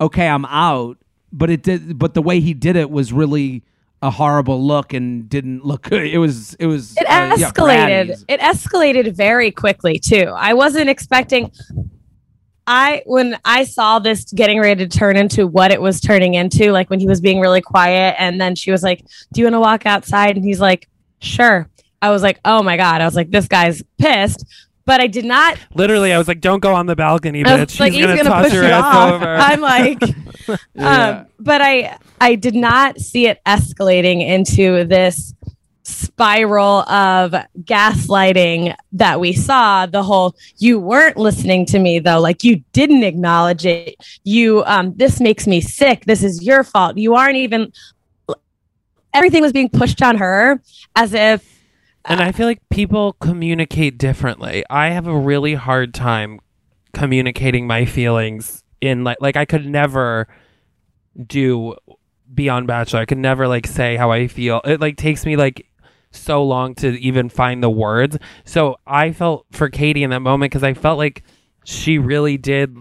okay, 0.00 0.28
I'm 0.28 0.44
out. 0.46 0.98
But 1.32 1.50
it 1.50 1.62
did 1.62 1.98
but 1.98 2.14
the 2.14 2.22
way 2.22 2.40
he 2.40 2.54
did 2.54 2.76
it 2.76 2.90
was 2.90 3.12
really 3.12 3.62
a 4.02 4.10
horrible 4.10 4.62
look 4.62 4.92
and 4.92 5.28
didn't 5.28 5.64
look 5.64 5.82
good. 5.82 6.06
It 6.06 6.18
was 6.18 6.54
it 6.54 6.66
was 6.66 6.96
it 6.96 7.04
uh, 7.04 7.36
yeah, 7.36 7.50
escalated. 7.50 8.10
Bratty. 8.10 8.24
it 8.28 8.40
escalated 8.40 9.14
very 9.14 9.50
quickly 9.50 9.98
too. 9.98 10.32
I 10.34 10.54
wasn't 10.54 10.88
expecting 10.88 11.52
i 12.66 13.02
when 13.06 13.38
i 13.44 13.64
saw 13.64 13.98
this 13.98 14.30
getting 14.32 14.60
ready 14.60 14.86
to 14.86 14.98
turn 14.98 15.16
into 15.16 15.46
what 15.46 15.72
it 15.72 15.80
was 15.80 15.98
turning 15.98 16.34
into 16.34 16.72
like 16.72 16.90
when 16.90 17.00
he 17.00 17.06
was 17.06 17.18
being 17.18 17.40
really 17.40 17.62
quiet 17.62 18.14
and 18.18 18.38
then 18.38 18.54
she 18.54 18.70
was 18.70 18.82
like 18.82 19.02
do 19.32 19.40
you 19.40 19.46
want 19.46 19.54
to 19.54 19.60
walk 19.60 19.86
outside? 19.86 20.36
And 20.36 20.44
he's 20.44 20.60
like 20.60 20.88
sure. 21.20 21.68
I 22.02 22.10
was 22.10 22.22
like 22.22 22.38
oh 22.44 22.62
my 22.62 22.76
god. 22.76 23.00
I 23.00 23.04
was 23.04 23.16
like 23.16 23.30
this 23.30 23.48
guy's 23.48 23.82
pissed 23.98 24.44
but 24.90 25.00
i 25.00 25.06
did 25.06 25.24
not 25.24 25.56
literally, 25.74 26.12
I 26.12 26.18
was 26.18 26.26
like, 26.26 26.40
don't 26.40 26.58
go 26.60 26.74
on 26.74 26.86
the 26.86 26.96
balcony, 26.96 27.44
I 27.44 27.48
bitch. 27.48 27.60
was 27.60 27.80
like 27.80 27.92
She's 27.92 27.98
he's 27.98 28.06
gonna, 28.06 28.24
gonna, 28.24 28.42
push 28.42 28.52
your 28.52 28.64
you 28.64 28.70
ass 28.70 28.84
off 28.84 29.12
over. 29.14 29.36
i'm 29.38 29.60
like 29.60 30.00
Yeah. 30.74 31.08
um, 31.20 31.26
but 31.38 31.60
I 31.62 31.96
I 32.20 32.34
did 32.34 32.54
not 32.54 32.98
see 33.00 33.26
it 33.26 33.40
escalating 33.46 34.26
into 34.26 34.84
this 34.84 35.34
spiral 35.82 36.80
of 36.88 37.34
gaslighting 37.62 38.74
that 38.92 39.20
we 39.20 39.32
saw. 39.32 39.86
The 39.86 40.02
whole 40.02 40.34
you 40.58 40.78
weren't 40.78 41.16
listening 41.16 41.66
to 41.66 41.78
me 41.78 41.98
though, 41.98 42.20
like 42.20 42.44
you 42.44 42.62
didn't 42.72 43.04
acknowledge 43.04 43.66
it. 43.66 43.96
You 44.24 44.64
um, 44.64 44.94
this 44.96 45.20
makes 45.20 45.46
me 45.46 45.60
sick. 45.60 46.04
This 46.04 46.22
is 46.22 46.42
your 46.42 46.64
fault. 46.64 46.96
You 46.98 47.14
aren't 47.14 47.36
even. 47.36 47.72
Everything 49.12 49.42
was 49.42 49.52
being 49.52 49.68
pushed 49.68 50.02
on 50.02 50.18
her 50.18 50.62
as 50.94 51.14
if 51.14 51.49
And 52.04 52.20
I 52.20 52.32
feel 52.32 52.46
like 52.46 52.66
people 52.70 53.14
communicate 53.14 53.98
differently. 53.98 54.64
I 54.70 54.88
have 54.88 55.06
a 55.06 55.16
really 55.16 55.54
hard 55.54 55.92
time 55.94 56.40
communicating 56.92 57.66
my 57.66 57.84
feelings 57.84 58.64
in 58.80 59.04
like 59.04 59.18
like 59.20 59.36
I 59.36 59.44
could 59.44 59.66
never 59.66 60.26
do 61.26 61.76
Beyond 62.32 62.66
Bachelor. 62.66 63.00
I 63.00 63.04
could 63.04 63.18
never 63.18 63.46
like 63.48 63.66
say 63.66 63.96
how 63.96 64.10
I 64.10 64.28
feel. 64.28 64.60
It 64.64 64.80
like 64.80 64.96
takes 64.96 65.26
me 65.26 65.36
like 65.36 65.66
so 66.12 66.42
long 66.42 66.74
to 66.76 66.98
even 67.00 67.28
find 67.28 67.62
the 67.62 67.70
words. 67.70 68.18
So 68.44 68.76
I 68.86 69.12
felt 69.12 69.46
for 69.50 69.68
Katie 69.68 70.02
in 70.02 70.10
that 70.10 70.20
moment 70.20 70.50
because 70.50 70.64
I 70.64 70.74
felt 70.74 70.98
like 70.98 71.22
she 71.64 71.98
really 71.98 72.36
did 72.36 72.76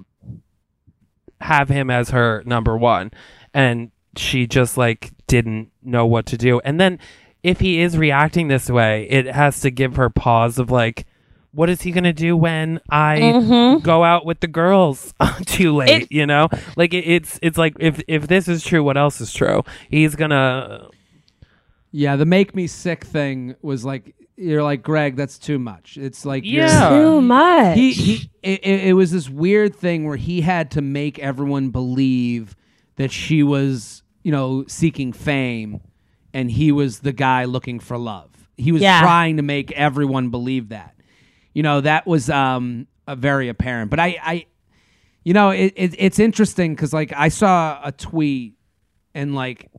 have 1.42 1.70
him 1.70 1.90
as 1.90 2.10
her 2.10 2.44
number 2.46 2.78
one. 2.78 3.12
And 3.54 3.92
she 4.16 4.48
just 4.48 4.78
like 4.78 5.12
didn't 5.28 5.72
know 5.84 6.06
what 6.06 6.26
to 6.28 6.38
do. 6.38 6.60
And 6.62 6.80
then 6.80 7.00
if 7.44 7.60
he 7.60 7.80
is 7.82 7.98
reacting 7.98 8.48
this 8.48 8.70
way, 8.70 9.08
it 9.10 9.26
has 9.28 9.62
to 9.62 9.72
give 9.72 9.96
her 9.96 10.10
pause 10.10 10.60
of 10.60 10.70
like, 10.72 11.06
what 11.52 11.70
is 11.70 11.82
he 11.82 11.92
gonna 11.92 12.14
do 12.14 12.38
when 12.38 12.80
I 12.90 13.20
mm-hmm. 13.20 13.84
go 13.84 14.04
out 14.04 14.26
with 14.26 14.40
the 14.40 14.48
girls 14.48 15.14
too 15.46 15.76
late? 15.76 16.04
It- 16.04 16.12
you 16.12 16.26
know, 16.26 16.48
like 16.76 16.94
it, 16.94 17.06
it's 17.08 17.40
it's 17.42 17.58
like 17.58 17.74
if 17.80 18.02
if 18.08 18.28
this 18.28 18.48
is 18.48 18.64
true, 18.64 18.84
what 18.84 18.98
else 18.98 19.20
is 19.22 19.34
true? 19.34 19.64
He's 19.90 20.16
gonna 20.16 20.88
Yeah, 21.92 22.16
the 22.18 22.26
make 22.26 22.54
me 22.56 22.68
sick 22.68 23.04
thing 23.04 23.56
was 23.62 23.84
like 23.84 24.16
you're 24.38 24.64
like 24.64 24.82
Greg, 24.84 25.16
that's 25.16 25.38
too 25.38 25.60
much. 25.60 25.98
It's 25.98 26.24
like 26.26 26.46
you're- 26.46 26.68
Yeah. 26.68 26.90
Too 26.90 27.22
much. 27.22 27.76
he 27.76 27.92
he 27.94 28.30
it, 28.44 28.60
it 28.64 28.84
it 28.90 28.94
was 28.94 29.12
this 29.12 29.28
weird 29.30 29.76
thing 29.76 30.06
where 30.06 30.18
he 30.18 30.42
had 30.42 30.72
to 30.72 30.82
make 30.82 31.20
everyone 31.20 31.70
believe 31.72 32.56
that 32.98 33.12
she 33.12 33.42
was 33.44 34.04
you 34.24 34.32
know 34.32 34.66
seeking 34.68 35.14
fame 35.14 35.82
and 36.34 36.50
he 36.52 36.72
was 36.72 37.00
the 37.00 37.12
guy 37.14 37.46
looking 37.46 37.80
for 37.80 37.98
love. 37.98 38.30
He 38.58 38.72
was 38.72 38.82
Yeah. 38.82 39.02
trying 39.02 39.38
to 39.38 39.44
make 39.44 39.72
everyone 39.72 40.30
believe 40.30 40.70
that. 40.70 40.96
You 41.54 41.64
know 41.64 41.82
that 41.82 42.06
was 42.08 42.30
um 42.30 42.88
a 43.08 43.16
very 43.16 43.50
apparent 43.50 43.90
but 43.90 44.00
i 44.00 44.18
i 44.22 44.46
you 45.24 45.34
know 45.34 45.50
it, 45.50 45.74
it 45.76 45.96
it's 45.98 46.20
interesting 46.20 46.76
because 46.76 46.94
like 46.94 47.12
i 47.16 47.28
saw 47.28 47.80
a 47.84 47.92
tweet 47.92 48.54
and 49.16 49.34
like 49.34 49.70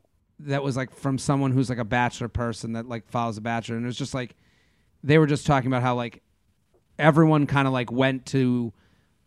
that 0.41 0.65
was 0.65 0.77
like 0.77 0.91
from 0.93 1.17
someone 1.17 1.53
who's 1.53 1.71
like 1.71 1.79
a 1.79 1.85
bachelor 1.85 2.27
person 2.29 2.73
that 2.73 2.87
like 2.89 3.09
follows 3.09 3.39
a 3.39 3.41
bachelor 3.41 3.77
and 3.77 3.85
it 3.85 3.87
was 3.87 3.97
just 3.97 4.15
like 4.15 4.35
they 5.05 5.17
were 5.17 5.29
just 5.29 5.47
talking 5.47 5.69
about 5.69 5.81
how 5.83 5.95
like 5.95 6.23
everyone 6.99 7.47
kind 7.47 7.67
of 7.69 7.73
like 7.73 7.91
went 7.93 8.27
to 8.27 8.73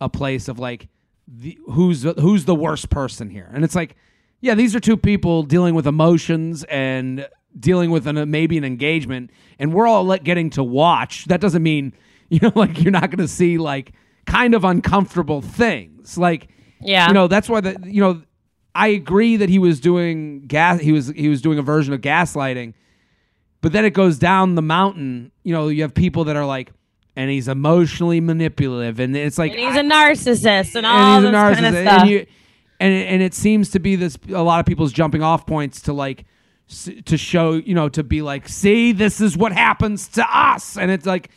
a 0.02 0.10
place 0.10 0.48
of 0.50 0.60
like 0.60 0.90
the, 1.28 1.58
who's 1.72 2.04
who's 2.04 2.44
the 2.46 2.54
worst 2.56 2.90
person 2.90 3.30
here? 3.30 3.50
And 3.54 3.64
it's 3.64 3.76
like 3.76 3.96
yeah 4.44 4.54
these 4.56 4.76
are 4.76 4.80
two 4.80 4.98
people 4.98 5.42
dealing 5.44 5.74
with 5.74 5.88
emotions 5.88 6.64
and 6.66 7.28
dealing 7.60 7.90
with 7.92 8.06
an, 8.08 8.30
maybe 8.30 8.58
an 8.58 8.64
engagement 8.64 9.32
and 9.60 9.74
we're 9.74 9.88
all 9.88 10.16
getting 10.20 10.50
to 10.52 10.64
watch 10.64 11.26
that 11.26 11.40
doesn't 11.42 11.64
mean 11.64 11.94
you 12.30 12.40
know 12.42 12.52
like 12.56 12.82
you're 12.82 12.92
not 12.92 13.10
going 13.10 13.18
to 13.20 13.28
see 13.28 13.58
like 13.58 13.94
kind 14.26 14.54
of 14.54 14.64
uncomfortable 14.64 15.42
things 15.42 16.18
like 16.18 16.48
Yeah. 16.80 17.08
you 17.08 17.14
know 17.14 17.28
that's 17.28 17.48
why 17.50 17.62
the 17.62 17.78
you 17.86 18.02
know 18.02 18.22
i 18.76 18.88
agree 18.90 19.38
that 19.38 19.50
he 19.50 19.60
was 19.60 19.80
doing 19.80 20.42
gas 20.48 20.80
he 20.80 20.92
was 20.92 21.08
he 21.08 21.28
was 21.30 21.42
doing 21.42 21.58
a 21.60 21.62
version 21.64 21.94
of 21.94 22.02
gaslighting 22.02 22.74
but 23.62 23.72
then 23.72 23.86
it 23.86 23.92
goes 23.94 24.20
down 24.20 24.56
the 24.56 24.62
mountain. 24.62 25.32
You 25.44 25.54
know, 25.54 25.70
you 25.70 25.84
have 25.84 25.94
people 25.94 26.26
that 26.26 26.36
are 26.36 26.46
like, 26.46 26.74
and 27.16 27.32
he's 27.32 27.48
emotionally 27.48 28.20
manipulative, 28.20 29.00
and 29.00 29.16
it's 29.16 29.38
like 29.38 29.52
and 29.54 29.60
he's 29.62 29.78
a 29.78 29.84
narcissist 29.84 30.76
and 30.76 30.86
and 30.86 30.86
all 30.86 31.22
this 31.22 31.32
kind 31.32 31.66
of 31.68 31.74
narcissist, 31.74 31.82
stuff. 31.84 32.02
and 32.02 32.10
you, 32.10 32.26
and 32.84 32.94
and 33.08 33.22
it 33.22 33.34
seems 33.34 33.70
to 33.70 33.80
be 33.80 33.96
this 33.96 34.18
a 34.30 34.44
lot 34.44 34.60
of 34.60 34.66
people's 34.66 34.92
jumping 34.92 35.24
off 35.24 35.48
points 35.48 35.82
to 35.84 35.94
like 35.94 36.26
to 37.06 37.18
show 37.18 37.54
you 37.54 37.74
know 37.74 37.88
to 37.90 38.04
be 38.04 38.22
like, 38.22 38.50
see, 38.50 38.92
this 38.92 39.22
is 39.22 39.38
what 39.38 39.54
happens 39.54 40.10
to 40.10 40.26
us, 40.30 40.78
and 40.78 40.92
it's 40.92 41.06
like, 41.06 41.30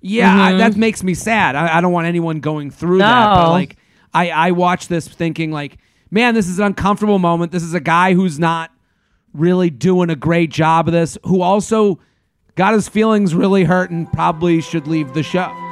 yeah, 0.00 0.32
I, 0.32 0.50
mm-hmm. 0.50 0.58
that 0.58 0.76
makes 0.76 1.02
me 1.02 1.14
sad. 1.14 1.56
I, 1.56 1.78
I 1.78 1.80
don't 1.80 1.92
want 1.92 2.06
anyone 2.06 2.40
going 2.40 2.70
through 2.70 2.98
that, 2.98 3.34
but 3.34 3.50
like, 3.50 3.76
I 4.14 4.30
I 4.30 4.50
watch 4.52 4.86
this 4.88 5.08
thinking 5.08 5.50
like, 5.50 5.78
man, 6.10 6.34
this 6.34 6.48
is 6.48 6.60
an 6.60 6.66
uncomfortable 6.66 7.18
moment. 7.18 7.50
This 7.50 7.64
is 7.64 7.74
a 7.74 7.80
guy 7.80 8.14
who's 8.14 8.38
not 8.38 8.70
really 9.34 9.70
doing 9.70 10.08
a 10.08 10.16
great 10.16 10.50
job 10.50 10.86
of 10.86 10.92
this, 10.92 11.18
who 11.24 11.42
also 11.42 11.98
got 12.54 12.74
his 12.74 12.88
feelings 12.88 13.34
really 13.34 13.64
hurt 13.64 13.90
and 13.90 14.10
probably 14.12 14.60
should 14.60 14.86
leave 14.86 15.14
the 15.14 15.22
show. 15.22 15.71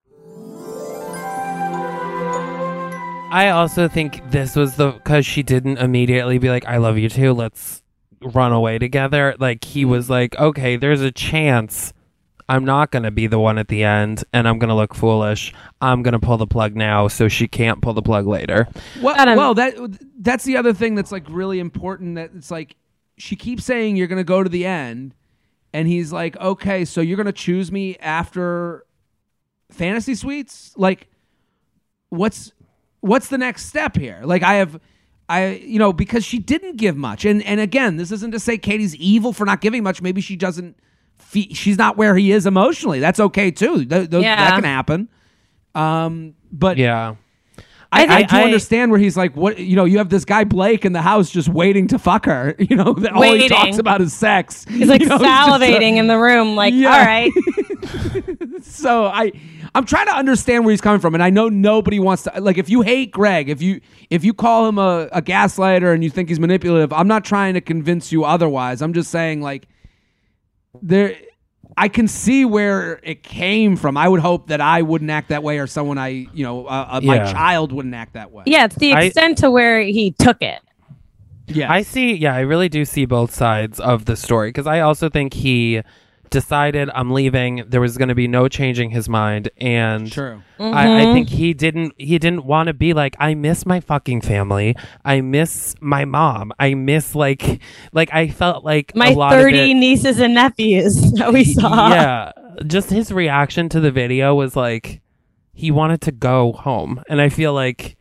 I 3.31 3.49
also 3.49 3.87
think 3.87 4.29
this 4.29 4.55
was 4.55 4.75
the 4.75 4.91
because 4.91 5.25
she 5.25 5.41
didn't 5.41 5.77
immediately 5.77 6.37
be 6.37 6.49
like, 6.49 6.65
"I 6.65 6.77
love 6.77 6.97
you 6.97 7.09
too. 7.09 7.33
Let's 7.33 7.81
run 8.21 8.51
away 8.51 8.77
together." 8.77 9.35
Like 9.39 9.63
he 9.63 9.85
was 9.85 10.09
like, 10.09 10.37
"Okay, 10.37 10.75
there's 10.75 11.01
a 11.01 11.11
chance 11.11 11.93
I'm 12.49 12.65
not 12.65 12.91
gonna 12.91 13.11
be 13.11 13.27
the 13.27 13.39
one 13.39 13.57
at 13.57 13.69
the 13.69 13.83
end, 13.83 14.25
and 14.33 14.47
I'm 14.47 14.59
gonna 14.59 14.75
look 14.75 14.93
foolish. 14.93 15.53
I'm 15.79 16.03
gonna 16.03 16.19
pull 16.19 16.37
the 16.37 16.45
plug 16.45 16.75
now, 16.75 17.07
so 17.07 17.29
she 17.29 17.47
can't 17.47 17.81
pull 17.81 17.93
the 17.93 18.01
plug 18.01 18.27
later." 18.27 18.67
Well, 19.01 19.15
well, 19.37 19.53
that 19.53 19.75
that's 20.19 20.43
the 20.43 20.57
other 20.57 20.73
thing 20.73 20.95
that's 20.95 21.13
like 21.13 21.23
really 21.29 21.59
important. 21.59 22.15
That 22.15 22.31
it's 22.35 22.51
like 22.51 22.75
she 23.17 23.37
keeps 23.37 23.63
saying 23.63 23.95
you're 23.95 24.07
gonna 24.07 24.25
go 24.25 24.43
to 24.43 24.49
the 24.49 24.65
end, 24.65 25.15
and 25.73 25.87
he's 25.87 26.11
like, 26.11 26.35
okay, 26.37 26.83
so 26.83 26.99
you're 27.01 27.17
gonna 27.17 27.31
choose 27.31 27.71
me 27.71 27.95
after 27.99 28.85
fantasy 29.69 30.15
suites. 30.15 30.73
Like, 30.75 31.07
what's 32.09 32.51
what's 33.01 33.27
the 33.27 33.37
next 33.37 33.65
step 33.67 33.95
here? 33.97 34.21
Like, 34.23 34.41
I 34.43 34.55
have. 34.55 34.79
I, 35.29 35.61
you 35.63 35.79
know, 35.79 35.93
because 35.93 36.25
she 36.25 36.39
didn't 36.39 36.75
give 36.75 36.97
much, 36.97 37.23
and 37.23 37.41
and 37.43 37.61
again, 37.61 37.95
this 37.95 38.11
isn't 38.11 38.31
to 38.31 38.39
say 38.39 38.57
Katie's 38.57 38.95
evil 38.97 39.31
for 39.31 39.45
not 39.45 39.61
giving 39.61 39.81
much. 39.81 40.01
Maybe 40.01 40.19
she 40.19 40.35
doesn't. 40.35 40.75
Fe- 41.19 41.53
she's 41.53 41.77
not 41.77 41.95
where 41.95 42.17
he 42.17 42.33
is 42.33 42.45
emotionally. 42.45 42.99
That's 42.99 43.17
okay 43.19 43.49
too. 43.49 43.85
Th- 43.85 44.09
th- 44.09 44.23
Yeah. 44.23 44.35
That 44.35 44.55
can 44.55 44.63
happen. 44.65 45.07
Um, 45.73 46.33
but 46.51 46.75
Yeah, 46.75 47.15
I, 47.93 48.05
I, 48.05 48.15
I- 48.19 48.23
do 48.23 48.35
I- 48.37 48.43
understand 48.43 48.89
where 48.91 48.99
he's 48.99 49.17
like, 49.17 49.35
what 49.35 49.57
you 49.59 49.75
know, 49.75 49.85
you 49.85 49.97
have 49.97 50.09
this 50.09 50.23
guy 50.25 50.43
Blake 50.45 50.85
in 50.85 50.93
the 50.93 51.01
house 51.01 51.29
just 51.29 51.49
waiting 51.49 51.87
to 51.89 51.99
fuck 51.99 52.25
her. 52.25 52.55
You 52.59 52.75
know, 52.77 52.93
that 52.93 53.11
all 53.13 53.21
he 53.23 53.31
Waiting. 53.31 53.49
talks 53.49 53.77
about 53.79 53.99
is 54.01 54.13
sex. 54.13 54.65
He's 54.69 54.87
like 54.87 55.01
You 55.01 55.07
know, 55.09 55.15
it's 55.15 55.23
just 55.25 55.43
a- 55.43 55.51
salivating 55.51 55.97
in 55.97 56.07
the 56.07 56.17
room, 56.17 56.55
like, 56.55 56.73
Yeah. 56.73 56.89
all 56.93 57.05
right. 57.05 57.31
so 58.61 59.05
I, 59.07 59.31
I'm 59.75 59.85
trying 59.85 60.05
to 60.07 60.13
understand 60.15 60.63
where 60.65 60.71
he's 60.71 60.81
coming 60.81 60.99
from, 61.01 61.13
and 61.13 61.23
I 61.23 61.29
know 61.29 61.49
nobody 61.49 61.99
wants 61.99 62.23
to. 62.23 62.33
Like, 62.41 62.57
if 62.57 62.69
you 62.69 62.81
hate 62.81 63.11
Greg, 63.11 63.49
if 63.49 63.61
you 63.61 63.81
if 64.09 64.23
you 64.23 64.33
call 64.33 64.67
him 64.67 64.77
a, 64.77 65.07
a 65.11 65.21
gaslighter 65.21 65.93
and 65.93 66.03
you 66.03 66.09
think 66.09 66.29
he's 66.29 66.39
manipulative, 66.39 66.91
I'm 66.93 67.07
not 67.07 67.23
trying 67.25 67.53
to 67.55 67.61
convince 67.61 68.11
you 68.11 68.23
otherwise. 68.25 68.81
I'm 68.81 68.93
just 68.93 69.11
saying, 69.11 69.41
like, 69.41 69.67
there. 70.81 71.15
I 71.81 71.87
can 71.87 72.07
see 72.07 72.45
where 72.45 72.99
it 73.01 73.23
came 73.23 73.75
from. 73.75 73.97
I 73.97 74.07
would 74.07 74.19
hope 74.19 74.47
that 74.49 74.61
I 74.61 74.83
wouldn't 74.83 75.09
act 75.09 75.29
that 75.29 75.41
way, 75.41 75.57
or 75.57 75.65
someone 75.65 75.97
I, 75.97 76.27
you 76.31 76.43
know, 76.43 76.67
uh, 76.67 76.87
uh, 76.91 77.01
my 77.01 77.15
Yeah. 77.15 77.31
child 77.33 77.71
wouldn't 77.71 77.95
act 77.95 78.13
that 78.13 78.31
way. 78.31 78.43
Yeah, 78.45 78.65
it's 78.65 78.75
the 78.75 78.93
I- 78.93 79.01
extent 79.03 79.39
to 79.39 79.49
where 79.49 79.81
he 79.81 80.11
took 80.11 80.41
it. 80.43 80.59
yeah. 81.47 81.71
I 81.71 81.81
see. 81.81 82.13
Yeah, 82.15 82.35
I 82.35 82.41
really 82.41 82.69
do 82.69 82.85
see 82.85 83.05
both 83.05 83.33
sides 83.33 83.79
of 83.79 84.05
the 84.05 84.15
story 84.15 84.49
because 84.49 84.67
I 84.67 84.79
also 84.81 85.09
think 85.09 85.33
he 85.33 85.81
decided 86.31 86.89
I'm 86.95 87.11
leaving. 87.11 87.63
There 87.67 87.79
was 87.81 87.95
going 87.97 88.09
to 88.09 88.15
be 88.15 88.27
no 88.27 88.47
changing 88.47 88.89
his 88.89 89.07
mind, 89.07 89.49
and 89.57 90.11
True. 90.11 90.41
I, 90.59 90.63
Mm-hmm. 90.63 90.75
I 91.09 91.13
think 91.13 91.29
he 91.29 91.53
didn't. 91.53 91.93
He 91.97 92.17
didn't 92.17 92.45
want 92.45 92.67
to 92.67 92.73
be 92.73 92.93
like, 92.93 93.15
I 93.19 93.35
miss 93.35 93.65
my 93.65 93.79
fucking 93.79 94.21
family. 94.21 94.75
I 95.05 95.21
miss 95.21 95.75
my 95.81 96.05
mom. 96.05 96.51
I 96.59 96.73
miss 96.73 97.13
like, 97.13 97.61
like 97.93 98.11
I 98.13 98.29
felt 98.29 98.63
like 98.65 98.95
My 98.95 99.09
a 99.09 99.15
lot 99.15 99.33
of 99.33 99.39
30 99.41 99.71
it- 99.71 99.73
nieces 99.75 100.19
and 100.19 100.33
nephews 100.33 101.11
that 101.13 101.31
we 101.31 101.43
saw. 101.43 101.89
yeah, 101.89 102.31
just 102.65 102.89
his 102.89 103.11
reaction 103.11 103.69
to 103.69 103.79
the 103.79 103.91
video 103.91 104.33
was 104.33 104.55
like 104.55 105.01
he 105.53 105.69
wanted 105.69 106.01
to 106.01 106.11
go 106.11 106.53
home, 106.53 107.03
and 107.09 107.21
I 107.21 107.29
feel 107.29 107.53
like 107.53 107.97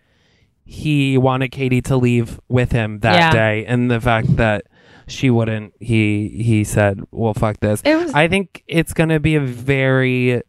he 0.64 1.18
wanted 1.18 1.48
Katie 1.48 1.82
to 1.82 1.96
leave 1.96 2.38
with 2.48 2.72
him 2.72 3.00
that 3.00 3.14
Yeah. 3.16 3.32
day, 3.32 3.64
and 3.66 3.90
the 3.90 4.00
fact 4.00 4.36
that 4.36 4.66
she 5.10 5.30
wouldn't, 5.30 5.74
he 5.80 6.28
he 6.42 6.64
said, 6.64 7.00
"Well, 7.10 7.34
fuck 7.34 7.60
this." 7.60 7.82
Was- 7.84 8.14
I 8.14 8.28
think 8.28 8.62
it's 8.66 8.92
gonna 8.94 9.20
be 9.20 9.34
a 9.36 9.40
very 9.40 10.42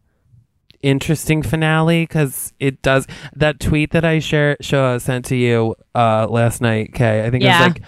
interesting 0.82 1.42
finale 1.42 2.02
because 2.04 2.52
it 2.58 2.82
does 2.82 3.06
that 3.36 3.60
tweet 3.60 3.92
that 3.92 4.04
I 4.04 4.18
share 4.18 4.56
show 4.60 4.98
sent 4.98 5.26
to 5.26 5.36
you 5.36 5.74
uh 5.94 6.26
last 6.28 6.60
night. 6.60 6.92
Kay, 6.94 7.24
I 7.24 7.30
think 7.30 7.44
Yeah. 7.44 7.56
it 7.64 7.66
was 7.68 7.72
like 7.74 7.82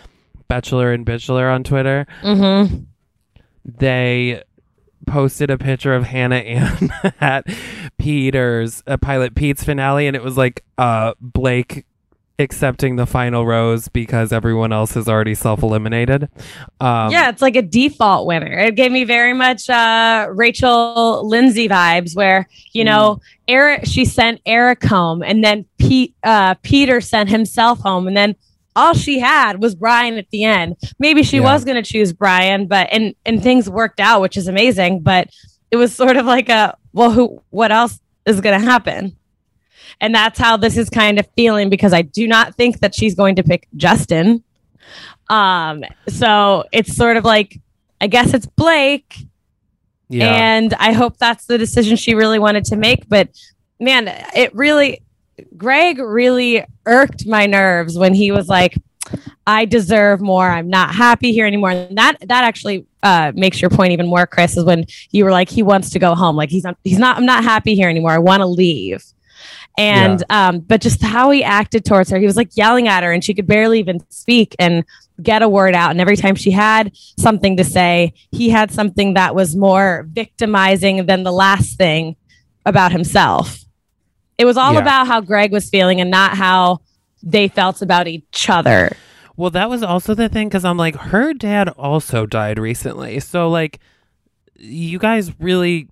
Bachelor 0.49 0.93
and 0.93 1.05
Bachelor 1.05 1.49
on 1.49 1.65
Twitter 1.65 2.07
Mm-hmm. 2.23 2.85
they 3.65 4.43
posted 5.07 5.51
a 5.51 5.59
picture 5.59 5.95
of 5.95 6.05
Hannah 6.05 6.37
Ann 6.37 6.91
at 7.21 7.47
Peter's 7.99 8.83
uh, 8.87 8.97
Pilot 8.97 9.35
Pete's 9.35 9.65
finale, 9.65 10.07
and 10.07 10.17
it 10.17 10.23
was 10.23 10.37
like 10.37 10.65
uh, 10.79 11.15
Blake 11.21 11.85
accepting 12.39 12.97
the 12.97 13.07
final 13.07 13.47
rose 13.47 13.89
because 13.89 14.33
everyone 14.33 14.73
else 14.73 14.95
has 14.95 15.09
already 15.09 15.35
self 15.35 15.63
eliminated. 15.63 16.29
Um, 16.81 17.11
yeah, 17.13 17.29
it's 17.29 17.43
like 17.43 17.57
a 17.57 17.63
default 17.63 18.27
winner. 18.27 18.59
It 18.59 18.75
gave 18.75 18.91
me 18.93 19.05
very 19.05 19.33
much 19.33 19.69
uh, 19.71 20.29
Rachel 20.33 21.27
Lindsay 21.29 21.69
vibes, 21.69 22.17
where 22.17 22.49
you 22.73 22.85
know, 22.85 23.21
Eric 23.49 23.87
she 23.87 24.05
sent 24.05 24.41
Eric 24.47 24.83
home, 24.85 25.23
and 25.23 25.45
then 25.45 25.65
Pete 25.79 26.15
uh, 26.23 26.55
Peter 26.63 27.01
sent 27.01 27.29
himself 27.29 27.79
home, 27.81 28.09
and 28.09 28.17
then 28.17 28.35
all 28.77 28.93
she 28.95 29.21
had 29.21 29.63
was 29.63 29.77
Bryan 29.77 30.19
at 30.19 30.29
the 30.31 30.43
end. 30.43 30.77
Maybe 30.99 31.23
she 31.23 31.37
Yeah. 31.37 31.45
was 31.45 31.65
going 31.65 31.77
to 31.81 31.89
choose 31.89 32.13
Bryan, 32.13 32.67
but 32.67 32.89
and 32.91 33.15
and 33.25 33.43
things 33.43 33.71
worked 33.71 34.01
out, 34.01 34.21
which 34.21 34.37
is 34.37 34.49
amazing. 34.49 35.01
But 35.01 35.29
it 35.71 35.77
was 35.77 35.95
sort 35.95 36.17
of 36.17 36.27
like 36.27 36.49
a 36.49 36.77
well, 36.93 37.11
who? 37.13 37.41
What 37.51 37.71
else 37.71 38.01
is 38.27 38.41
going 38.41 38.59
to 38.61 38.65
happen? 38.67 39.17
And 40.01 40.15
that's 40.15 40.39
how 40.39 40.57
this 40.57 40.77
is 40.77 40.91
kind 40.91 41.19
of 41.19 41.29
feeling 41.37 41.71
because 41.71 41.93
I 41.93 42.03
do 42.03 42.27
not 42.27 42.55
think 42.55 42.81
that 42.81 42.95
she's 42.95 43.15
going 43.15 43.37
to 43.37 43.43
pick 43.43 43.69
Justin. 43.77 44.43
Um, 45.31 45.85
so 46.09 46.65
it's 46.73 46.95
sort 46.95 47.17
of 47.17 47.25
like, 47.25 47.61
I 48.01 48.07
guess 48.07 48.35
it's 48.35 48.47
Blake, 48.47 49.17
yeah. 50.09 50.35
and 50.35 50.75
I 50.75 50.93
hope 50.93 51.17
that's 51.17 51.47
the 51.47 51.57
decision 51.57 51.97
she 51.97 52.15
really 52.15 52.39
wanted 52.39 52.65
to 52.67 52.77
make. 52.77 53.09
But 53.09 53.31
man, 53.81 54.09
it 54.35 54.55
really, 54.55 55.01
Greg 55.57 55.99
really 55.99 56.65
irked 56.87 57.27
my 57.27 57.47
nerves 57.47 57.99
when 57.99 58.15
he 58.15 58.31
was 58.31 58.49
like, 58.49 58.77
I 59.47 59.65
deserve 59.65 60.21
more. 60.21 60.49
I'm 60.49 60.69
not 60.69 60.95
happy 60.95 61.33
here 61.33 61.47
anymore. 61.47 61.71
And 61.71 61.99
that 61.99 62.17
that 62.21 62.45
actually 62.45 62.87
uh, 63.03 63.33
makes 63.35 63.61
your 63.61 63.71
point 63.71 63.93
even 63.93 64.07
more, 64.07 64.27
Chris, 64.27 64.57
is 64.57 64.65
when 64.65 64.87
you 65.11 65.25
were 65.25 65.31
like, 65.31 65.49
he 65.51 65.63
wants 65.63 65.91
to 65.91 65.99
go 65.99 66.15
home. 66.15 66.37
Like 66.37 66.51
he's 66.51 66.65
not 66.65 66.79
he's 66.85 66.99
not 66.99 67.17
I'm 67.17 67.27
not 67.27 67.45
happy 67.45 67.75
here 67.75 67.89
anymore. 67.89 68.13
I 68.13 68.19
want 68.19 68.41
to 68.41 68.47
leave. 68.47 69.05
And 69.77 70.23
um, 70.31 70.61
but 70.61 70.81
just 70.81 71.03
how 71.03 71.31
he 71.31 71.43
acted 71.43 71.85
towards 71.85 72.11
her, 72.11 72.19
he 72.19 72.27
was 72.27 72.37
like 72.37 72.57
yelling 72.57 72.87
at 72.87 73.03
her 73.03 73.13
and 73.13 73.25
she 73.25 73.35
could 73.35 73.47
barely 73.47 73.81
even 73.81 73.99
speak 74.09 74.55
and 74.59 74.85
get 75.23 75.43
a 75.43 75.49
word 75.49 75.75
out. 75.75 75.91
And 75.91 76.01
every 76.01 76.17
time 76.17 76.37
she 76.37 76.51
had 76.53 76.93
something 77.19 77.57
to 77.57 77.65
say, 77.65 78.13
he 78.31 78.51
had 78.51 78.71
something 78.71 79.15
that 79.15 79.35
was 79.35 79.57
more 79.57 80.07
victimizing 80.13 81.07
than 81.07 81.23
the 81.25 81.33
last 81.33 81.77
thing 81.77 82.15
about 82.67 82.93
himself. 82.93 83.65
It 84.39 84.45
was 84.45 84.57
all 84.57 84.75
Yeah. 84.75 84.81
about 84.81 85.07
how 85.07 85.21
Greg 85.21 85.53
was 85.53 85.69
feeling 85.71 86.01
and 86.01 86.11
not 86.11 86.37
how 86.37 86.81
they 87.23 87.49
felt 87.49 87.83
about 87.83 88.07
each 88.07 88.49
other. 88.49 88.97
Well, 89.37 89.51
that 89.51 89.69
was 89.69 89.83
also 89.83 90.15
the 90.15 90.29
thing 90.29 90.49
because 90.49 90.65
I'm 90.65 90.77
like, 90.77 90.95
her 90.97 91.33
dad 91.35 91.69
also 91.71 92.27
died 92.27 92.59
recently. 92.59 93.19
So, 93.21 93.49
like, 93.51 93.81
you 94.57 94.99
guys 95.01 95.33
really, 95.41 95.89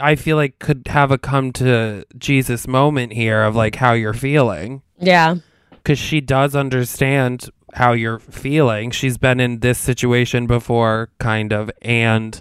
I 0.00 0.16
feel 0.16 0.36
like, 0.36 0.58
could 0.58 0.82
have 0.88 1.10
a 1.10 1.18
come 1.18 1.52
to 1.54 2.04
Jesus 2.18 2.66
moment 2.66 3.12
here 3.12 3.42
of 3.42 3.54
like 3.56 3.76
how 3.76 3.92
you're 3.92 4.14
feeling. 4.14 4.82
Yeah. 4.98 5.36
because 5.72 5.98
she 5.98 6.20
does 6.20 6.54
understand 6.54 7.48
how 7.74 7.92
you're 7.92 8.18
feeling. 8.20 8.90
She's 8.90 9.18
been 9.18 9.40
in 9.40 9.58
this 9.60 9.78
situation 9.78 10.46
before, 10.46 11.10
kind 11.18 11.52
of, 11.52 11.70
and 11.82 12.40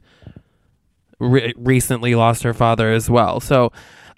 re- 1.20 1.54
recently 1.58 2.16
lost 2.16 2.44
her 2.44 2.54
father 2.54 2.92
as 2.92 3.10
well. 3.10 3.40
So 3.40 3.72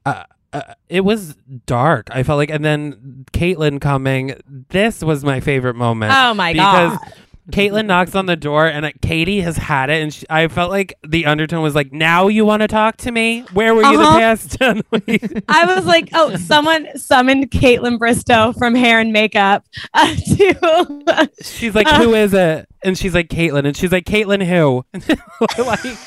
uh, 0.05 0.23
uh, 0.51 0.73
it 0.89 1.01
was 1.01 1.35
dark. 1.65 2.07
I 2.11 2.23
felt 2.23 2.37
like, 2.37 2.49
and 2.49 2.63
then 2.65 3.25
Kaitlyn 3.33 3.79
coming. 3.79 4.35
This 4.69 5.01
was 5.03 5.23
my 5.23 5.39
favorite 5.39 5.75
moment. 5.75 6.13
Oh 6.15 6.33
my 6.33 6.53
god. 6.53 6.97
because 6.99 7.13
God. 7.49 7.53
Kaitlyn 7.55 7.85
knocks 7.85 8.15
on 8.15 8.25
the 8.25 8.35
door, 8.35 8.65
and 8.67 8.85
uh, 8.85 8.91
Katie 9.01 9.41
has 9.41 9.57
had 9.57 9.89
it, 9.89 10.01
and 10.01 10.13
she, 10.13 10.25
I 10.29 10.47
felt 10.47 10.69
like 10.71 10.93
the 11.05 11.25
undertone 11.25 11.61
was 11.61 11.75
like, 11.75 11.91
"Now 11.91 12.27
you 12.27 12.45
want 12.45 12.61
to 12.61 12.67
talk 12.67 12.97
to 12.97 13.11
me? 13.11 13.41
Where 13.53 13.75
were 13.75 13.83
you 13.83 13.97
the 13.97 14.03
Uh-huh. 14.03 14.19
past 14.19 14.51
ten 14.59 14.81
weeks?" 14.91 15.27
I 15.49 15.65
was 15.75 15.85
like, 15.85 16.09
oh, 16.13 16.35
someone 16.37 16.87
summoned 16.97 17.51
Kaitlyn 17.51 17.97
Bristowe 17.99 18.57
from 18.57 18.75
hair 18.75 18.99
and 18.99 19.11
makeup 19.11 19.65
uh, 19.93 20.15
to. 20.15 21.29
She's 21.41 21.75
like, 21.75 21.87
"Who 21.89 22.13
is 22.13 22.33
it?" 22.33 22.67
And 22.83 22.97
she's 22.97 23.13
like, 23.13 23.27
"Kaitlyn." 23.29 23.65
And 23.65 23.75
she's 23.75 23.91
like, 23.91 24.05
"Kaitlyn 24.05 24.43
who?" 24.45 24.85
like, 25.63 25.97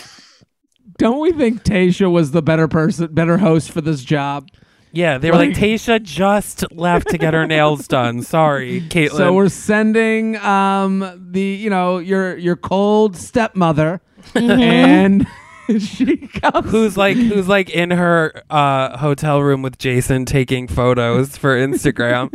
Don't 0.99 1.21
we 1.21 1.33
think 1.33 1.63
Tayshia 1.65 2.11
was 2.11 2.31
the 2.31 2.43
better 2.43 2.69
person, 2.69 3.13
better 3.13 3.37
host 3.39 3.71
for 3.71 3.81
this 3.83 4.03
job? 4.03 4.49
Yeah, 4.97 5.19
they 5.19 5.31
were 5.31 5.37
like, 5.37 5.51
Like- 5.51 5.59
"Tayshia 5.59 6.03
just 6.03 6.65
left 6.73 7.09
to 7.11 7.19
get 7.19 7.35
her 7.35 7.47
nails 7.47 7.87
done." 7.97 8.23
Sorry, 8.23 8.81
Kaitlyn. 8.81 9.17
So 9.17 9.33
we're 9.35 9.49
sending 9.51 10.37
um 10.39 11.29
the 11.33 11.41
you 11.43 11.71
know 11.71 11.99
your 11.99 12.37
your 12.37 12.57
cold 12.57 13.17
stepmother, 13.17 14.01
and 14.35 15.27
she 15.81 16.17
comes. 16.17 16.71
who's 16.71 16.97
like 16.97 17.17
who's 17.17 17.49
like 17.49 17.69
in 17.71 17.91
her 17.91 18.43
uh, 18.51 18.97
hotel 18.97 19.43
room 19.43 19.63
with 19.63 19.79
Jason 19.79 20.25
taking 20.25 20.69
photos 20.69 21.37
for 21.37 21.57
Instagram. 21.59 22.31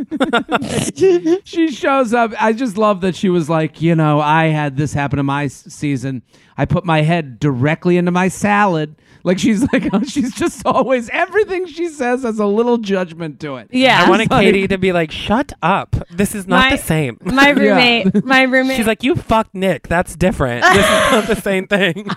she 1.44 1.70
shows 1.70 2.12
up. 2.14 2.32
I 2.40 2.52
just 2.52 2.76
love 2.76 3.00
that 3.00 3.16
she 3.16 3.28
was 3.28 3.48
like, 3.48 3.80
you 3.80 3.94
know, 3.94 4.20
I 4.20 4.46
had 4.48 4.76
this 4.76 4.92
happen 4.92 5.18
in 5.18 5.26
my 5.26 5.46
season. 5.48 6.22
I 6.58 6.66
put 6.66 6.84
my 6.84 7.00
head 7.02 7.38
directly 7.40 7.96
into 7.96 8.10
my 8.10 8.28
salad. 8.28 8.96
Like 9.24 9.38
she's 9.38 9.62
like, 9.72 9.84
she's 10.06 10.34
just 10.34 10.62
always 10.66 11.08
everything 11.10 11.66
she 11.66 11.88
says 11.88 12.22
has 12.22 12.38
a 12.38 12.46
little 12.46 12.78
judgment 12.78 13.40
to 13.40 13.56
it. 13.56 13.68
yeah. 13.70 14.04
I 14.04 14.10
wanted 14.10 14.30
like- 14.30 14.44
Katie 14.44 14.68
to 14.68 14.78
be 14.78 14.92
like, 14.92 15.10
"Shut 15.10 15.52
up! 15.62 15.96
This 16.10 16.34
is 16.34 16.46
not 16.46 16.70
My- 16.70 16.76
the 16.76 16.82
same." 16.82 17.18
my 17.24 17.50
roommate, 17.50 18.24
my 18.24 18.42
roommate, 18.42 18.76
She's 18.76 18.86
like, 18.86 19.02
"You 19.02 19.14
fucked 19.16 19.54
Nick. 19.54 19.88
That's 19.88 20.16
different. 20.16 20.62
This 20.64 20.84
is 20.84 21.12
not 21.12 21.26
the 21.26 21.36
same 21.40 21.66
thing." 21.66 22.08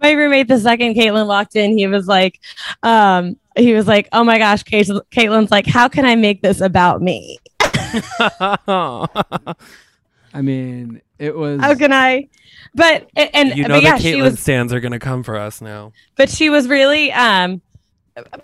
my 0.00 0.12
roommate. 0.12 0.48
The 0.48 0.58
second 0.60 0.94
Kaitlyn 0.94 1.26
walked 1.26 1.56
in, 1.56 1.76
he 1.76 1.86
was 1.88 2.06
like, 2.06 2.38
um, 2.82 3.36
he 3.56 3.72
was 3.74 3.88
like, 3.88 4.08
oh 4.12 4.22
my 4.22 4.38
gosh, 4.38 4.62
Cait- 4.62 4.86
Kaitlyn's 5.10 5.50
like, 5.50 5.66
how 5.66 5.88
can 5.88 6.04
I 6.04 6.14
make 6.14 6.40
this 6.42 6.60
about 6.60 7.02
me? 7.02 7.38
I 10.32 10.42
mean, 10.42 11.00
it 11.18 11.36
was. 11.36 11.60
How 11.60 11.74
can 11.74 11.92
I? 11.92 12.28
But 12.74 13.08
and, 13.16 13.30
and 13.34 13.56
you 13.56 13.64
know 13.64 13.76
but 13.76 13.82
yeah, 13.82 13.96
the 13.96 14.02
she 14.02 14.12
Kaitlyn 14.14 14.22
was 14.22 14.40
stands 14.40 14.72
are 14.72 14.80
gonna 14.80 14.98
come 14.98 15.22
for 15.22 15.36
us 15.36 15.60
now. 15.60 15.92
but 16.16 16.28
she 16.28 16.50
was 16.50 16.68
really 16.68 17.10
um 17.12 17.60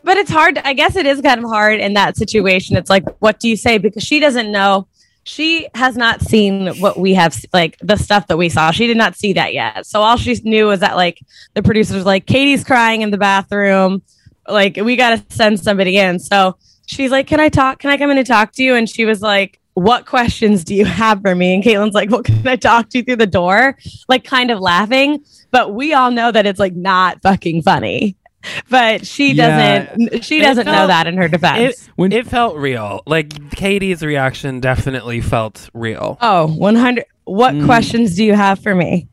but 0.02 0.16
it's 0.16 0.30
hard 0.30 0.56
i 0.58 0.72
guess 0.72 0.94
it 0.94 1.04
is 1.04 1.20
kind 1.20 1.42
of 1.42 1.50
hard 1.50 1.80
in 1.80 1.94
that 1.94 2.16
situation. 2.16 2.76
It's 2.76 2.90
like 2.90 3.04
what 3.20 3.40
do 3.40 3.48
you 3.48 3.56
say? 3.56 3.78
Because 3.78 4.02
she 4.02 4.20
doesn't 4.20 4.50
know. 4.50 4.88
She 5.26 5.68
has 5.74 5.96
not 5.96 6.20
seen 6.20 6.68
what 6.80 6.98
we 6.98 7.14
have 7.14 7.36
like 7.52 7.78
the 7.80 7.96
stuff 7.96 8.26
that 8.26 8.36
we 8.36 8.48
saw. 8.48 8.70
She 8.70 8.86
did 8.86 8.96
not 8.96 9.16
see 9.16 9.32
that 9.34 9.54
yet. 9.54 9.86
So 9.86 10.02
all 10.02 10.16
she 10.16 10.34
knew 10.44 10.66
was 10.66 10.80
that 10.80 10.96
like 10.96 11.20
the 11.54 11.62
producers 11.62 12.04
like 12.04 12.26
katie's 12.26 12.64
crying 12.64 13.02
in 13.02 13.10
the 13.10 13.18
bathroom. 13.18 14.02
Like 14.46 14.76
we 14.76 14.96
got 14.96 15.18
to 15.18 15.34
send 15.34 15.60
somebody 15.60 15.96
in. 15.96 16.18
So 16.18 16.56
she's 16.86 17.10
like 17.10 17.26
can 17.26 17.40
i 17.40 17.48
talk? 17.48 17.78
Can 17.78 17.90
i 17.90 17.96
come 17.96 18.10
in 18.10 18.18
and 18.18 18.26
talk 18.26 18.52
to 18.52 18.62
you? 18.62 18.74
And 18.74 18.88
she 18.88 19.04
was 19.04 19.22
like 19.22 19.60
what 19.74 20.06
questions 20.06 20.64
do 20.64 20.74
you 20.74 20.84
have 20.84 21.20
for 21.22 21.34
me? 21.34 21.54
And 21.54 21.62
kaitlyn's 21.62 21.94
like 21.94 22.10
well 22.10 22.22
can 22.22 22.46
i 22.46 22.56
talk 22.56 22.88
to 22.90 22.98
you 22.98 23.04
through 23.04 23.16
the 23.16 23.26
door? 23.26 23.76
Like 24.08 24.24
kind 24.24 24.50
of 24.50 24.60
laughing. 24.60 25.24
But 25.50 25.74
we 25.74 25.92
all 25.92 26.10
know 26.10 26.30
that 26.32 26.46
it's 26.46 26.58
like 26.60 26.74
not 26.74 27.22
fucking 27.22 27.62
funny. 27.62 28.16
But 28.68 29.06
she 29.06 29.32
doesn't 29.34 30.22
she 30.24 30.40
doesn't 30.40 30.66
know 30.66 30.86
that 30.86 31.06
in 31.06 31.16
her 31.16 31.28
defense. 31.28 31.82
It 31.86 31.90
When- 31.96 32.12
it 32.12 32.26
felt 32.26 32.56
real. 32.56 33.00
Like 33.06 33.50
Katie's 33.52 34.02
reaction 34.02 34.60
definitely 34.60 35.20
felt 35.22 35.70
real. 35.74 36.18
oh 36.20 36.48
100 36.48 37.04
what 37.24 37.54
Mm. 37.54 37.64
questions 37.64 38.14
do 38.16 38.22
you 38.24 38.34
have 38.34 38.58
for 38.60 38.74
me 38.74 39.08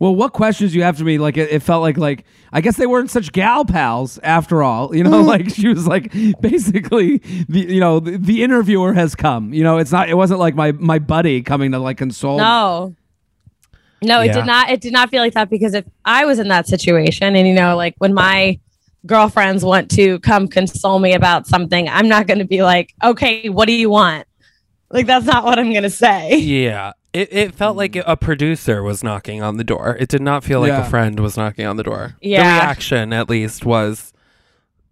Well, 0.00 0.14
what 0.16 0.32
questions 0.32 0.72
do 0.72 0.78
you 0.78 0.84
have 0.84 0.96
for 0.96 1.04
me? 1.04 1.18
Like 1.18 1.36
it, 1.36 1.50
it 1.52 1.62
felt 1.62 1.82
like 1.82 1.98
like 1.98 2.24
I 2.52 2.62
guess 2.62 2.76
they 2.76 2.86
weren't 2.86 3.10
such 3.10 3.32
gal 3.32 3.66
pals 3.66 4.18
after 4.22 4.62
all. 4.62 4.96
You 4.96 5.04
know, 5.04 5.10
mm. 5.22 5.26
like 5.26 5.50
she 5.50 5.68
was 5.68 5.86
like 5.86 6.10
basically 6.40 7.18
the 7.48 7.60
you 7.60 7.80
know 7.80 8.00
the, 8.00 8.16
the 8.16 8.42
interviewer 8.42 8.94
has 8.94 9.14
come. 9.14 9.52
You 9.52 9.62
know, 9.62 9.76
it's 9.76 9.92
not 9.92 10.08
it 10.08 10.14
wasn't 10.14 10.40
like 10.40 10.54
my 10.54 10.72
my 10.72 10.98
buddy 10.98 11.42
coming 11.42 11.72
to 11.72 11.78
like 11.78 11.98
console. 11.98 12.38
me. 12.38 12.42
No. 12.42 12.96
No, 14.02 14.22
it 14.22 14.28
Yeah. 14.28 14.32
did 14.32 14.46
not 14.46 14.70
it 14.70 14.80
did 14.80 14.94
not 14.94 15.10
feel 15.10 15.20
like 15.20 15.34
that 15.34 15.50
because 15.50 15.74
if 15.74 15.84
I 16.06 16.24
was 16.24 16.38
in 16.38 16.48
that 16.48 16.66
situation 16.66 17.36
and 17.36 17.46
you 17.46 17.52
know, 17.54 17.76
like 17.76 17.94
when 17.98 18.14
my 18.14 18.58
girlfriends 19.04 19.62
want 19.62 19.90
to 19.90 20.18
come 20.20 20.48
console 20.48 20.98
me 20.98 21.12
about 21.12 21.46
something, 21.46 21.90
I'm 21.90 22.08
not 22.08 22.26
gonna 22.26 22.46
be 22.46 22.62
like, 22.62 22.94
Okay, 23.04 23.50
what 23.50 23.66
do 23.66 23.72
you 23.74 23.90
want? 23.90 24.26
Like 24.90 25.04
that's 25.06 25.26
not 25.26 25.44
what 25.44 25.58
I'm 25.58 25.74
gonna 25.74 25.90
say. 25.90 26.38
Yeah. 26.38 26.92
It, 27.12 27.32
it 27.32 27.54
felt 27.54 27.76
like 27.76 27.96
a 27.96 28.16
producer 28.16 28.82
was 28.82 29.02
knocking 29.02 29.42
on 29.42 29.56
the 29.56 29.64
door. 29.64 29.96
It 29.98 30.08
did 30.08 30.22
not 30.22 30.44
feel 30.44 30.60
like 30.60 30.68
Yeah. 30.68 30.86
a 30.86 30.90
friend 30.90 31.18
was 31.18 31.36
knocking 31.36 31.66
on 31.66 31.76
the 31.76 31.82
door. 31.82 32.16
Yeah. 32.20 32.38
The 32.38 32.44
Yeah. 32.44 32.54
reaction 32.60 33.12
at 33.12 33.28
least 33.28 33.64
was 33.64 34.12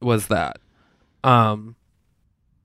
was 0.00 0.26
that. 0.28 0.58
Um 1.22 1.76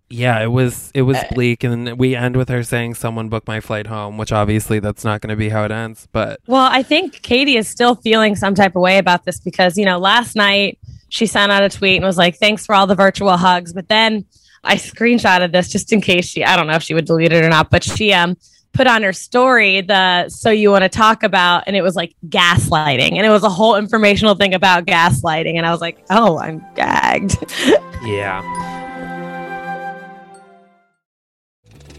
yeah, 0.10 0.42
it 0.44 0.52
was 0.52 0.92
it 0.94 1.04
was 1.04 1.18
bleak 1.34 1.64
and 1.64 1.98
we 1.98 2.16
end 2.16 2.36
with 2.36 2.50
her 2.50 2.62
saying 2.64 2.94
someone 2.96 3.30
book 3.30 3.48
my 3.48 3.60
flight 3.60 3.88
home, 3.88 4.18
which 4.18 4.32
obviously 4.32 4.80
that's 4.80 5.04
not 5.04 5.22
going 5.22 5.30
to 5.32 5.36
be 5.36 5.50
how 5.50 5.64
it 5.66 5.72
ends, 5.72 6.08
but 6.12 6.40
Well, 6.46 6.68
I 6.72 6.84
think 6.84 7.24
Katie 7.24 7.58
is 7.58 7.68
still 7.68 7.96
feeling 7.96 8.36
some 8.36 8.54
type 8.54 8.76
of 8.76 8.82
way 8.82 9.00
about 9.00 9.26
this 9.26 9.40
because, 9.40 9.76
you 9.76 9.86
know, 9.86 9.98
last 9.98 10.36
night 10.36 10.78
she 11.10 11.26
sent 11.26 11.52
out 11.52 11.64
a 11.64 11.70
tweet 11.70 11.96
and 11.96 12.06
was 12.06 12.18
like, 12.18 12.38
thanks 12.38 12.64
for 12.66 12.76
all 12.76 12.86
the 12.86 12.94
virtual 12.96 13.38
hugs. 13.38 13.74
But 13.74 13.88
then 13.88 14.26
I 14.64 14.76
screenshotted 14.76 15.52
this 15.52 15.70
just 15.70 15.92
in 15.92 16.00
case 16.02 16.28
she, 16.28 16.44
I 16.46 16.56
don't 16.58 16.68
know 16.68 16.76
if 16.76 16.84
she 16.84 16.94
would 16.94 17.06
delete 17.06 17.34
it 17.34 17.44
or 17.44 17.50
not, 17.50 17.72
but 17.72 17.84
she 17.84 18.14
um 18.14 18.38
put 18.74 18.88
on 18.88 19.04
her 19.04 19.14
story 19.14 19.82
the 19.82 20.28
so 20.30 20.50
you 20.50 20.72
want 20.72 20.84
to 20.84 20.90
talk 20.90 21.24
about 21.24 21.64
and 21.68 21.76
it 21.76 21.82
was 21.82 21.96
like 21.96 22.16
gaslighting 22.28 23.14
and 23.14 23.26
it 23.26 23.30
was 23.30 23.44
a 23.44 23.50
whole 23.50 23.76
informational 23.76 24.36
thing 24.36 24.54
about 24.54 24.86
gaslighting 24.86 25.56
and 25.56 25.66
I 25.66 25.72
was 25.72 25.82
like, 25.82 26.04
"Oh, 26.10 26.40
I'm 26.40 26.66
gagged." 26.76 27.38
yeah. 28.04 28.42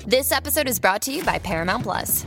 This 0.06 0.32
episode 0.32 0.68
is 0.68 0.78
brought 0.78 1.00
to 1.02 1.12
you 1.12 1.24
by 1.24 1.38
Paramount 1.38 1.84
Plus. 1.84 2.26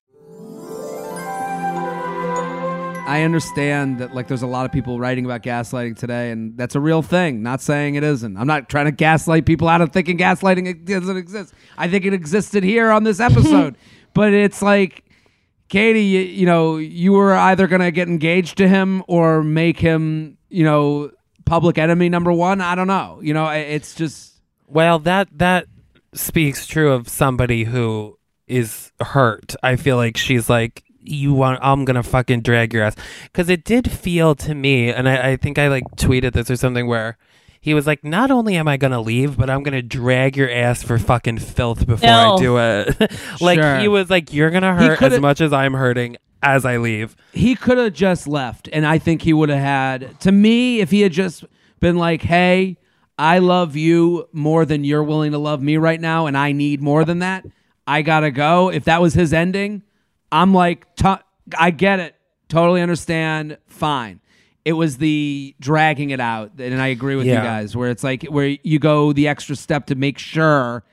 I 3.11 3.23
understand 3.23 3.99
that 3.99 4.15
like 4.15 4.29
there's 4.29 4.41
a 4.41 4.47
lot 4.47 4.65
of 4.65 4.71
people 4.71 4.97
writing 4.97 5.25
about 5.25 5.43
gaslighting 5.43 5.97
today, 5.97 6.31
and 6.31 6.55
that's 6.55 6.75
a 6.75 6.79
real 6.79 7.01
thing. 7.01 7.43
Not 7.43 7.59
saying 7.59 7.95
it 7.95 8.03
isn't. 8.03 8.37
I'm 8.37 8.47
not 8.47 8.69
trying 8.69 8.85
to 8.85 8.93
gaslight 8.93 9.45
people 9.45 9.67
out 9.67 9.81
of 9.81 9.91
thinking 9.91 10.17
gaslighting 10.17 10.85
doesn't 10.85 11.17
exist. 11.17 11.53
I 11.77 11.89
think 11.89 12.05
it 12.05 12.13
existed 12.13 12.63
here 12.63 12.89
on 12.89 13.03
this 13.03 13.19
episode, 13.19 13.75
but 14.13 14.33
it's 14.33 14.61
like. 14.61 15.03
Katie, 15.67 16.03
you, 16.03 16.19
you 16.19 16.45
know, 16.45 16.75
you 16.75 17.13
were 17.13 17.33
either 17.33 17.65
going 17.65 17.79
to 17.79 17.91
get 17.91 18.09
engaged 18.09 18.57
to 18.57 18.67
him 18.67 19.05
or 19.07 19.41
make 19.41 19.79
him, 19.79 20.37
you 20.49 20.65
know, 20.65 21.11
public 21.45 21.77
enemy 21.77 22.09
number 22.09 22.33
one. 22.33 22.59
I 22.59 22.75
don't 22.75 22.87
know. 22.87 23.21
You 23.23 23.33
know, 23.33 23.47
it's 23.47 23.95
just 23.95 24.41
Well, 24.67 24.99
that 24.99 25.29
that 25.37 25.67
speaks 26.13 26.67
true 26.67 26.91
of 26.91 27.07
somebody 27.07 27.63
who 27.63 28.17
is 28.47 28.91
hurt. 28.99 29.55
I 29.63 29.77
feel 29.77 29.95
like 29.95 30.17
she's 30.17 30.49
like, 30.49 30.83
you 31.03 31.33
want, 31.33 31.59
I'm 31.61 31.85
gonna 31.85 32.03
fucking 32.03 32.41
drag 32.41 32.73
your 32.73 32.83
ass, 32.83 32.95
because 33.23 33.49
it 33.49 33.63
did 33.63 33.89
feel 33.91 34.35
to 34.35 34.53
me, 34.55 34.89
and 34.91 35.07
I, 35.09 35.31
I 35.31 35.35
think 35.37 35.57
I 35.59 35.67
like 35.67 35.83
tweeted 35.95 36.33
this 36.33 36.49
or 36.51 36.55
something 36.55 36.87
where 36.87 37.17
he 37.59 37.73
was 37.73 37.85
like, 37.85 38.03
not 38.03 38.31
only 38.31 38.55
am 38.55 38.67
I 38.67 38.77
gonna 38.77 39.01
leave, 39.01 39.37
but 39.37 39.49
I'm 39.49 39.61
gonna 39.63 39.81
drag 39.83 40.35
your 40.35 40.49
ass 40.49 40.81
for 40.83 40.97
fucking 40.97 41.37
filth 41.39 41.85
before 41.85 42.09
I 42.09 42.37
do 42.37 42.57
it. 42.57 42.99
like 43.41 43.59
Sure. 43.59 43.77
he 43.79 43.87
was 43.87 44.09
like, 44.09 44.33
you're 44.33 44.49
gonna 44.49 44.73
hurt 44.75 45.01
as 45.01 45.19
much 45.19 45.41
as 45.41 45.53
I'm 45.53 45.73
hurting 45.73 46.17
as 46.43 46.65
I 46.65 46.77
leave. 46.77 47.15
he 47.33 47.53
could 47.55 47.77
have 47.77 47.93
just 47.93 48.27
left 48.27 48.67
and 48.73 48.83
i 48.83 48.97
think 48.97 49.21
he 49.21 49.31
would 49.31 49.49
have 49.49 49.59
had 49.59 50.19
to 50.21 50.31
me 50.31 50.79
if 50.79 50.89
he 50.89 51.01
had 51.01 51.11
just 51.11 51.45
been 51.79 51.97
like 51.97 52.23
hey 52.23 52.75
i 53.19 53.37
love 53.37 53.75
you 53.75 54.27
more 54.33 54.65
than 54.65 54.83
you're 54.83 55.03
willing 55.03 55.33
to 55.33 55.37
love 55.37 55.61
me 55.61 55.77
right 55.77 56.01
now 56.01 56.25
and 56.25 56.35
i 56.35 56.51
need 56.51 56.81
more 56.81 57.05
than 57.05 57.19
that 57.19 57.45
i 57.85 58.01
gotta 58.01 58.31
go 58.31 58.71
if 58.71 58.85
that 58.85 58.99
was 59.03 59.13
his 59.13 59.33
ending 59.33 59.83
i'm 60.31 60.53
like 60.53 60.85
i 61.57 61.71
get 61.71 61.99
it. 61.99 62.15
Totally 62.47 62.81
understand. 62.81 63.57
Fine. 63.67 64.19
It 64.65 64.73
was 64.73 64.97
the 64.97 65.55
dragging 65.59 66.09
it 66.09 66.19
out 66.19 66.51
and 66.59 66.81
i 66.81 66.87
agree 66.87 67.15
with 67.15 67.25
you 67.25 67.33
guys 67.35 67.75
where 67.75 67.89
it's 67.89 68.03
like 68.03 68.23
where 68.23 68.57
you 68.63 68.77
go 68.79 69.13
the 69.13 69.27
extra 69.27 69.55
step 69.55 69.85
to 69.87 69.95
make 69.95 70.17
sure 70.19 70.83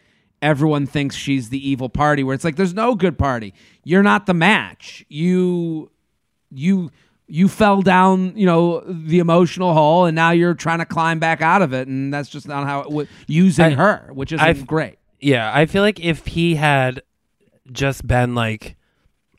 everyone 0.41 0.87
thinks 0.87 1.17
she's 1.17 1.49
the 1.49 1.69
evil 1.69 1.89
party 1.89 2.23
where 2.23 2.35
it's 2.35 2.45
like 2.45 2.57
there's 2.57 2.75
no 2.75 2.95
good 2.95 3.19
party. 3.19 3.53
You're 3.85 4.05
not 4.05 4.27
the 4.27 4.35
match. 4.35 5.05
You 5.09 5.91
you 6.51 6.91
you 7.27 7.47
fell 7.49 7.83
down 7.83 8.33
you 8.37 8.47
know 8.47 8.81
the 8.87 9.19
emotional 9.19 9.75
hole 9.75 10.07
and 10.07 10.15
now 10.15 10.31
you're 10.31 10.55
trying 10.55 10.79
to 10.79 10.87
climb 10.87 11.19
back 11.19 11.43
out 11.43 11.61
of 11.61 11.75
it 11.75 11.87
and 11.89 12.15
that's 12.15 12.31
just 12.31 12.49
not 12.49 12.65
how 12.67 12.81
it 12.81 12.85
w- 12.85 13.09
using 13.27 13.67
I- 13.67 13.75
her 13.75 14.11
which 14.15 14.33
isn't 14.33 14.67
great. 14.67 14.99
Yeah, 15.21 15.51
I 15.53 15.67
feel 15.67 15.83
like 15.83 15.99
if 16.01 16.25
he 16.27 16.55
had 16.55 17.03
just 17.73 18.07
been 18.07 18.37
like, 18.37 18.77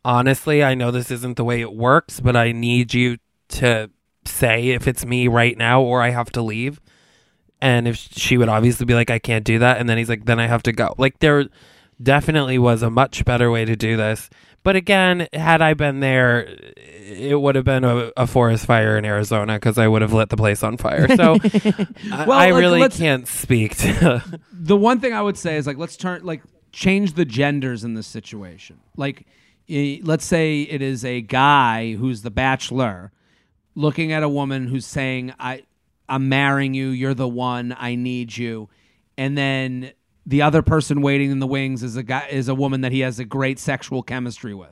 honestly, 0.03 0.63
I 0.63 0.75
know 0.75 0.91
this 0.91 1.11
isn't 1.11 1.37
the 1.37 1.43
way 1.43 1.61
it 1.61 1.73
works, 1.73 2.19
but 2.19 2.35
I 2.35 2.51
need 2.51 2.93
you 2.93 3.17
to 3.49 3.89
say 4.25 4.69
if 4.69 4.87
it's 4.87 5.05
me 5.05 5.27
right 5.27 5.57
now 5.57 5.81
or 5.81 6.01
I 6.01 6.09
have 6.09 6.31
to 6.31 6.41
leave. 6.41 6.79
And 7.61 7.87
if 7.87 7.97
she 7.97 8.37
would 8.37 8.47
obviously 8.49 8.85
be 8.85 8.93
like, 8.93 9.09
I 9.09 9.19
can't 9.19 9.43
do 9.43 9.59
that. 9.59 9.79
And 9.79 9.89
then 9.89 9.97
he's 9.97 10.07
like, 10.09 10.25
then 10.25 10.39
I 10.39 10.47
have 10.47 10.63
to 10.63 10.71
go. 10.71 10.95
Like, 10.97 11.19
there 11.19 11.45
definitely 12.01 12.57
was 12.57 12.81
a 12.83 12.89
much 12.89 13.25
better 13.25 13.51
way 13.51 13.65
to 13.65 13.75
do 13.75 13.97
this. 13.97 14.29
But 14.63 14.75
again, 14.75 15.27
had 15.33 15.61
I 15.61 15.73
been 15.73 15.99
there, 15.99 16.47
it 16.77 17.39
would 17.39 17.55
have 17.55 17.65
been 17.65 17.83
a, 17.83 18.11
a 18.15 18.27
forest 18.27 18.65
fire 18.65 18.97
in 18.97 19.03
Arizona 19.05 19.55
because 19.55 19.77
I 19.77 19.87
would 19.87 20.01
have 20.01 20.13
lit 20.13 20.29
the 20.29 20.37
place 20.37 20.63
on 20.63 20.77
fire. 20.77 21.07
So 21.15 21.37
I, 22.11 22.25
Well, 22.25 22.31
I 22.37 22.51
like, 22.51 22.59
really 22.59 22.89
can't 22.89 23.27
speak 23.27 23.75
to. 23.77 24.23
the 24.51 24.75
one 24.77 24.99
thing 24.99 25.13
i 25.13 25.21
would 25.21 25.37
say 25.37 25.55
is 25.55 25.65
like 25.65 25.77
let's 25.77 25.95
turn 25.97 26.23
like 26.23 26.43
change 26.71 27.13
the 27.13 27.25
genders 27.25 27.83
in 27.83 27.93
this 27.93 28.05
situation 28.05 28.77
like 28.97 29.25
Eh, 29.69 29.99
let's 30.03 30.25
say 30.25 30.61
it 30.63 30.81
is 30.81 31.05
a 31.05 31.21
guy 31.21 31.93
who's 31.93 32.21
the 32.21 32.31
bachelor 32.31 33.11
looking 33.75 34.11
at 34.11 34.23
a 34.23 34.29
woman 34.29 34.67
who's 34.67 34.85
saying 34.85 35.31
i 35.39 35.63
i'm 36.09 36.27
marrying 36.27 36.73
you 36.73 36.89
you're 36.89 37.13
the 37.13 37.27
one 37.27 37.75
i 37.79 37.93
need 37.93 38.35
you 38.35 38.67
and 39.19 39.37
then 39.37 39.91
the 40.25 40.43
other 40.43 40.61
person 40.61 41.01
waiting 41.01 41.31
in 41.31 41.39
the 41.39 41.47
wings 41.47 41.81
is 41.81 41.97
a 41.97 42.03
guy 42.03 42.27
is 42.29 42.47
a 42.47 42.55
woman 42.55 42.81
that 42.81 42.91
he 42.91 42.99
has 42.99 43.17
a 43.19 43.25
great 43.25 43.57
sexual 43.57 44.03
chemistry 44.03 44.53
with. 44.53 44.71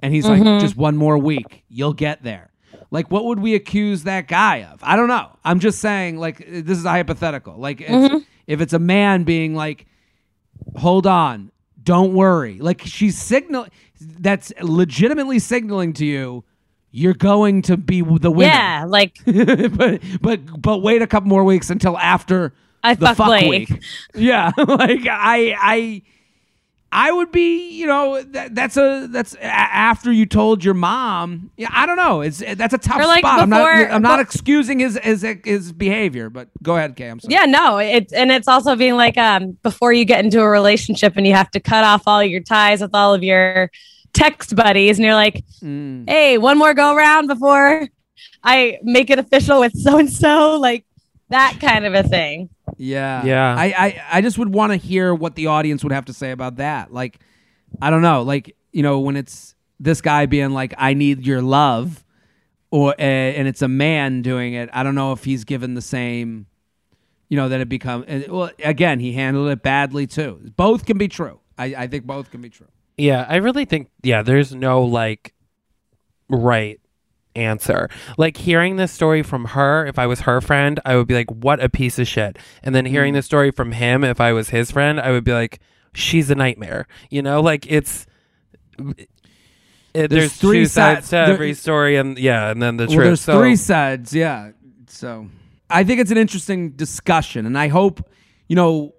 And 0.00 0.12
he's 0.12 0.26
like 0.26 0.42
mm-hmm. 0.42 0.58
just 0.58 0.76
one 0.76 0.96
more 0.96 1.18
week 1.18 1.64
you'll 1.68 1.92
get 1.92 2.22
there. 2.22 2.50
Like 2.90 3.10
what 3.10 3.26
would 3.26 3.38
we 3.38 3.54
accuse 3.54 4.04
that 4.04 4.26
guy 4.26 4.64
of? 4.64 4.82
I 4.82 4.96
don't 4.96 5.08
know. 5.08 5.36
I'm 5.44 5.60
just 5.60 5.80
saying 5.80 6.16
like 6.16 6.40
eh, 6.40 6.62
this 6.64 6.78
is 6.78 6.84
a 6.86 6.90
hypothetical. 6.90 7.56
Like 7.58 7.82
it's, 7.82 7.90
mm-hmm. 7.90 8.18
if 8.46 8.62
it's 8.62 8.72
a 8.72 8.78
man 8.78 9.24
being 9.24 9.54
like 9.54 9.86
hold 10.74 11.06
on 11.06 11.52
don't 11.82 12.14
worry. 12.14 12.58
Like 12.58 12.80
she's 12.80 13.16
signal 13.16 13.68
that's 14.00 14.52
legitimately 14.62 15.38
signaling 15.38 15.92
to 15.94 16.04
you 16.06 16.44
you're 16.90 17.14
going 17.14 17.60
to 17.62 17.76
be 17.76 18.00
the 18.00 18.30
winner 18.30 18.50
Yeah, 18.52 18.84
like 18.88 19.18
but 19.26 20.00
but 20.22 20.62
but 20.62 20.78
wait 20.78 21.02
a 21.02 21.06
couple 21.06 21.28
more 21.28 21.44
weeks 21.44 21.68
until 21.68 21.98
after 21.98 22.54
I 22.82 22.94
the 22.94 23.06
fuck 23.06 23.16
fuck 23.16 23.26
Blake. 23.28 23.68
week. 23.68 23.82
Yeah, 24.14 24.50
like 24.58 25.06
I 25.06 25.54
I 25.60 26.02
I 26.92 27.10
would 27.12 27.32
be, 27.32 27.70
you 27.70 27.86
know, 27.86 28.22
that, 28.22 28.54
that's 28.54 28.76
a 28.76 29.08
that's 29.10 29.34
a, 29.34 29.44
after 29.44 30.12
you 30.12 30.24
told 30.24 30.64
your 30.64 30.72
mom. 30.74 31.50
Yeah, 31.56 31.68
I 31.72 31.84
don't 31.84 31.96
know. 31.96 32.20
It's 32.20 32.38
that's 32.38 32.72
a 32.74 32.78
tough 32.78 32.98
like, 32.98 33.18
spot. 33.20 33.40
I'm 33.40 33.50
not 33.50 33.66
I'm 33.90 34.02
not 34.02 34.16
but- 34.16 34.20
excusing 34.20 34.78
his 34.78 34.96
his 35.02 35.26
his 35.44 35.72
behavior, 35.72 36.30
but 36.30 36.48
go 36.62 36.76
ahead, 36.76 36.96
Kay. 36.96 37.08
I'm 37.08 37.20
sorry. 37.20 37.34
Yeah, 37.34 37.44
no, 37.46 37.78
it's 37.78 38.12
and 38.12 38.30
it's 38.30 38.48
also 38.48 38.76
being 38.76 38.94
like 38.94 39.18
um 39.18 39.58
before 39.62 39.92
you 39.92 40.04
get 40.04 40.24
into 40.24 40.40
a 40.40 40.48
relationship 40.48 41.14
and 41.16 41.26
you 41.26 41.34
have 41.34 41.50
to 41.50 41.60
cut 41.60 41.84
off 41.84 42.02
all 42.06 42.22
your 42.22 42.40
ties 42.40 42.80
with 42.80 42.94
all 42.94 43.12
of 43.12 43.22
your 43.24 43.70
text 44.14 44.54
buddies 44.56 44.96
and 44.98 45.04
you're 45.04 45.14
like, 45.14 45.44
Mm. 45.62 46.08
"Hey, 46.08 46.38
one 46.38 46.56
more 46.56 46.72
go 46.72 46.94
round 46.94 47.28
before 47.28 47.88
I 48.44 48.78
make 48.82 49.10
it 49.10 49.18
official 49.18 49.60
with 49.60 49.74
so 49.74 49.98
and 49.98 50.10
so," 50.10 50.56
like 50.58 50.84
that 51.30 51.58
kind 51.60 51.84
of 51.84 51.94
a 51.94 52.04
thing. 52.04 52.48
Yeah. 52.76 53.24
Yeah. 53.24 53.54
I, 53.56 53.64
I, 53.64 54.02
I 54.12 54.20
just 54.20 54.38
would 54.38 54.52
want 54.52 54.72
to 54.72 54.76
hear 54.76 55.14
what 55.14 55.34
the 55.34 55.46
audience 55.46 55.82
would 55.82 55.92
have 55.92 56.06
to 56.06 56.12
say 56.12 56.30
about 56.30 56.56
that. 56.56 56.92
Like, 56.92 57.20
I 57.80 57.90
don't 57.90 58.02
know. 58.02 58.22
Like, 58.22 58.56
you 58.72 58.82
know, 58.82 59.00
when 59.00 59.16
it's 59.16 59.54
this 59.80 60.00
guy 60.00 60.26
being 60.26 60.50
like, 60.50 60.74
I 60.78 60.94
need 60.94 61.26
your 61.26 61.42
love, 61.42 62.04
or, 62.70 62.90
uh, 62.98 63.02
and 63.02 63.46
it's 63.48 63.62
a 63.62 63.68
man 63.68 64.22
doing 64.22 64.54
it, 64.54 64.68
I 64.72 64.82
don't 64.82 64.94
know 64.94 65.12
if 65.12 65.24
he's 65.24 65.44
given 65.44 65.74
the 65.74 65.82
same, 65.82 66.46
you 67.28 67.36
know, 67.36 67.48
that 67.48 67.60
it 67.60 67.68
become, 67.68 68.04
and, 68.06 68.26
well, 68.28 68.50
again, 68.62 69.00
he 69.00 69.12
handled 69.12 69.48
it 69.48 69.62
badly 69.62 70.06
too. 70.06 70.40
Both 70.56 70.84
can 70.86 70.98
be 70.98 71.08
true. 71.08 71.40
I, 71.58 71.66
I 71.66 71.86
think 71.86 72.04
both 72.04 72.30
can 72.30 72.42
be 72.42 72.50
true. 72.50 72.66
Yeah, 72.98 73.26
I 73.28 73.36
really 73.36 73.66
think 73.66 73.90
yeah, 74.02 74.22
there's 74.22 74.54
no 74.54 74.82
like 74.82 75.34
right 76.28 76.80
answer. 77.36 77.88
Like 78.18 78.36
hearing 78.38 78.76
this 78.76 78.90
story 78.92 79.22
from 79.22 79.44
her, 79.46 79.86
if 79.86 79.98
I 79.98 80.06
was 80.06 80.20
her 80.22 80.40
friend, 80.40 80.80
I 80.84 80.96
would 80.96 81.06
be 81.06 81.14
like, 81.14 81.30
"What 81.30 81.62
a 81.62 81.68
piece 81.68 81.98
of 81.98 82.08
shit." 82.08 82.38
And 82.62 82.74
then 82.74 82.86
hearing 82.86 83.12
Mm. 83.12 83.16
the 83.18 83.22
story 83.22 83.50
from 83.50 83.72
him, 83.72 84.02
if 84.04 84.20
I 84.20 84.32
was 84.32 84.50
his 84.50 84.70
friend, 84.70 84.98
I 85.00 85.10
would 85.12 85.24
be 85.24 85.32
like, 85.32 85.60
"She's 85.94 86.30
a 86.30 86.34
nightmare." 86.34 86.86
You 87.10 87.22
know, 87.22 87.40
like 87.40 87.66
it's. 87.70 88.06
It, 89.94 90.10
there's, 90.10 90.34
three 90.34 90.58
two 90.60 90.66
sides 90.66 91.06
sides- 91.06 91.06
to 91.08 91.10
there- 91.16 91.34
every 91.34 91.54
story, 91.54 91.96
and 91.96 92.18
yeah, 92.18 92.50
and 92.50 92.60
then 92.60 92.76
the 92.76 92.84
Well, 92.86 92.94
truth. 92.96 93.04
there's 93.06 93.20
So- 93.22 93.38
three 93.38 93.56
sides, 93.56 94.12
yeah. 94.14 94.50
So 94.88 95.28
I 95.70 95.84
think 95.84 96.00
it's 96.00 96.10
an 96.10 96.18
interesting 96.18 96.70
discussion, 96.72 97.46
and 97.46 97.56
I 97.58 97.68
hope, 97.68 98.06
you 98.48 98.56
know, 98.56 98.92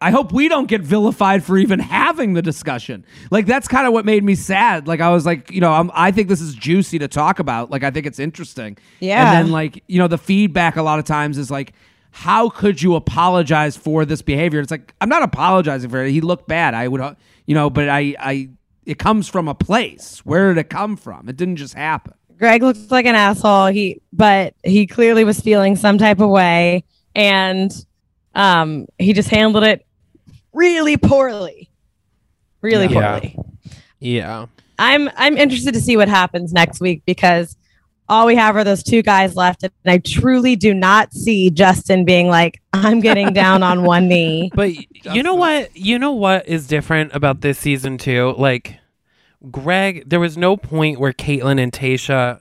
I 0.00 0.10
hope 0.10 0.32
we 0.32 0.48
don't 0.48 0.66
get 0.66 0.80
vilified 0.80 1.44
for 1.44 1.58
even 1.58 1.78
having 1.78 2.32
the 2.32 2.42
discussion. 2.42 3.04
Like 3.30 3.46
that's 3.46 3.68
kind 3.68 3.86
of 3.86 3.92
what 3.92 4.04
made 4.04 4.24
me 4.24 4.34
sad. 4.34 4.88
Like 4.88 5.00
I 5.00 5.10
was 5.10 5.26
like, 5.26 5.50
you 5.50 5.60
know, 5.60 5.72
I'm, 5.72 5.90
I 5.94 6.10
think 6.10 6.28
this 6.28 6.40
is 6.40 6.54
juicy 6.54 6.98
to 7.00 7.08
talk 7.08 7.38
about. 7.38 7.70
Like 7.70 7.84
I 7.84 7.90
think 7.90 8.06
it's 8.06 8.18
interesting. 8.18 8.78
Yeah. 9.00 9.22
And 9.22 9.46
then 9.46 9.52
like 9.52 9.82
you 9.86 9.98
know, 9.98 10.08
the 10.08 10.18
feedback 10.18 10.76
a 10.76 10.82
lot 10.82 10.98
of 10.98 11.04
times 11.04 11.38
is 11.38 11.50
like. 11.50 11.72
How 12.12 12.48
could 12.48 12.82
you 12.82 12.96
apologize 12.96 13.76
for 13.76 14.04
this 14.04 14.20
behavior? 14.20 14.58
It's 14.58 14.72
like 14.72 14.92
I'm 15.00 15.08
not 15.08 15.22
apologizing 15.22 15.90
for 15.90 16.04
it. 16.04 16.10
He 16.10 16.20
looked 16.20 16.48
bad. 16.48 16.74
I 16.74 16.88
would, 16.88 17.00
you 17.46 17.54
know, 17.54 17.70
but 17.70 17.88
I, 17.88 18.16
I, 18.18 18.48
it 18.84 18.98
comes 18.98 19.28
from 19.28 19.46
a 19.46 19.54
place. 19.54 20.18
Where 20.24 20.48
did 20.48 20.58
it 20.58 20.70
come 20.70 20.96
from? 20.96 21.28
It 21.28 21.36
didn't 21.36 21.54
just 21.54 21.74
happen. 21.74 22.14
Greg 22.36 22.64
looks 22.64 22.90
like 22.90 23.06
an 23.06 23.14
asshole. 23.14 23.66
He, 23.66 24.02
but 24.12 24.54
he 24.64 24.88
clearly 24.88 25.22
was 25.22 25.38
feeling 25.38 25.76
some 25.76 25.98
type 25.98 26.18
of 26.18 26.30
way, 26.30 26.82
and 27.14 27.70
um, 28.34 28.86
he 28.98 29.12
just 29.12 29.28
handled 29.28 29.62
it 29.62 29.86
really 30.52 30.96
poorly, 30.96 31.70
really 32.62 32.86
Yeah. 32.86 33.18
poorly. 33.20 33.36
yeah. 33.98 34.46
I'm 34.78 35.10
I'm 35.16 35.36
interested 35.36 35.74
to 35.74 35.80
see 35.80 35.96
what 35.96 36.08
happens 36.08 36.52
next 36.52 36.80
week 36.80 37.02
because 37.06 37.56
all 38.08 38.26
we 38.26 38.34
have 38.34 38.56
are 38.56 38.64
those 38.64 38.82
two 38.82 39.02
guys 39.02 39.36
left, 39.36 39.62
and 39.62 39.72
I 39.86 39.98
truly 39.98 40.56
do 40.56 40.72
not 40.74 41.12
see 41.12 41.50
Justin 41.50 42.04
being 42.04 42.28
like, 42.28 42.60
"I'm 42.72 43.00
getting 43.00 43.32
down 43.32 43.62
on 43.62 43.82
one 43.84 44.08
knee." 44.08 44.50
But 44.54 44.70
y- 44.70 44.86
you 45.12 45.22
know 45.22 45.34
what? 45.34 45.76
You 45.76 45.98
know 45.98 46.12
what 46.12 46.48
is 46.48 46.66
different 46.66 47.14
about 47.14 47.40
this 47.42 47.58
season 47.58 47.98
too? 47.98 48.34
Like 48.38 48.78
Greg, 49.50 50.04
there 50.08 50.18
was 50.18 50.36
no 50.38 50.56
point 50.56 50.98
where 50.98 51.12
Kaitlyn 51.12 51.60
and 51.62 51.72
Tayshia 51.72 52.40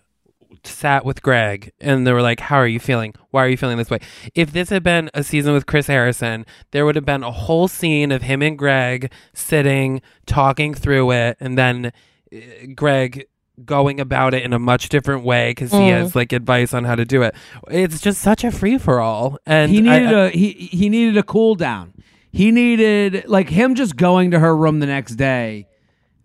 sat 0.67 1.05
with 1.05 1.21
Greg 1.21 1.71
and 1.79 2.05
they 2.05 2.13
were 2.13 2.21
like, 2.21 2.39
"How 2.39 2.57
are 2.57 2.67
you 2.67 2.79
feeling? 2.79 3.13
Why 3.31 3.45
are 3.45 3.49
you 3.49 3.57
feeling 3.57 3.77
this 3.77 3.89
way?" 3.89 3.99
If 4.35 4.51
this 4.53 4.69
had 4.69 4.83
been 4.83 5.09
a 5.13 5.23
season 5.23 5.53
with 5.53 5.65
Chris 5.65 5.87
Harrison, 5.87 6.45
there 6.71 6.85
would 6.85 6.95
have 6.95 7.05
been 7.05 7.23
a 7.23 7.31
whole 7.31 7.67
scene 7.67 8.11
of 8.11 8.23
him 8.23 8.41
and 8.41 8.57
Greg 8.57 9.11
sitting, 9.33 10.01
talking 10.25 10.73
through 10.73 11.11
it, 11.11 11.37
and 11.39 11.57
then 11.57 11.91
uh, 12.33 12.37
Greg 12.75 13.25
going 13.65 13.99
about 13.99 14.33
it 14.33 14.41
in 14.43 14.53
a 14.53 14.59
much 14.59 14.87
different 14.87 15.25
way 15.25 15.51
because 15.51 15.71
he 15.71 15.77
Mm. 15.77 15.91
has 15.91 16.15
like 16.15 16.31
advice 16.31 16.73
on 16.73 16.85
how 16.85 16.95
to 16.95 17.03
do 17.03 17.23
it. 17.23 17.35
It's 17.69 17.99
just 17.99 18.21
such 18.21 18.43
a 18.45 18.51
free 18.51 18.77
for 18.77 19.01
all, 19.01 19.37
and 19.45 19.69
he 19.71 19.81
needed 19.81 20.13
a 20.13 20.29
he 20.29 20.51
he 20.71 20.87
needed 20.89 21.17
a 21.17 21.23
cool 21.23 21.55
down. 21.55 21.93
He 22.31 22.51
needed 22.51 23.25
like 23.27 23.49
him 23.49 23.75
just 23.75 23.95
going 23.97 24.31
to 24.31 24.39
her 24.39 24.55
room 24.55 24.79
the 24.79 24.85
next 24.85 25.15
day. 25.15 25.67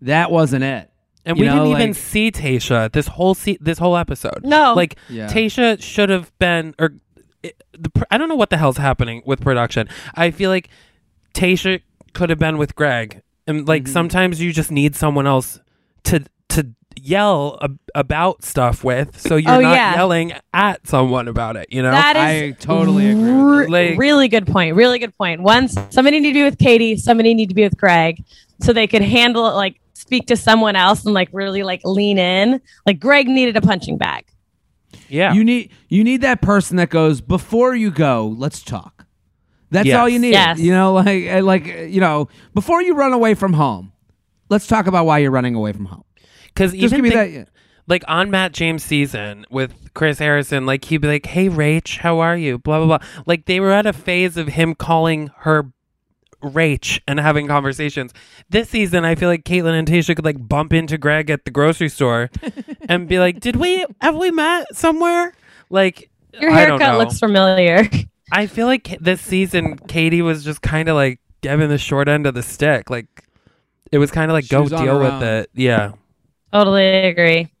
That 0.01 0.29
wasn't 0.31 0.63
it. 0.63 0.89
And 1.25 1.39
we 1.39 1.45
know, 1.47 1.63
didn't 1.65 1.67
even 1.81 1.93
see 1.93 2.31
Tayshia 2.31 2.91
this 2.91 3.07
whole 3.07 3.33
se- 3.33 3.57
this 3.61 3.77
whole 3.79 3.97
episode. 3.97 4.41
No. 4.43 4.73
like 4.75 4.95
Yeah. 5.09 5.27
Tayshia 5.27 5.81
should 5.81 6.09
have 6.09 6.31
been, 6.39 6.75
or 6.79 6.93
it, 7.43 7.61
the 7.77 7.89
I 8.11 8.17
don't 8.17 8.29
know 8.29 8.35
what 8.35 8.49
the 8.51 8.57
hell's 8.57 8.77
happening 8.77 9.21
with 9.25 9.41
production. 9.41 9.87
I 10.15 10.31
feel 10.31 10.49
like 10.51 10.69
Tayshia 11.33 11.81
could 12.13 12.29
have 12.29 12.39
been 12.39 12.57
with 12.57 12.75
Greg, 12.75 13.21
and 13.47 13.67
like 13.67 13.83
Mm-hmm. 13.83 13.93
sometimes 13.93 14.41
you 14.41 14.53
just 14.53 14.71
need 14.71 14.95
someone 14.95 15.27
else 15.27 15.59
to 16.05 16.23
to 16.49 16.67
yell 16.97 17.57
ab- 17.61 17.77
about 17.93 18.43
stuff 18.43 18.83
with, 18.83 19.19
so 19.19 19.35
you're 19.35 19.51
Oh, 19.51 19.59
not 19.59 19.73
yeah. 19.73 19.95
yelling 19.95 20.33
at 20.53 20.87
someone 20.87 21.27
about 21.27 21.57
it. 21.57 21.67
You 21.69 21.81
know, 21.81 21.91
That 21.91 22.15
is 22.15 22.21
I 22.21 22.51
totally 22.51 23.09
agree 23.09 23.33
with 23.61 23.69
Like- 23.69 23.97
really 23.99 24.27
good 24.29 24.47
point. 24.47 24.75
Really 24.75 24.97
good 24.99 25.15
point. 25.17 25.41
One, 25.41 25.67
somebody 25.67 26.19
need 26.21 26.29
to 26.29 26.33
be 26.39 26.43
with 26.43 26.57
Katie. 26.57 26.95
Somebody 26.95 27.33
need 27.33 27.49
to 27.49 27.55
be 27.55 27.63
with 27.63 27.77
Greg, 27.77 28.23
so 28.61 28.71
they 28.71 28.87
could 28.87 29.01
handle 29.01 29.47
it. 29.47 29.53
Like 29.55 29.81
speak 29.95 30.27
to 30.27 30.35
someone 30.37 30.75
else 30.75 31.03
and 31.05 31.13
like 31.15 31.29
really 31.33 31.63
like 31.63 31.81
lean 31.83 32.17
in. 32.19 32.61
Like 32.85 32.99
Greg 32.99 33.27
needed 33.27 33.57
a 33.57 33.61
punching 33.61 33.97
bag. 33.97 34.25
yeah. 35.09 35.33
You 35.33 35.43
need 35.43 35.71
you 35.89 36.03
need 36.03 36.21
that 36.21 36.41
person 36.41 36.77
that 36.77 36.89
goes 36.89 37.21
before 37.21 37.73
you 37.75 37.89
go. 37.89 38.27
Let's 38.37 38.61
talk. 38.61 39.05
That's 39.71 39.87
Yes. 39.87 39.97
all 39.97 40.07
you 40.07 40.19
need. 40.19 40.31
Yes. 40.33 40.59
You 40.59 40.71
know, 40.71 40.93
like 40.93 41.27
uh, 41.27 41.41
like 41.41 41.67
uh, 41.67 41.81
you 41.81 41.99
know, 41.99 42.27
before 42.53 42.81
you 42.83 42.93
run 42.95 43.13
away 43.13 43.33
from 43.33 43.53
home. 43.53 43.91
Let's 44.47 44.67
talk 44.67 44.85
about 44.85 45.07
why 45.07 45.17
you're 45.19 45.31
running 45.31 45.55
away 45.55 45.73
from 45.73 45.85
home. 45.85 46.03
Because 46.45 46.71
Just 46.71 46.83
even 46.83 46.97
give 46.97 47.03
me 47.03 47.09
think- 47.09 47.33
that. 47.33 47.39
yeah. 47.39 47.45
like 47.87 48.03
on 48.07 48.29
Matt 48.29 48.51
James 48.53 48.83
season 48.83 49.45
with 49.49 49.73
Chris 49.95 50.19
Harrison, 50.19 50.65
like 50.67 50.85
he'd 50.85 50.97
be 50.99 51.07
like, 51.07 51.25
"Hey, 51.25 51.49
Rach, 51.49 51.97
how 51.97 52.19
are 52.19 52.37
you?" 52.37 52.59
Blah 52.59 52.77
blah 52.85 52.99
blah. 52.99 53.07
Like 53.25 53.45
they 53.45 53.59
were 53.59 53.71
at 53.71 53.85
a 53.87 53.93
phase 53.93 54.37
of 54.37 54.49
him 54.49 54.75
calling 54.75 55.31
her 55.39 55.71
Rach 56.45 56.99
and 57.07 57.19
having 57.19 57.47
conversations. 57.47 58.13
This 58.49 58.69
season, 58.69 59.03
I 59.05 59.15
feel 59.15 59.29
like 59.29 59.43
Kaitlyn 59.43 59.77
and 59.77 59.87
Tayshia 59.87 60.15
could 60.15 60.25
like 60.25 60.47
bump 60.47 60.73
into 60.73 60.97
Greg 60.97 61.29
at 61.29 61.45
the 61.45 61.51
grocery 61.51 61.89
store 61.89 62.29
and 62.89 63.07
be 63.07 63.19
like, 63.19 63.39
"Did 63.39 63.55
we 63.57 63.85
have 64.01 64.15
we 64.15 64.31
met 64.31 64.75
somewhere?" 64.75 65.33
Like 65.69 66.09
Your 66.39 66.51
I 66.51 66.65
don't 66.65 66.79
haircut 66.79 66.93
know. 66.93 66.97
looks 66.99 67.19
familiar. 67.19 67.89
I 68.31 68.47
feel 68.47 68.67
like 68.67 68.97
this 69.01 69.21
season, 69.21 69.77
Katie 69.77 70.21
was 70.21 70.43
just 70.43 70.61
kind 70.61 70.89
of 70.89 70.95
like 70.95 71.19
giving 71.41 71.69
the 71.69 71.77
short 71.77 72.07
end 72.07 72.25
of 72.25 72.33
the 72.33 72.43
stick. 72.43 72.89
Like 72.89 73.07
it 73.91 73.97
was 73.99 74.11
kind 74.11 74.31
of 74.31 74.33
like, 74.33 74.45
She 74.45 74.49
go 74.49 74.67
deal 74.67 74.99
with 74.99 75.13
own. 75.13 75.23
it. 75.23 75.49
Yeah. 75.53 75.91
Totally 76.51 76.85
agree. 77.07 77.51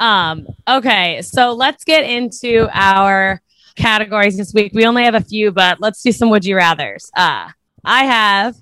Um, 0.00 0.46
okay, 0.66 1.20
so 1.22 1.52
let's 1.52 1.84
get 1.84 2.04
into 2.04 2.68
our 2.72 3.40
categories 3.76 4.36
this 4.36 4.52
week. 4.54 4.72
We 4.74 4.86
only 4.86 5.04
have 5.04 5.14
a 5.14 5.20
few, 5.20 5.52
but 5.52 5.78
let's 5.80 6.02
do 6.02 6.10
some 6.10 6.30
would 6.30 6.44
you 6.44 6.56
rather's. 6.56 7.10
Uh, 7.16 7.50
I 7.84 8.04
have 8.04 8.56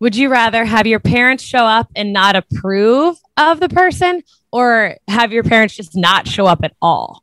would 0.00 0.16
you 0.16 0.28
rather 0.28 0.64
have 0.64 0.86
your 0.86 1.00
parents 1.00 1.42
show 1.42 1.64
up 1.64 1.90
and 1.96 2.12
not 2.12 2.36
approve 2.36 3.16
of 3.36 3.60
the 3.60 3.68
person 3.68 4.22
or 4.52 4.96
have 5.08 5.32
your 5.32 5.42
parents 5.44 5.76
just 5.76 5.96
not 5.96 6.28
show 6.28 6.46
up 6.46 6.60
at 6.62 6.74
all? 6.82 7.22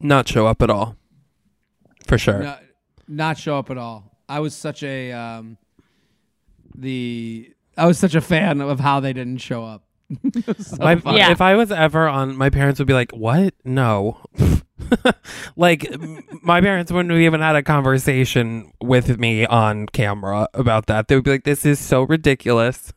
Not 0.00 0.26
show 0.26 0.46
up 0.46 0.60
at 0.62 0.70
all. 0.70 0.96
For 2.06 2.18
sure. 2.18 2.42
not, 2.42 2.62
not 3.06 3.38
show 3.38 3.58
up 3.58 3.70
at 3.70 3.78
all. 3.78 4.18
I 4.28 4.40
was 4.40 4.54
such 4.54 4.82
a 4.82 5.12
um, 5.12 5.56
the 6.74 7.52
I 7.76 7.86
was 7.86 7.98
such 7.98 8.14
a 8.14 8.20
fan 8.20 8.60
of 8.60 8.80
how 8.80 9.00
they 9.00 9.12
didn't 9.12 9.38
show 9.38 9.64
up. 9.64 9.84
So 10.58 10.76
My. 10.78 11.00
Yeah. 11.14 11.30
If 11.32 11.40
I 11.40 11.54
was 11.54 11.70
ever 11.70 12.08
on, 12.08 12.36
my 12.36 12.50
parents 12.50 12.78
would 12.78 12.88
be 12.88 12.94
like, 12.94 13.12
"What? 13.12 13.54
No." 13.64 14.18
like 15.56 15.86
my 16.42 16.60
parents 16.60 16.90
wouldn't 16.90 17.10
have 17.12 17.20
even 17.20 17.40
had 17.40 17.56
a 17.56 17.62
conversation 17.62 18.72
with 18.80 19.18
me 19.18 19.44
on 19.46 19.86
camera 19.86 20.48
about 20.54 20.86
that. 20.86 21.08
They 21.08 21.14
would 21.14 21.24
be 21.24 21.32
like, 21.32 21.44
"This 21.44 21.66
is 21.66 21.78
so 21.78 22.02
ridiculous. 22.04 22.92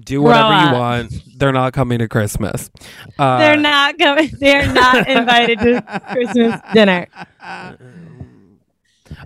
Do 0.00 0.20
Grow 0.20 0.28
whatever 0.30 0.66
you 0.66 0.72
want. 0.78 1.14
They're 1.38 1.52
not 1.52 1.72
coming 1.72 1.98
to 2.00 2.08
Christmas. 2.08 2.70
Uh, 3.18 3.38
they're 3.38 3.56
not 3.56 3.96
going 3.98 4.30
they're 4.40 4.70
not 4.72 5.08
invited 5.18 5.58
to 5.60 6.02
Christmas 6.12 6.60
dinner. 6.74 7.06
Um, 7.40 8.58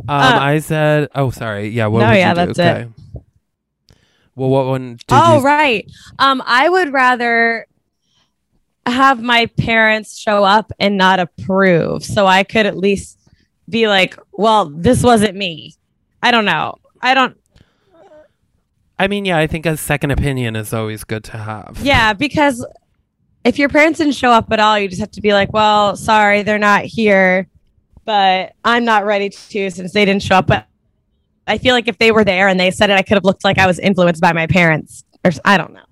Uh, 0.08 0.38
I 0.40 0.58
said, 0.60 1.08
"Oh, 1.14 1.30
sorry. 1.30 1.68
Yeah. 1.68 1.86
What 1.86 2.00
No, 2.00 2.08
would 2.10 2.16
yeah, 2.18 2.28
you 2.30 2.46
do? 2.46 2.52
that's 2.54 2.58
it. 2.58 2.62
okay. 2.62 2.88
Well, 4.34 4.48
what 4.48 4.66
one? 4.66 4.96
Did 4.96 5.04
oh, 5.10 5.38
you, 5.38 5.44
right. 5.44 5.90
Um, 6.18 6.42
I 6.46 6.68
would 6.68 6.92
rather 6.92 7.66
have 8.86 9.22
my 9.22 9.46
parents 9.58 10.18
show 10.18 10.44
up 10.44 10.72
and 10.78 10.96
not 10.96 11.20
approve, 11.20 12.04
so 12.04 12.26
I 12.26 12.44
could 12.44 12.66
at 12.66 12.76
least 12.76 13.18
be 13.68 13.88
like, 13.88 14.18
"Well, 14.32 14.70
this 14.70 15.02
wasn't 15.02 15.36
me." 15.36 15.76
I 16.22 16.30
don't 16.30 16.44
know. 16.44 16.76
I 17.00 17.14
don't. 17.14 17.36
I 18.98 19.08
mean, 19.08 19.24
yeah, 19.24 19.38
I 19.38 19.46
think 19.46 19.66
a 19.66 19.76
second 19.76 20.12
opinion 20.12 20.54
is 20.54 20.72
always 20.72 21.02
good 21.04 21.24
to 21.24 21.36
have. 21.36 21.78
Yeah, 21.82 22.12
because 22.12 22.64
if 23.44 23.58
your 23.58 23.68
parents 23.68 23.98
didn't 23.98 24.14
show 24.14 24.30
up 24.30 24.52
at 24.52 24.60
all, 24.60 24.78
you 24.78 24.88
just 24.88 25.00
have 25.00 25.10
to 25.12 25.20
be 25.20 25.32
like, 25.32 25.52
well, 25.52 25.96
sorry, 25.96 26.42
they're 26.42 26.58
not 26.58 26.84
here, 26.84 27.48
but 28.04 28.52
I'm 28.64 28.84
not 28.84 29.04
ready 29.04 29.30
to 29.30 29.70
since 29.70 29.92
they 29.92 30.04
didn't 30.04 30.22
show 30.22 30.36
up. 30.36 30.46
But 30.46 30.68
I 31.46 31.58
feel 31.58 31.74
like 31.74 31.88
if 31.88 31.98
they 31.98 32.12
were 32.12 32.24
there 32.24 32.48
and 32.48 32.58
they 32.58 32.70
said 32.70 32.90
it, 32.90 32.94
I 32.94 33.02
could 33.02 33.14
have 33.14 33.24
looked 33.24 33.44
like 33.44 33.58
I 33.58 33.66
was 33.66 33.78
influenced 33.78 34.20
by 34.20 34.32
my 34.32 34.46
parents. 34.46 35.04
Or 35.24 35.28
s- 35.28 35.40
I 35.44 35.58
don't 35.58 35.72
know. 35.72 35.84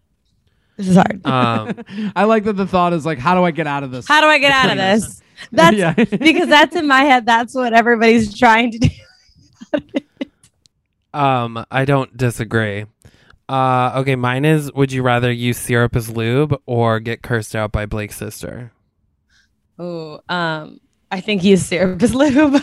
This 0.77 0.89
is 0.89 0.97
hard. 0.97 1.27
Um, 1.27 1.75
I 2.17 2.25
like 2.25 2.45
that 2.45 2.55
the 2.55 2.67
thought 2.67 2.93
is 2.93 3.05
like, 3.05 3.19
how 3.19 3.35
do 3.35 3.43
I 3.45 3.51
get 3.51 3.67
out 3.67 3.83
of 3.83 3.91
this? 3.91 4.07
How 4.09 4.21
do 4.21 4.27
I 4.29 4.39
get 4.39 4.53
out 4.53 4.71
of 4.71 4.77
this? 4.77 5.21
That's 5.53 5.77
Yeah. 5.77 5.93
because 6.05 6.49
that's 6.49 6.77
in 6.77 6.87
my 6.87 7.03
head. 7.03 7.27
That's 7.27 7.55
what 7.55 7.73
everybody's 7.73 8.37
trying 8.39 8.71
to 8.73 8.79
do. 8.79 8.89
um, 11.13 11.65
I 11.71 11.85
don't 11.85 12.17
disagree. 12.17 12.87
Uh, 13.49 13.93
okay, 13.97 14.15
mine 14.15 14.45
is: 14.45 14.73
Would 14.75 14.93
you 14.93 15.03
rather 15.03 15.31
use 15.33 15.59
syrup 15.59 15.97
as 15.97 16.09
lube 16.09 16.57
or 16.67 17.01
get 17.01 17.23
cursed 17.23 17.57
out 17.57 17.73
by 17.73 17.85
Blake's 17.85 18.17
sister? 18.17 18.73
Oh, 19.79 20.21
um, 20.29 20.79
I 21.11 21.21
think 21.21 21.43
use 21.43 21.67
syrup 21.67 22.01
as 22.03 22.15
lube. 22.15 22.63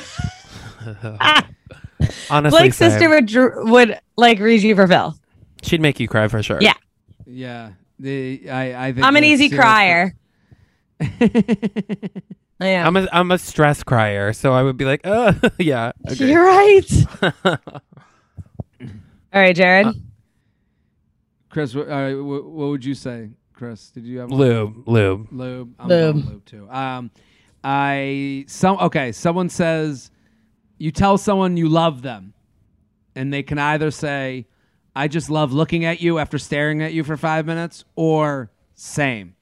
Honestly, 2.29 2.59
Blake's 2.59 2.77
same. 2.77 2.91
sister 2.91 3.09
would 3.09 3.25
dr- 3.25 3.53
would 3.69 3.99
like 4.17 4.39
read 4.39 4.61
you 4.63 4.75
for 4.75 4.87
Phil. 4.87 5.15
she'd 5.63 5.81
make 5.81 5.99
you 5.99 6.07
cry 6.07 6.27
for 6.27 6.41
sure. 6.43 6.59
Yeah. 6.61 6.73
Yeah, 7.25 7.71
the 7.99 8.49
I 8.49 8.87
I 8.87 8.93
think 8.93 9.05
I'm 9.05 9.15
an 9.17 9.23
easy 9.25 9.49
syrup- 9.49 9.61
crier. 9.61 10.15
I 11.01 11.09
am. 12.61 12.87
I'm 12.87 12.97
a 12.97 13.07
I'm 13.11 13.31
a 13.31 13.37
stress 13.37 13.83
crier, 13.83 14.33
so 14.33 14.53
I 14.53 14.63
would 14.63 14.77
be 14.77 14.85
like, 14.85 15.01
uh, 15.05 15.33
yeah. 15.59 15.91
agree. 16.05 16.31
You're 16.31 16.43
right. 16.45 16.91
All 19.33 19.41
right, 19.41 19.55
Jared. 19.55 19.87
Uh, 19.87 19.93
Chris, 21.49 21.75
what, 21.75 21.89
uh, 21.89 22.11
what, 22.15 22.45
what 22.45 22.67
would 22.69 22.85
you 22.85 22.93
say, 22.95 23.29
Chris? 23.53 23.89
Did 23.89 24.05
you 24.05 24.19
have 24.19 24.29
one? 24.31 24.39
lube, 24.39 24.87
lube. 24.87 25.27
Lube. 25.31 25.73
I'm 25.79 25.87
Lube. 25.87 26.15
lube 26.25 26.45
too. 26.45 26.69
Um, 26.71 27.11
I 27.63 28.45
some 28.47 28.77
okay. 28.79 29.11
Someone 29.11 29.49
says 29.49 30.11
you 30.77 30.91
tell 30.91 31.17
someone 31.17 31.57
you 31.57 31.69
love 31.69 32.01
them, 32.01 32.33
and 33.15 33.33
they 33.33 33.43
can 33.43 33.57
either 33.57 33.91
say, 33.91 34.45
"I 34.95 35.07
just 35.07 35.29
love 35.29 35.53
looking 35.53 35.85
at 35.85 36.01
you 36.01 36.19
after 36.19 36.37
staring 36.37 36.81
at 36.81 36.93
you 36.93 37.03
for 37.03 37.17
five 37.17 37.45
minutes," 37.45 37.85
or 37.95 38.51
"Same." 38.75 39.35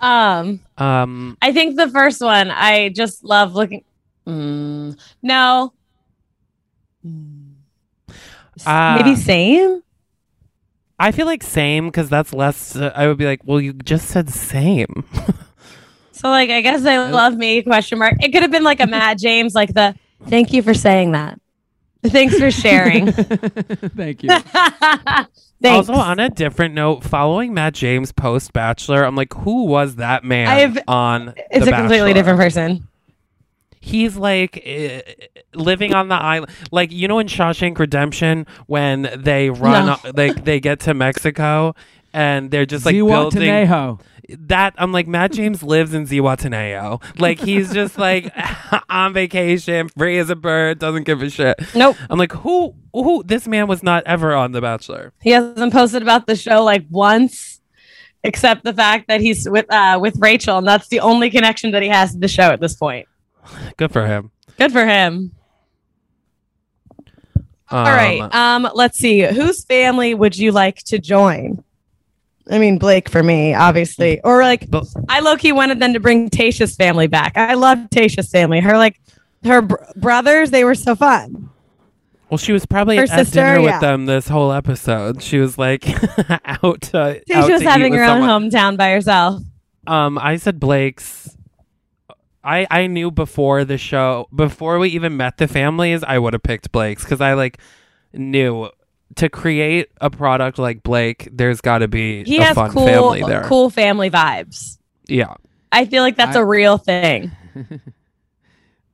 um, 0.00 0.60
Um, 0.76 1.36
I 1.42 1.52
think 1.52 1.76
the 1.76 1.88
first 1.88 2.20
one. 2.20 2.50
I 2.50 2.90
just 2.90 3.24
love 3.24 3.54
looking. 3.54 3.84
Mm, 4.26 4.98
no. 5.22 5.72
Uh, 8.66 8.96
Maybe 9.02 9.16
same. 9.16 9.82
I 10.98 11.12
feel 11.12 11.26
like 11.26 11.42
same 11.42 11.86
because 11.86 12.08
that's 12.08 12.32
less. 12.32 12.74
Uh, 12.74 12.92
I 12.94 13.06
would 13.06 13.18
be 13.18 13.24
like, 13.24 13.40
well, 13.44 13.60
you 13.60 13.72
just 13.72 14.08
said 14.08 14.28
same. 14.30 15.04
So 16.18 16.28
like, 16.28 16.50
I 16.50 16.60
guess 16.60 16.82
they 16.82 16.98
love 16.98 17.36
me? 17.36 17.62
Question 17.62 17.98
mark. 17.98 18.14
It 18.20 18.32
could 18.32 18.42
have 18.42 18.50
been 18.50 18.64
like 18.64 18.80
a 18.80 18.86
Matt 18.86 19.18
James, 19.20 19.54
like 19.54 19.72
the 19.74 19.94
thank 20.26 20.52
you 20.52 20.62
for 20.62 20.74
saying 20.74 21.12
that. 21.12 21.40
Thanks 22.04 22.38
for 22.38 22.50
sharing. 22.52 23.10
Thank 23.12 24.22
you. 24.22 24.28
Thanks. 25.60 25.88
Also, 25.88 25.94
on 25.94 26.20
a 26.20 26.28
different 26.30 26.72
note, 26.74 27.02
following 27.02 27.52
Matt 27.52 27.74
James 27.74 28.12
post 28.12 28.52
Bachelor, 28.52 29.02
I'm 29.02 29.16
like, 29.16 29.34
who 29.34 29.64
was 29.64 29.96
that 29.96 30.22
man 30.22 30.46
I've- 30.46 30.80
on? 30.86 31.34
it's 31.50 31.66
a 31.66 31.72
completely 31.72 32.12
Bachelor? 32.12 32.14
different 32.14 32.38
person. 32.38 32.88
He's 33.80 34.16
like 34.16 34.62
uh, 34.64 35.00
living 35.54 35.94
on 35.94 36.08
the 36.08 36.14
island, 36.14 36.52
like 36.70 36.92
you 36.92 37.08
know 37.08 37.18
in 37.20 37.26
Shawshank 37.26 37.78
Redemption 37.78 38.46
when 38.66 39.10
they 39.16 39.50
run, 39.50 39.86
No. 40.04 40.12
they 40.12 40.30
they 40.30 40.60
get 40.60 40.80
to 40.80 40.94
Mexico 40.94 41.74
and 42.18 42.50
they're 42.50 42.66
just 42.66 42.84
like 42.84 42.94
building 42.96 43.42
Zihuatanejo. 43.42 44.00
that. 44.40 44.74
I'm 44.76 44.90
like 44.90 45.06
Matt 45.06 45.32
James 45.32 45.62
lives 45.62 45.94
in 45.94 46.04
Zihuatanejo, 46.04 47.00
like 47.20 47.38
he's 47.38 47.72
just 47.72 47.96
like 47.96 48.32
on 48.90 49.12
vacation, 49.12 49.88
free 49.90 50.18
as 50.18 50.28
a 50.28 50.34
bird, 50.34 50.80
doesn't 50.80 51.04
give 51.04 51.22
a 51.22 51.30
shit. 51.30 51.56
Nope. 51.76 51.96
I'm 52.10 52.18
like, 52.18 52.32
who? 52.32 52.74
Who? 52.92 53.22
This 53.22 53.46
man 53.46 53.68
was 53.68 53.84
not 53.84 54.02
ever 54.04 54.34
on 54.34 54.50
The 54.50 54.60
Bachelor. 54.60 55.12
He 55.22 55.30
hasn't 55.30 55.72
posted 55.72 56.02
about 56.02 56.26
the 56.26 56.34
show 56.34 56.64
like 56.64 56.86
once, 56.90 57.60
except 58.24 58.64
the 58.64 58.74
fact 58.74 59.06
that 59.06 59.20
he's 59.20 59.48
with 59.48 59.72
uh 59.72 59.98
with 60.02 60.16
Rachel, 60.18 60.58
and 60.58 60.66
that's 60.66 60.88
the 60.88 60.98
only 60.98 61.30
connection 61.30 61.70
that 61.70 61.82
he 61.82 61.88
has 61.88 62.14
to 62.14 62.18
the 62.18 62.26
show 62.28 62.50
at 62.50 62.60
this 62.60 62.74
point. 62.74 63.06
Good 63.76 63.92
for 63.92 64.06
him. 64.08 64.32
Good 64.58 64.72
for 64.72 64.84
him. 64.84 65.30
All 67.70 67.84
right. 67.84 68.22
Um, 68.34 68.68
let's 68.74 68.98
see. 68.98 69.20
Whose 69.20 69.62
family 69.64 70.14
would 70.14 70.36
you 70.36 70.52
like 70.52 70.82
to 70.84 70.98
join? 70.98 71.62
I 72.50 72.58
mean, 72.58 72.78
Blake 72.78 73.08
for 73.08 73.22
me, 73.22 73.54
obviously. 73.54 74.20
Or 74.22 74.42
like, 74.42 74.70
But- 74.70 74.86
I 75.08 75.20
low 75.20 75.36
key 75.36 75.52
wanted 75.52 75.80
them 75.80 75.92
to 75.92 76.00
bring 76.00 76.30
Tayshia's 76.30 76.74
family 76.76 77.06
back. 77.06 77.36
I 77.36 77.54
love 77.54 77.78
Tayshia's 77.90 78.30
family. 78.30 78.60
Her 78.60 78.76
like, 78.78 79.00
her 79.44 79.62
br- 79.62 79.76
brothers, 79.96 80.50
they 80.50 80.64
were 80.64 80.74
so 80.74 80.94
fun. 80.94 81.50
Well, 82.30 82.38
she 82.38 82.52
was 82.52 82.66
probably 82.66 82.96
Her 82.96 83.04
at 83.04 83.08
sister, 83.10 83.40
dinner 83.40 83.60
yeah. 83.60 83.72
with 83.72 83.80
them 83.80 84.06
this 84.06 84.28
whole 84.28 84.52
episode. 84.52 85.22
She 85.22 85.38
was 85.38 85.56
like 85.56 85.88
out. 86.44 86.94
Uh, 86.94 86.98
out 86.98 87.16
Tayshia's 87.28 87.60
to 87.62 87.68
having 87.70 87.94
her 87.94 88.02
own 88.04 88.20
someone. 88.22 88.50
hometown 88.50 88.76
by 88.76 88.90
herself. 88.92 89.42
Um, 89.86 90.18
I 90.18 90.36
said 90.36 90.60
Blake's. 90.60 91.34
I 92.44 92.66
I 92.70 92.86
knew 92.86 93.10
before 93.10 93.64
the 93.64 93.78
show, 93.78 94.28
before 94.34 94.78
we 94.78 94.90
even 94.90 95.16
met 95.16 95.38
the 95.38 95.48
families, 95.48 96.02
I 96.04 96.18
would 96.18 96.34
have 96.34 96.42
picked 96.42 96.70
Blake's 96.70 97.02
because 97.02 97.20
I 97.22 97.32
like 97.32 97.58
knew 98.12 98.68
to 99.16 99.28
create 99.28 99.88
a 100.00 100.10
product 100.10 100.58
like 100.58 100.82
Blake, 100.82 101.28
there's 101.32 101.60
got 101.60 101.78
to 101.78 101.88
be 101.88 102.24
He 102.24 102.38
a 102.38 102.44
has 102.44 102.54
fun 102.54 102.70
cool, 102.70 102.86
family 102.86 103.22
there. 103.22 103.42
cool 103.44 103.70
family 103.70 104.10
vibes. 104.10 104.78
Yeah. 105.06 105.34
I 105.72 105.84
feel 105.86 106.02
like 106.02 106.16
that's 106.16 106.36
I- 106.36 106.40
a 106.40 106.44
real 106.44 106.78
thing. 106.78 107.32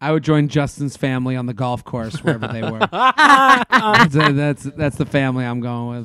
I 0.00 0.12
would 0.12 0.22
join 0.22 0.48
Justin's 0.48 0.96
family 0.98 1.34
on 1.36 1.46
the 1.46 1.54
golf 1.54 1.82
course 1.84 2.22
wherever 2.22 2.46
they 2.48 2.60
were. 2.62 2.78
that's, 2.90 4.14
that's 4.14 4.62
that's 4.64 4.96
the 4.96 5.06
family 5.06 5.46
I'm 5.46 5.60
going 5.60 5.98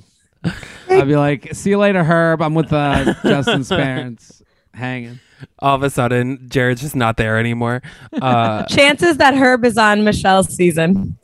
with. 0.43 0.53
I'd 0.89 1.07
be 1.07 1.17
like, 1.17 1.53
"See 1.53 1.71
you 1.71 1.77
later, 1.79 2.01
Herb. 2.03 2.41
I'm 2.41 2.53
with 2.55 2.71
uh, 2.71 3.13
Justin's 3.23 3.67
parents, 3.67 4.41
hanging." 4.73 5.19
All 5.59 5.75
of 5.75 5.83
a 5.83 5.89
sudden, 5.89 6.47
Jared's 6.49 6.79
just 6.79 6.95
not 6.95 7.17
there 7.17 7.37
anymore. 7.37 7.81
Uh, 8.13 8.63
Chances 8.69 9.17
that 9.17 9.33
Herb 9.35 9.65
is 9.65 9.77
on 9.77 10.05
Michelle's 10.05 10.47
season 10.55 11.17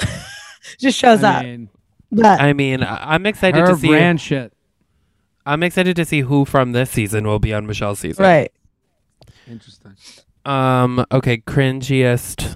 just 0.77 0.97
shows 0.99 1.23
I 1.23 1.33
up. 1.38 1.43
mean, 1.43 1.69
But 2.16 2.39
I 2.41 2.53
mean, 2.53 2.82
I- 2.84 3.13
I'm 3.16 3.26
excited 3.26 3.66
to 3.66 3.72
Herb 3.74 3.80
see. 3.80 3.91
ran 3.91 4.18
shit. 4.18 4.53
I'm 5.45 5.61
excited 5.63 5.95
to 5.97 6.05
see 6.05 6.22
who 6.22 6.45
from 6.45 6.72
this 6.72 6.89
season 6.89 7.28
will 7.28 7.39
be 7.39 7.53
on 7.53 7.68
Michelle's 7.68 7.99
season. 7.99 8.24
right. 8.24 8.51
Interesting. 9.47 9.95
Um. 10.45 11.05
Okay. 11.11 11.38
Cringiest 11.38 12.55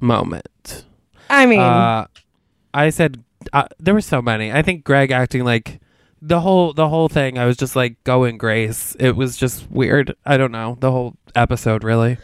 moment. 0.00 0.84
I 1.28 1.46
mean, 1.46 1.60
Uh, 1.60 2.06
I 2.74 2.90
said 2.90 3.22
uh, 3.52 3.64
there 3.78 3.94
were 3.94 4.00
so 4.00 4.22
many. 4.22 4.52
I 4.52 4.62
think 4.62 4.84
Greg 4.84 5.10
acting 5.10 5.44
like 5.44 5.80
the 6.20 6.40
whole 6.40 6.72
the 6.72 6.88
whole 6.88 7.08
thing. 7.08 7.38
I 7.38 7.46
was 7.46 7.56
just 7.56 7.76
like 7.76 8.02
going 8.04 8.38
Grace. 8.38 8.96
It 9.00 9.16
was 9.16 9.36
just 9.36 9.70
weird. 9.70 10.14
I 10.24 10.36
don't 10.36 10.52
know 10.52 10.76
the 10.80 10.90
whole 10.90 11.16
episode 11.34 11.84
really. 11.84 12.18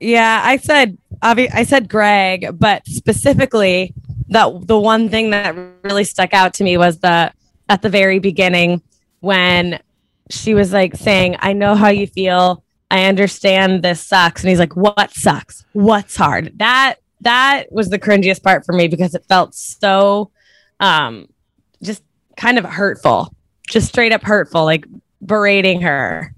yeah, 0.00 0.40
I 0.44 0.56
said 0.56 0.96
obvi- 1.22 1.52
I 1.54 1.64
said 1.64 1.88
Greg, 1.88 2.58
but 2.58 2.86
specifically 2.86 3.94
that 4.32 4.66
the 4.66 4.78
one 4.78 5.08
thing 5.08 5.30
that 5.30 5.54
really 5.82 6.04
stuck 6.04 6.34
out 6.34 6.54
to 6.54 6.64
me 6.64 6.76
was 6.76 6.98
the 7.00 7.32
at 7.68 7.82
the 7.82 7.88
very 7.88 8.18
beginning 8.18 8.82
when 9.20 9.80
she 10.30 10.54
was 10.54 10.72
like 10.72 10.96
saying, 10.96 11.36
"I 11.38 11.52
know 11.52 11.74
how 11.74 11.88
you 11.88 12.06
feel. 12.06 12.64
I 12.90 13.04
understand 13.04 13.82
this 13.82 14.00
sucks." 14.00 14.42
And 14.42 14.50
he's 14.50 14.58
like, 14.58 14.76
"What 14.76 15.12
sucks? 15.12 15.64
What's 15.72 16.16
hard?" 16.16 16.58
That 16.58 16.96
that 17.20 17.66
was 17.70 17.90
the 17.90 17.98
cringiest 17.98 18.42
part 18.42 18.64
for 18.66 18.72
me 18.72 18.88
because 18.88 19.14
it 19.14 19.24
felt 19.28 19.54
so 19.54 20.30
um 20.80 21.28
just 21.82 22.02
kind 22.36 22.58
of 22.58 22.64
hurtful. 22.64 23.34
Just 23.68 23.88
straight 23.88 24.12
up 24.12 24.22
hurtful, 24.22 24.64
like 24.64 24.86
berating 25.24 25.80
her. 25.82 26.34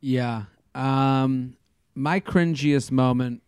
Yeah. 0.00 0.44
Um, 0.74 1.56
my 1.94 2.20
cringiest 2.20 2.90
moment 2.90 3.42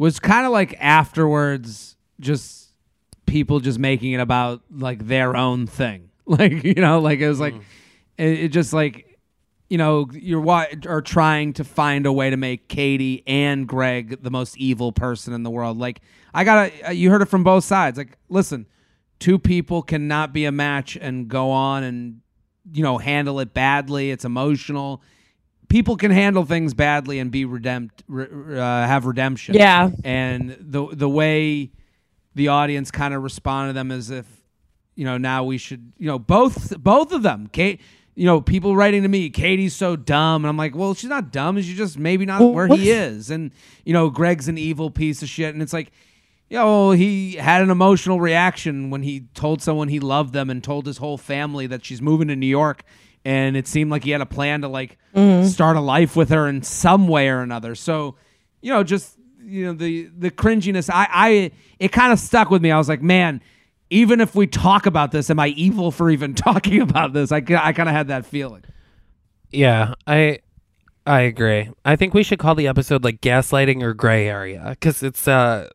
was 0.00 0.18
kind 0.18 0.46
of 0.46 0.52
like 0.52 0.74
afterwards, 0.80 1.94
just 2.20 2.72
people 3.26 3.60
just 3.60 3.78
making 3.78 4.12
it 4.12 4.20
about 4.20 4.62
like 4.70 5.06
their 5.06 5.36
own 5.36 5.66
thing. 5.66 6.08
Like, 6.30 6.62
you 6.62 6.74
know, 6.74 7.00
like 7.00 7.18
it 7.18 7.28
was 7.28 7.40
like, 7.40 7.54
mm. 7.54 7.62
it, 8.16 8.38
it 8.38 8.48
just 8.50 8.72
like, 8.72 9.18
you 9.68 9.76
know, 9.76 10.06
you're 10.12 10.40
wa- 10.40 10.68
are 10.86 11.02
trying 11.02 11.54
to 11.54 11.64
find 11.64 12.06
a 12.06 12.12
way 12.12 12.30
to 12.30 12.36
make 12.36 12.68
Katie 12.68 13.24
and 13.26 13.66
Greg 13.66 14.22
the 14.22 14.30
most 14.30 14.56
evil 14.56 14.92
person 14.92 15.34
in 15.34 15.42
the 15.42 15.50
world. 15.50 15.76
Like, 15.76 16.02
I 16.32 16.44
gotta, 16.44 16.88
uh, 16.88 16.92
you 16.92 17.10
heard 17.10 17.20
it 17.20 17.26
from 17.26 17.42
both 17.42 17.64
sides. 17.64 17.98
Like, 17.98 18.16
listen, 18.28 18.66
two 19.18 19.40
people 19.40 19.82
cannot 19.82 20.32
be 20.32 20.44
a 20.44 20.52
match 20.52 20.96
and 20.96 21.26
go 21.26 21.50
on 21.50 21.82
and, 21.82 22.20
you 22.72 22.84
know, 22.84 22.98
handle 22.98 23.40
it 23.40 23.52
badly. 23.52 24.12
It's 24.12 24.24
emotional 24.24 25.02
people 25.70 25.96
can 25.96 26.10
handle 26.10 26.44
things 26.44 26.74
badly 26.74 27.18
and 27.18 27.30
be 27.30 27.46
redempt, 27.46 28.02
re, 28.06 28.26
uh, 28.26 28.60
have 28.60 29.06
redemption. 29.06 29.54
Yeah. 29.54 29.88
and 30.04 30.54
the 30.60 30.86
the 30.92 31.08
way 31.08 31.70
the 32.34 32.48
audience 32.48 32.90
kind 32.90 33.14
of 33.14 33.22
responded 33.22 33.70
to 33.70 33.74
them 33.74 33.90
as 33.90 34.10
if 34.10 34.26
you 34.94 35.04
know 35.06 35.16
now 35.16 35.44
we 35.44 35.56
should 35.56 35.92
you 35.96 36.06
know 36.06 36.18
both 36.18 36.76
both 36.78 37.12
of 37.12 37.22
them 37.22 37.46
Kate 37.46 37.80
you 38.14 38.26
know 38.26 38.40
people 38.40 38.76
writing 38.76 39.02
to 39.02 39.08
me 39.08 39.30
Katie's 39.30 39.74
so 39.74 39.96
dumb 39.96 40.44
and 40.44 40.48
I'm 40.50 40.56
like 40.56 40.74
well 40.76 40.94
she's 40.94 41.08
not 41.08 41.32
dumb 41.32 41.56
she's 41.60 41.76
just 41.76 41.98
maybe 41.98 42.26
not 42.26 42.42
where 42.42 42.66
he 42.66 42.90
is 42.90 43.30
and 43.30 43.52
you 43.84 43.92
know 43.92 44.10
Greg's 44.10 44.48
an 44.48 44.58
evil 44.58 44.90
piece 44.90 45.22
of 45.22 45.28
shit 45.28 45.54
and 45.54 45.62
it's 45.62 45.72
like 45.72 45.90
you 46.48 46.56
know 46.58 46.90
he 46.90 47.34
had 47.36 47.62
an 47.62 47.70
emotional 47.70 48.20
reaction 48.20 48.90
when 48.90 49.02
he 49.02 49.20
told 49.34 49.62
someone 49.62 49.88
he 49.88 50.00
loved 50.00 50.32
them 50.32 50.50
and 50.50 50.62
told 50.62 50.86
his 50.86 50.98
whole 50.98 51.16
family 51.16 51.66
that 51.66 51.84
she's 51.84 52.02
moving 52.02 52.28
to 52.28 52.36
New 52.36 52.46
York 52.46 52.82
and 53.24 53.56
it 53.56 53.66
seemed 53.66 53.90
like 53.90 54.04
he 54.04 54.10
had 54.10 54.20
a 54.20 54.26
plan 54.26 54.60
to 54.62 54.68
like 54.68 54.96
start 55.44 55.76
a 55.76 55.80
life 55.80 56.16
with 56.16 56.30
her 56.30 56.48
in 56.48 56.62
some 56.62 57.08
way 57.08 57.28
or 57.28 57.40
another 57.40 57.74
so 57.74 58.14
you 58.62 58.72
know 58.72 58.82
just 58.84 59.16
you 59.42 59.64
know 59.66 59.72
the 59.72 60.08
the 60.18 60.30
cringiness 60.30 60.88
i 60.92 61.08
i 61.12 61.50
it 61.78 61.90
kind 61.92 62.12
of 62.12 62.18
stuck 62.18 62.50
with 62.50 62.62
me 62.62 62.70
i 62.70 62.78
was 62.78 62.88
like 62.88 63.02
man 63.02 63.40
even 63.90 64.20
if 64.20 64.34
we 64.34 64.46
talk 64.46 64.86
about 64.86 65.10
this 65.10 65.28
am 65.30 65.40
i 65.40 65.48
evil 65.48 65.90
for 65.90 66.10
even 66.10 66.34
talking 66.46 66.80
about 66.80 67.12
this 67.12 67.32
i, 67.32 67.36
I 67.38 67.72
kind 67.72 67.88
of 67.88 67.94
had 67.94 68.08
that 68.08 68.24
feeling 68.26 68.62
Yeah, 69.52 69.94
I 70.06 70.38
I 71.06 71.20
agree. 71.22 71.68
I 71.84 71.96
think 71.96 72.14
we 72.14 72.22
should 72.22 72.38
call 72.38 72.54
the 72.54 72.68
episode 72.68 73.02
like 73.02 73.20
gaslighting 73.20 73.82
or 73.82 73.94
gray 73.94 74.28
area 74.28 74.64
because 74.70 75.02
it's 75.02 75.26
uh 75.26 75.70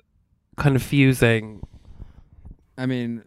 confusing. 0.56 1.62
i 2.78 2.86
mean 2.86 3.24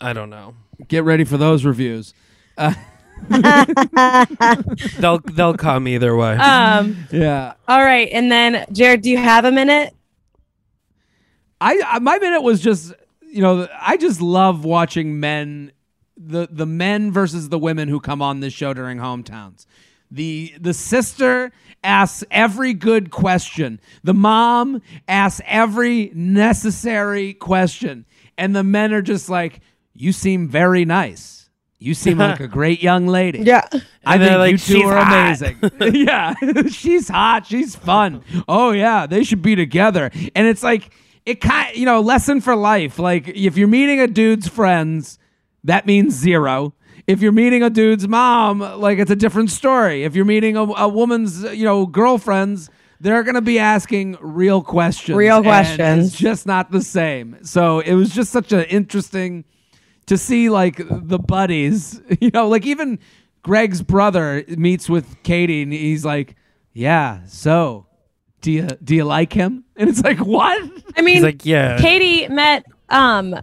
I 0.00 0.12
don't 0.14 0.30
know. 0.30 0.54
get 0.88 1.04
ready 1.04 1.24
for 1.24 1.36
those 1.36 1.64
reviews 1.66 2.14
uh, 2.56 2.72
They'll 4.98 5.18
they'll 5.18 5.56
come 5.56 5.86
either 5.88 6.16
way. 6.16 6.36
Um. 6.36 6.96
yeah 7.10 7.54
All 7.68 7.82
right, 7.82 8.08
and 8.12 8.30
then 8.30 8.64
Jared, 8.72 9.02
do 9.02 9.10
you 9.10 9.18
have 9.18 9.44
a 9.44 9.52
minute? 9.52 9.94
I, 11.60 11.80
I 11.86 11.98
my 11.98 12.18
minute 12.18 12.42
was 12.42 12.60
just 12.60 12.92
you 13.22 13.42
know 13.42 13.68
I 13.80 13.96
just 13.96 14.20
love 14.20 14.64
watching 14.64 15.20
men 15.20 15.72
the 16.16 16.48
the 16.50 16.66
men 16.66 17.12
versus 17.12 17.48
the 17.48 17.58
women 17.58 17.88
who 17.88 18.00
come 18.00 18.22
on 18.22 18.40
this 18.40 18.52
show 18.52 18.74
during 18.74 18.98
hometowns. 18.98 19.66
The 20.10 20.54
the 20.60 20.74
sister 20.74 21.52
asks 21.84 22.24
every 22.30 22.74
good 22.74 23.10
question. 23.10 23.80
The 24.02 24.14
mom 24.14 24.82
asks 25.08 25.40
every 25.46 26.10
necessary 26.14 27.34
question. 27.34 28.06
And 28.36 28.54
the 28.56 28.64
men 28.64 28.92
are 28.92 29.02
just 29.02 29.28
like, 29.28 29.60
You 29.94 30.12
seem 30.12 30.48
very 30.48 30.84
nice. 30.84 31.39
You 31.82 31.94
seem 31.94 32.18
like 32.18 32.40
a 32.40 32.46
great 32.46 32.82
young 32.82 33.06
lady. 33.06 33.40
Yeah. 33.50 33.66
I 34.04 34.18
think 34.18 34.38
like, 34.38 34.52
you 34.52 34.58
two 34.58 34.82
are 34.86 35.02
hot." 35.02 35.40
amazing. 35.40 35.58
yeah, 36.06 36.34
she's 36.68 37.08
hot. 37.08 37.46
She's 37.46 37.74
fun. 37.74 38.22
Oh 38.46 38.70
yeah, 38.70 39.06
they 39.06 39.24
should 39.24 39.42
be 39.42 39.56
together. 39.56 40.10
And 40.34 40.46
it's 40.46 40.62
like 40.62 40.94
it 41.24 41.40
kind, 41.40 41.74
you 41.74 41.86
know, 41.86 42.00
lesson 42.00 42.40
for 42.40 42.54
life. 42.54 42.98
Like 42.98 43.28
if 43.28 43.56
you're 43.56 43.68
meeting 43.68 43.98
a 43.98 44.06
dude's 44.06 44.46
friends, 44.46 45.18
that 45.64 45.86
means 45.86 46.14
zero. 46.14 46.74
If 47.06 47.22
you're 47.22 47.32
meeting 47.32 47.62
a 47.62 47.70
dude's 47.70 48.06
mom, 48.06 48.60
like 48.60 48.98
it's 48.98 49.10
a 49.10 49.16
different 49.16 49.50
story. 49.50 50.04
If 50.04 50.14
you're 50.14 50.24
meeting 50.26 50.56
a, 50.56 50.62
a 50.62 50.88
woman's, 50.88 51.42
you 51.42 51.64
know, 51.64 51.86
girlfriends, 51.86 52.70
they're 53.00 53.22
gonna 53.22 53.40
be 53.40 53.58
asking 53.58 54.18
real 54.20 54.62
questions. 54.62 55.16
Real 55.16 55.42
questions. 55.42 56.08
It's 56.08 56.16
just 56.16 56.46
not 56.46 56.70
the 56.70 56.82
same. 56.82 57.38
So 57.42 57.80
it 57.80 57.94
was 57.94 58.14
just 58.14 58.30
such 58.30 58.52
an 58.52 58.64
interesting 58.64 59.44
to 60.10 60.18
see 60.18 60.50
like 60.50 60.82
the 60.88 61.18
buddies, 61.20 62.00
you 62.20 62.30
know, 62.34 62.48
like 62.48 62.66
even 62.66 62.98
Greg's 63.42 63.80
brother 63.80 64.44
meets 64.48 64.88
with 64.88 65.22
Katie 65.22 65.62
and 65.62 65.72
he's 65.72 66.04
like, 66.04 66.34
"Yeah, 66.72 67.20
so 67.26 67.86
do 68.40 68.50
you 68.50 68.66
do 68.82 68.96
you 68.96 69.04
like 69.04 69.32
him?" 69.32 69.64
And 69.76 69.88
it's 69.88 70.02
like, 70.02 70.18
"What?" 70.18 70.60
I 70.96 71.02
mean, 71.02 71.14
He's 71.16 71.22
like, 71.22 71.46
yeah. 71.46 71.78
Katie 71.78 72.26
met 72.28 72.64
um 72.88 73.34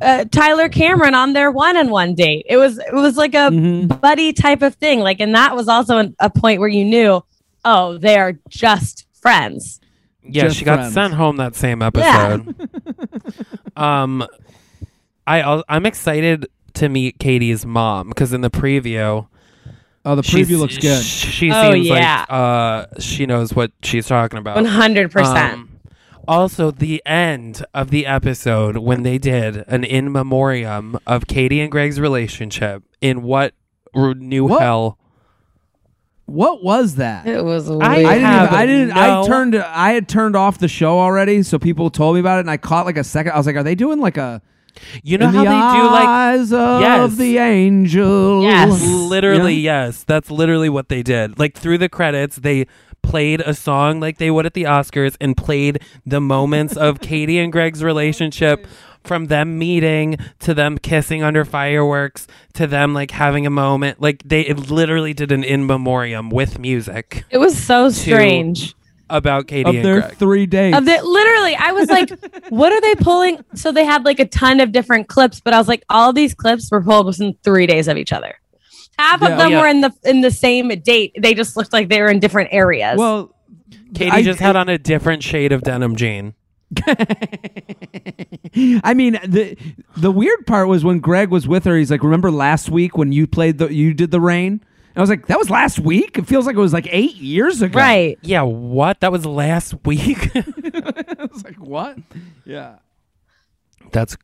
uh, 0.00 0.24
Tyler 0.32 0.68
Cameron 0.68 1.14
on 1.14 1.34
their 1.34 1.50
one 1.52 1.76
on 1.76 1.88
one 1.90 2.14
date. 2.14 2.46
It 2.48 2.56
was 2.56 2.78
it 2.78 2.94
was 2.94 3.16
like 3.16 3.34
a 3.34 3.50
Mm-hmm. 3.50 3.86
buddy 4.00 4.32
type 4.32 4.62
of 4.62 4.74
thing. 4.76 5.00
Like, 5.00 5.20
and 5.20 5.34
that 5.34 5.54
was 5.54 5.68
also 5.68 5.98
an, 5.98 6.16
a 6.18 6.30
point 6.30 6.58
where 6.58 6.68
you 6.70 6.84
knew, 6.84 7.22
oh, 7.66 7.98
they 7.98 8.16
are 8.18 8.32
just 8.48 9.06
friends. 9.12 9.78
Yeah, 10.26 10.44
Just 10.44 10.56
she 10.56 10.64
got 10.64 10.90
sent 10.90 11.12
home 11.12 11.36
that 11.36 11.54
same 11.54 11.82
episode. 11.82 12.68
um, 13.76 14.26
I 15.26 15.40
al- 15.40 15.64
I'm 15.68 15.86
excited 15.86 16.46
to 16.74 16.88
meet 16.88 17.18
Katie's 17.18 17.64
mom 17.64 18.08
because 18.08 18.32
in 18.32 18.40
the 18.40 18.50
preview, 18.50 19.26
Oh, 20.06 20.14
the 20.14 20.22
she's- 20.22 20.48
preview 20.48 20.58
looks 20.58 20.76
good. 20.76 21.02
She 21.02 21.50
Oh, 21.50 21.72
seems 21.72 21.86
yeah. 21.86 22.20
like 22.20 22.30
uh 22.30 22.86
she 23.00 23.24
knows 23.26 23.54
what 23.54 23.72
she's 23.82 24.06
talking 24.06 24.38
about. 24.38 24.56
One 24.56 24.64
hundred 24.66 25.10
percent. 25.10 25.54
Um, 25.54 25.68
also, 26.26 26.70
the 26.70 27.02
end 27.06 27.64
of 27.74 27.90
the 27.90 28.06
episode 28.06 28.78
when 28.78 29.02
they 29.02 29.18
did 29.18 29.64
an 29.68 29.84
in 29.84 30.10
memoriam 30.10 30.98
of 31.06 31.26
Katie 31.26 31.60
and 31.60 31.70
Greg's 31.70 32.00
relationship 32.00 32.82
in 33.02 33.22
what 33.22 33.52
r- 33.94 34.14
new 34.14 34.44
What? 34.46 34.62
hell? 34.62 34.98
What 36.26 36.64
was 36.64 36.94
that? 36.96 37.26
It 37.26 37.44
was 37.44 37.68
weird. 37.68 37.82
I 37.82 37.96
I 37.96 38.02
didn't. 38.14 38.20
have 38.22 38.46
Even, 38.48 38.54
I 38.58 38.66
didn't. 38.66 38.88
no- 38.94 39.22
I 39.22 39.26
turned. 39.26 39.56
I 39.56 39.92
had 39.92 40.08
turned 40.08 40.34
off 40.36 40.56
the 40.58 40.68
show 40.68 40.98
already, 40.98 41.42
so 41.42 41.58
people 41.58 41.90
told 41.90 42.14
me 42.14 42.20
about 42.20 42.38
it, 42.38 42.40
and 42.40 42.50
I 42.50 42.56
caught 42.56 42.86
like 42.86 42.96
a 42.96 43.04
second. 43.04 43.32
I 43.32 43.36
was 43.36 43.46
like, 43.46 43.56
"Are 43.56 43.62
they 43.62 43.74
doing 43.74 44.00
like 44.00 44.16
a 44.16 44.40
You 45.02 45.18
know 45.18 45.28
in 45.28 45.34
how 45.34 45.44
the 45.44 45.50
they 45.50 45.78
do 45.82 45.90
like 45.90 46.08
eyes 46.08 46.52
of 46.52 46.80
Yes. 46.80 47.16
the 47.16 47.38
angel?" 47.38 48.42
Yes. 48.42 48.82
Literally, 48.86 49.54
Yeah. 49.54 49.86
yes. 49.86 50.04
That's 50.04 50.30
literally 50.30 50.68
what 50.68 50.88
they 50.88 51.02
did. 51.02 51.38
Like 51.38 51.56
through 51.56 51.78
the 51.78 51.88
credits, 51.88 52.36
they 52.36 52.66
played 53.02 53.40
a 53.42 53.52
song 53.54 54.00
like 54.00 54.16
they 54.18 54.30
would 54.30 54.46
at 54.46 54.54
the 54.54 54.62
Oscars 54.64 55.16
and 55.20 55.36
played 55.36 55.78
the 56.06 56.20
moments 56.20 56.76
of 56.76 57.00
Katie 57.02 57.38
and 57.38 57.52
Greg's 57.52 57.82
relationship 57.84 58.66
from 59.02 59.26
them 59.26 59.58
meeting 59.58 60.16
to 60.40 60.54
them 60.54 60.78
kissing 60.78 61.22
under 61.22 61.44
fireworks 61.44 62.26
to 62.54 62.66
them 62.66 62.94
like 62.94 63.10
having 63.10 63.46
a 63.46 63.50
moment. 63.50 64.00
Like 64.00 64.22
they 64.24 64.40
it 64.40 64.70
literally 64.70 65.12
did 65.12 65.30
an 65.32 65.44
in 65.44 65.66
memoriam 65.66 66.30
with 66.30 66.58
music 66.58 67.24
it 67.30 67.36
was 67.36 67.56
so 67.62 67.90
strange. 67.90 68.74
About 69.10 69.46
Katie 69.46 69.68
of 69.68 69.74
and 69.76 69.84
their 69.84 70.00
Greg. 70.00 70.16
three 70.16 70.46
days. 70.46 70.74
Of 70.76 70.84
the, 70.84 71.02
literally, 71.02 71.54
I 71.56 71.72
was 71.72 71.88
like, 71.90 72.10
what 72.50 72.72
are 72.72 72.80
they 72.80 72.94
pulling? 72.96 73.44
So 73.54 73.70
they 73.72 73.84
had 73.84 74.04
like 74.04 74.18
a 74.20 74.26
ton 74.26 74.60
of 74.60 74.72
different 74.72 75.08
clips, 75.08 75.40
but 75.40 75.52
I 75.54 75.58
was 75.58 75.68
like, 75.68 75.84
all 75.88 76.12
these 76.12 76.34
clips 76.34 76.70
were 76.70 76.82
pulled 76.82 77.06
within 77.06 77.36
three 77.44 77.66
days 77.66 77.88
of 77.88 77.96
each 77.96 78.12
other. 78.12 78.34
Half 78.98 79.20
Yeah. 79.22 79.28
of 79.32 79.38
them 79.38 79.50
Yeah. 79.52 79.60
were 79.60 79.66
in 79.68 79.80
the 79.80 79.92
in 80.04 80.20
the 80.20 80.30
same 80.30 80.68
date. 80.68 81.16
They 81.20 81.34
just 81.34 81.56
looked 81.56 81.72
like 81.72 81.88
they 81.88 82.00
were 82.00 82.08
in 82.10 82.20
different 82.20 82.50
areas. 82.52 82.96
well, 82.96 83.34
Katie 83.94 84.10
I- 84.10 84.22
just 84.22 84.40
had 84.40 84.56
on 84.56 84.68
a 84.68 84.78
different 84.78 85.22
shade 85.22 85.52
of 85.52 85.62
denim 85.62 85.96
jean. 85.96 86.34
I 88.84 88.94
mean, 88.94 89.18
the 89.26 89.56
the 89.96 90.10
weird 90.10 90.46
part 90.46 90.68
was 90.68 90.84
when 90.84 91.00
Greg 91.00 91.28
was 91.30 91.46
with 91.46 91.64
her. 91.64 91.76
He's 91.76 91.90
like, 91.90 92.02
"Remember 92.02 92.30
last 92.30 92.68
week 92.70 92.96
when 92.96 93.12
you 93.12 93.26
played 93.26 93.58
the 93.58 93.72
you 93.72 93.94
did 93.94 94.10
the 94.10 94.20
rain?" 94.20 94.60
And 94.94 94.98
I 94.98 95.00
was 95.00 95.10
like, 95.10 95.26
"That 95.26 95.38
was 95.38 95.50
last 95.50 95.78
week." 95.80 96.18
It 96.18 96.26
feels 96.26 96.46
like 96.46 96.54
it 96.56 96.60
was 96.60 96.72
like 96.72 96.86
eight 96.90 97.16
years 97.16 97.62
ago. 97.62 97.78
right. 97.78 98.18
Yeah, 98.22 98.42
what? 98.42 99.00
That 99.00 99.10
was 99.10 99.26
last 99.26 99.74
week. 99.84 100.30
I 100.36 101.26
was 101.32 101.42
like, 101.44 101.56
"What?" 101.56 101.98
Yeah. 102.44 102.76
That's 103.92 104.12
So 104.12 104.18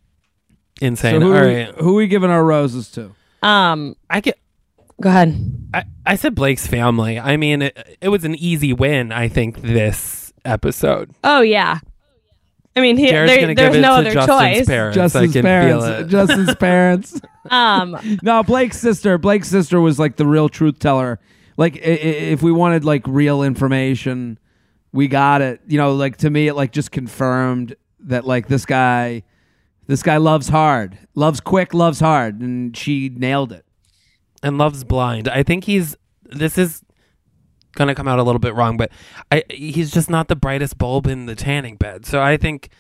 insane. 0.87 1.21
who, 1.23 1.33
All 1.33 1.39
are 1.39 1.47
we, 1.47 1.65
who 1.79 1.91
are 1.91 1.97
we 1.97 2.07
giving 2.07 2.31
our 2.31 2.45
roses 2.45 2.91
to? 2.93 3.13
Um, 3.43 3.97
I 4.09 4.21
get 4.21 4.39
go 5.01 5.09
ahead. 5.09 5.35
I, 5.75 5.85
I 6.07 6.15
said 6.17 6.35
Blake's 6.35 6.67
family. 6.67 7.19
I 7.19 7.37
mean, 7.37 7.63
it, 7.63 7.99
it 8.01 8.09
was 8.09 8.25
an 8.25 8.35
easy 8.35 8.73
win, 8.73 9.13
I 9.13 9.29
think, 9.29 9.61
this 9.63 10.33
episode. 10.45 11.11
Oh 11.25 11.41
yeah. 11.41 11.81
I 12.77 12.81
mean, 12.81 12.97
here, 12.97 13.27
Jared's 13.27 13.33
there, 13.33 13.55
there's 13.73 13.83
no 13.83 14.01
to 14.03 14.09
other 14.09 14.13
Justin's 14.13 14.59
choice. 14.59 14.67
parents. 14.67 14.97
I 14.97 15.01
Justin's 15.03 15.33
can 15.33 15.43
parents. 15.43 15.85
feel 15.85 15.95
it. 15.95 16.07
Justin's 16.09 16.55
parents. 16.55 17.21
Um, 17.51 17.97
No, 18.23 18.43
Blake's 18.43 18.79
sister. 18.79 19.19
Blake's 19.19 19.49
sister 19.49 19.81
was 19.81 19.99
like 19.99 20.17
the 20.17 20.27
real 20.27 20.49
truth 20.49 20.79
teller. 20.79 21.19
Like, 21.57 21.77
i- 21.77 21.81
i- 21.81 22.31
if 22.33 22.43
we 22.43 22.53
wanted 22.53 22.85
like 22.85 23.03
real 23.09 23.43
information, 23.43 24.39
we 24.93 25.09
got 25.09 25.43
it. 25.43 25.61
You 25.67 25.79
know, 25.79 25.95
like 25.95 26.19
to 26.19 26.31
me, 26.31 26.47
it 26.49 26.55
like 26.55 26.71
just 26.73 26.91
confirmed 26.93 27.75
that 28.05 28.25
like 28.27 28.47
this 28.47 28.65
guy, 28.65 29.25
this 29.89 30.03
guy 30.05 30.19
loves 30.19 30.49
hard, 30.49 30.97
loves 31.17 31.41
quick, 31.41 31.75
loves 31.75 31.99
hard, 32.01 32.41
and 32.41 32.77
she 32.77 33.09
nailed 33.09 33.51
it. 33.53 33.65
and 34.43 34.57
loves 34.59 34.85
blind. 34.85 35.29
I 35.29 35.43
think 35.43 35.65
he's. 35.65 35.97
This 36.25 36.57
is 36.57 36.83
going 37.75 37.89
to 37.89 37.95
come 37.95 38.09
out 38.09 38.19
a 38.19 38.23
little 38.23 38.39
bit 38.39 38.55
wrong, 38.55 38.77
but 38.77 38.91
I 39.31 39.45
he's 39.51 39.91
just 39.91 40.11
not 40.11 40.29
the 40.29 40.37
brightest 40.37 40.79
bulb 40.79 41.07
in 41.07 41.27
the 41.27 41.35
tanning 41.35 41.77
bed. 41.77 42.07
So 42.07 42.21
I 42.21 42.37
think 42.37 42.71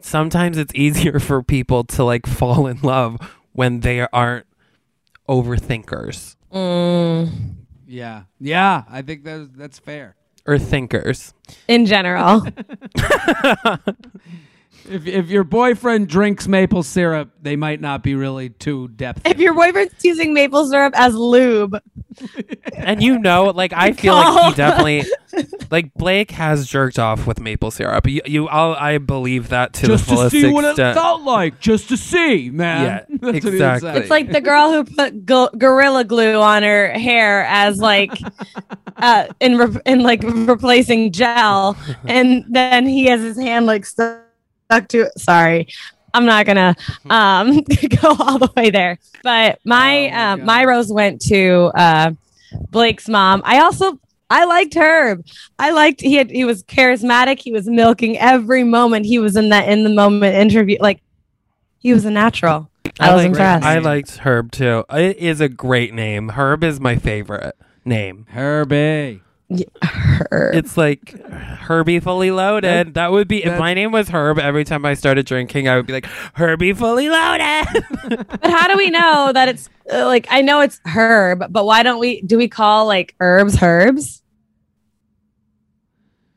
sometimes 0.00 0.58
it's 0.58 0.74
easier 0.74 1.18
for 1.20 1.42
people 1.42 1.84
to 1.84 2.04
like 2.04 2.26
fall 2.26 2.66
in 2.66 2.80
love 2.82 3.18
when 3.52 3.80
they 3.80 4.06
aren't 4.12 4.46
overthinkers 5.28 6.36
mm. 6.52 7.30
Yeah, 7.86 8.24
yeah. 8.38 8.84
I 8.88 9.02
think 9.02 9.24
that's 9.24 9.48
that's 9.56 9.78
fair. 9.78 10.14
or 10.46 10.58
thinkers. 10.58 11.32
in 11.66 11.86
general. 11.86 12.42
If 14.88 15.06
if 15.06 15.28
your 15.28 15.44
boyfriend 15.44 16.08
drinks 16.08 16.48
maple 16.48 16.82
syrup, 16.82 17.30
they 17.40 17.56
might 17.56 17.80
not 17.80 18.02
be 18.02 18.14
really 18.14 18.50
too 18.50 18.88
depth. 18.88 19.26
If 19.26 19.38
your 19.38 19.54
boyfriend's 19.54 20.04
using 20.04 20.34
maple 20.34 20.66
syrup 20.66 20.94
as 20.96 21.14
lube, 21.14 21.78
And 22.74 23.02
you 23.02 23.18
know, 23.18 23.46
like 23.46 23.72
I 23.72 23.92
feel 23.92 24.14
like 24.14 24.46
he 24.46 24.56
definitely, 24.56 25.04
like 25.70 25.92
Blake 25.94 26.30
has 26.30 26.66
jerked 26.66 26.98
off 26.98 27.26
with 27.26 27.40
maple 27.40 27.70
syrup. 27.70 28.06
You, 28.06 28.22
you 28.24 28.48
I'll, 28.48 28.74
I 28.74 28.98
believe 28.98 29.48
that 29.48 29.72
to 29.74 29.86
just 29.86 30.06
the 30.06 30.14
fullest 30.14 30.34
to 30.34 30.40
see 30.40 30.52
what 30.52 30.64
it 30.64 30.76
felt 30.76 31.22
like, 31.22 31.60
just 31.60 31.88
to 31.88 31.96
see, 31.96 32.50
man. 32.50 32.84
Yeah, 32.84 33.04
That's 33.08 33.22
what 33.22 33.34
he 33.34 33.40
would 33.40 33.54
exactly. 33.54 33.90
it's 33.90 34.10
like 34.10 34.30
the 34.30 34.40
girl 34.40 34.72
who 34.72 34.84
put 34.84 35.26
go- 35.26 35.50
gorilla 35.58 36.04
glue 36.04 36.40
on 36.40 36.62
her 36.62 36.90
hair 36.90 37.44
as 37.46 37.78
like 37.78 38.12
uh 38.96 39.26
in 39.40 39.58
re- 39.58 39.80
in 39.84 40.00
like 40.00 40.22
replacing 40.22 41.12
gel, 41.12 41.76
and 42.06 42.44
then 42.48 42.86
he 42.86 43.06
has 43.06 43.20
his 43.20 43.36
hand 43.36 43.66
like 43.66 43.84
stuck 43.84 44.27
to 44.68 45.02
it. 45.02 45.18
Sorry. 45.18 45.68
I'm 46.14 46.24
not 46.24 46.46
gonna 46.46 46.74
um 47.10 47.60
go 48.02 48.16
all 48.18 48.38
the 48.38 48.50
way 48.56 48.70
there, 48.70 48.98
but 49.22 49.60
my 49.64 50.08
Oh 50.08 50.10
my 50.10 50.32
uh, 50.32 50.36
my 50.38 50.64
rose 50.64 50.92
went 50.92 51.20
to 51.22 51.70
uh 51.74 52.12
Blake's 52.70 53.08
mom. 53.08 53.42
I 53.44 53.60
also 53.60 53.98
I 54.30 54.44
liked 54.44 54.74
Herb. 54.74 55.24
I 55.58 55.70
liked 55.70 56.00
he 56.00 56.14
had 56.14 56.30
he 56.30 56.44
was 56.44 56.62
charismatic. 56.64 57.40
He 57.40 57.52
was 57.52 57.66
milking 57.66 58.18
every 58.18 58.64
moment 58.64 59.06
he 59.06 59.18
was 59.18 59.36
in 59.36 59.50
that 59.50 59.68
in 59.68 59.84
the 59.84 59.90
moment 59.90 60.34
interview. 60.34 60.78
Like 60.80 61.00
he 61.78 61.92
was 61.92 62.04
a 62.04 62.10
natural. 62.10 62.70
I, 63.00 63.14
was 63.14 63.24
impressed. 63.24 63.64
I 63.64 63.78
liked 63.78 64.18
Herb 64.18 64.50
too. 64.50 64.84
It 64.90 65.18
is 65.18 65.40
a 65.40 65.48
great 65.48 65.94
name. 65.94 66.30
Herb 66.30 66.64
is 66.64 66.80
my 66.80 66.96
favorite 66.96 67.56
name. 67.84 68.26
Herbie. 68.30 69.22
Herb. 69.50 70.54
It's 70.54 70.76
like 70.76 71.10
Herbie 71.30 72.00
fully 72.00 72.30
loaded. 72.30 72.94
That, 72.94 73.12
would 73.12 73.28
be 73.28 73.44
if 73.44 73.58
my 73.58 73.72
name 73.72 73.92
was 73.92 74.08
Herb. 74.10 74.38
Every 74.38 74.64
time 74.64 74.84
I 74.84 74.94
started 74.94 75.24
drinking, 75.24 75.68
I 75.68 75.76
would 75.76 75.86
be 75.86 75.94
like 75.94 76.06
Herbie 76.34 76.74
fully 76.74 77.08
loaded. 77.08 77.66
but 78.28 78.50
how 78.50 78.68
do 78.68 78.76
we 78.76 78.90
know 78.90 79.32
that 79.32 79.48
it's 79.48 79.70
uh, 79.90 80.04
like 80.04 80.26
I 80.30 80.42
know 80.42 80.60
it's 80.60 80.80
Herb, 80.86 81.44
but 81.50 81.64
why 81.64 81.82
don't 81.82 81.98
we 81.98 82.20
do 82.22 82.36
we 82.36 82.48
call 82.48 82.86
like 82.86 83.14
herbs 83.20 83.56
herbs? 83.62 84.22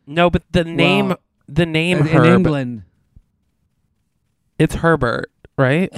no, 0.07 0.29
but 0.29 0.43
the 0.51 0.63
name, 0.63 1.09
Well, 1.09 1.19
the 1.49 1.65
name 1.65 1.99
In, 1.99 2.07
in 2.07 2.25
England, 2.25 2.83
it's 4.57 4.75
Herbert, 4.75 5.31
right? 5.57 5.91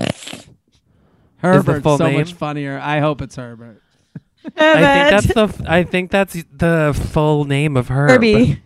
Herbert's 1.37 1.83
so 1.83 1.97
name? 1.97 2.17
much 2.17 2.33
funnier. 2.33 2.79
I 2.79 3.01
hope 3.01 3.21
it's 3.21 3.35
Herbert. 3.35 3.82
I 4.57 4.73
think 4.73 5.23
that's 5.25 5.33
the. 5.33 5.43
f- 5.43 5.61
I 5.67 5.83
think 5.83 6.11
that's 6.11 6.33
the 6.51 6.99
full 7.11 7.45
name 7.45 7.77
of 7.77 7.87
her. 7.89 8.07
Herbie. 8.09 8.61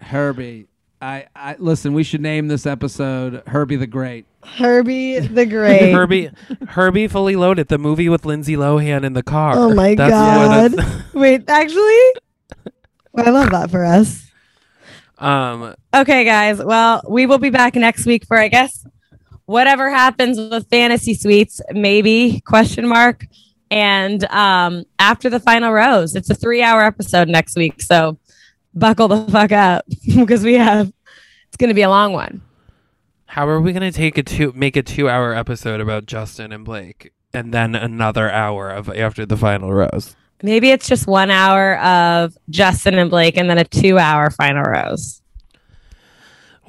Herbie. 0.00 0.66
I, 1.00 1.26
I 1.36 1.56
listen. 1.58 1.92
We 1.92 2.02
should 2.02 2.22
name 2.22 2.48
this 2.48 2.64
episode 2.66 3.42
Herbie 3.46 3.76
the 3.76 3.86
Great. 3.86 4.26
Herbie 4.42 5.18
the 5.20 5.44
Great. 5.46 5.92
Herbie, 5.92 6.30
Herbie 6.68 7.08
fully 7.08 7.36
loaded. 7.36 7.68
The 7.68 7.78
movie 7.78 8.08
with 8.08 8.24
Lindsay 8.24 8.56
Lohan 8.56 9.04
in 9.04 9.12
the 9.12 9.22
car. 9.22 9.54
Oh 9.56 9.74
my 9.74 9.94
That's 9.94 10.10
God. 10.10 10.72
What 10.74 10.84
it's, 10.84 11.04
Wait, 11.14 11.44
actually, 11.48 12.12
I 13.16 13.30
love 13.30 13.50
that 13.50 13.70
for 13.70 13.84
us. 13.84 14.30
um, 15.18 15.74
Okay, 15.94 16.24
guys. 16.24 16.62
Well, 16.62 17.02
we 17.08 17.26
will 17.26 17.38
be 17.38 17.50
back 17.50 17.74
next 17.74 18.06
week 18.06 18.24
for 18.26 18.38
I 18.38 18.48
guess 18.48 18.86
whatever 19.46 19.90
happens 19.90 20.38
with 20.38 20.68
fantasy 20.70 21.14
suites, 21.14 21.60
maybe 21.72 22.40
question 22.46 22.88
mark. 22.88 23.26
And 23.74 24.24
um, 24.26 24.84
after 25.00 25.28
the 25.28 25.40
final 25.40 25.72
rose, 25.72 26.14
it's 26.14 26.30
a 26.30 26.34
three-hour 26.34 26.84
episode 26.84 27.28
next 27.28 27.56
week, 27.56 27.82
so 27.82 28.16
buckle 28.72 29.08
the 29.08 29.26
fuck 29.32 29.50
up 29.50 29.84
because 30.16 30.44
we 30.44 30.54
have 30.54 30.92
it's 31.48 31.56
going 31.56 31.70
to 31.70 31.74
be 31.74 31.82
a 31.82 31.88
long 31.88 32.12
one. 32.12 32.40
how 33.26 33.48
are 33.48 33.60
we 33.60 33.72
gonna 33.72 33.90
take 33.90 34.16
a 34.16 34.22
two, 34.22 34.52
make 34.54 34.76
a 34.76 34.82
two-hour 34.82 35.34
episode 35.34 35.80
about 35.80 36.06
Justin 36.06 36.52
and 36.52 36.64
Blake, 36.64 37.12
and 37.32 37.52
then 37.52 37.74
another 37.74 38.30
hour 38.30 38.70
of 38.70 38.88
after 38.90 39.26
the 39.26 39.36
final 39.36 39.72
rose? 39.72 40.14
Maybe 40.40 40.70
it's 40.70 40.86
just 40.86 41.08
one 41.08 41.32
hour 41.32 41.76
of 41.78 42.36
Justin 42.50 42.94
and 42.96 43.10
Blake, 43.10 43.36
and 43.36 43.50
then 43.50 43.58
a 43.58 43.64
two-hour 43.64 44.30
final 44.30 44.62
rose. 44.62 45.20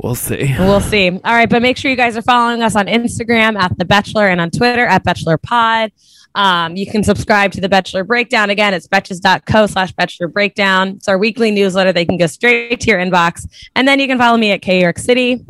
We'll 0.02 0.16
see. 0.16 0.56
We'll 0.58 0.82
see. 0.94 1.10
All 1.10 1.34
right, 1.34 1.50
but 1.50 1.62
make 1.62 1.78
sure 1.78 1.92
you 1.92 1.98
guys 1.98 2.18
are 2.18 2.24
following 2.24 2.64
us 2.64 2.76
on 2.76 2.88
Instagram 2.88 3.60
at 3.60 3.78
The 3.78 3.86
Bachelor 3.86 4.28
and 4.28 4.42
on 4.42 4.50
Twitter 4.50 4.88
at 4.88 5.04
Bachelor 5.04 5.38
Pod. 5.38 5.92
Um, 6.36 6.76
you 6.76 6.86
can 6.86 7.04
subscribe 7.04 7.54
to 7.54 7.62
The 7.62 7.70
Bachelor 7.70 8.04
Breakdown. 8.04 8.50
Again, 8.50 8.74
it's 8.74 8.88
betches.co 8.88 9.68
slash 9.68 9.94
Bachelor 9.94 10.28
Breakdown. 10.28 10.90
It's 10.90 11.08
our 11.08 11.18
weekly 11.18 11.50
newsletter. 11.50 11.94
They 11.94 12.06
can 12.06 12.18
go 12.18 12.28
straight 12.28 12.82
to 12.82 12.88
your 12.88 13.00
inbox. 13.00 13.48
And 13.76 13.88
then 13.88 14.00
you 14.00 14.08
can 14.08 14.18
follow 14.18 14.38
me 14.38 14.52
at 14.52 14.62
K 14.62 14.82
York 14.82 15.00
City. 15.00 15.46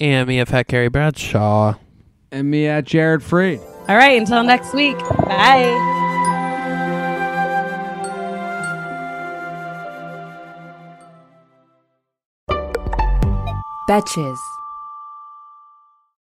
And 0.00 0.28
me, 0.28 0.38
a 0.38 0.46
fat 0.46 0.68
Carrie 0.68 0.88
Bradshaw. 0.88 1.74
And 2.30 2.50
me 2.50 2.66
at 2.66 2.84
Jared 2.84 3.20
Freid. 3.20 3.60
All 3.88 3.96
right, 3.96 4.18
until 4.18 4.42
next 4.44 4.72
week. 4.72 4.98
Bye. 4.98 5.98
Betches. 13.88 14.38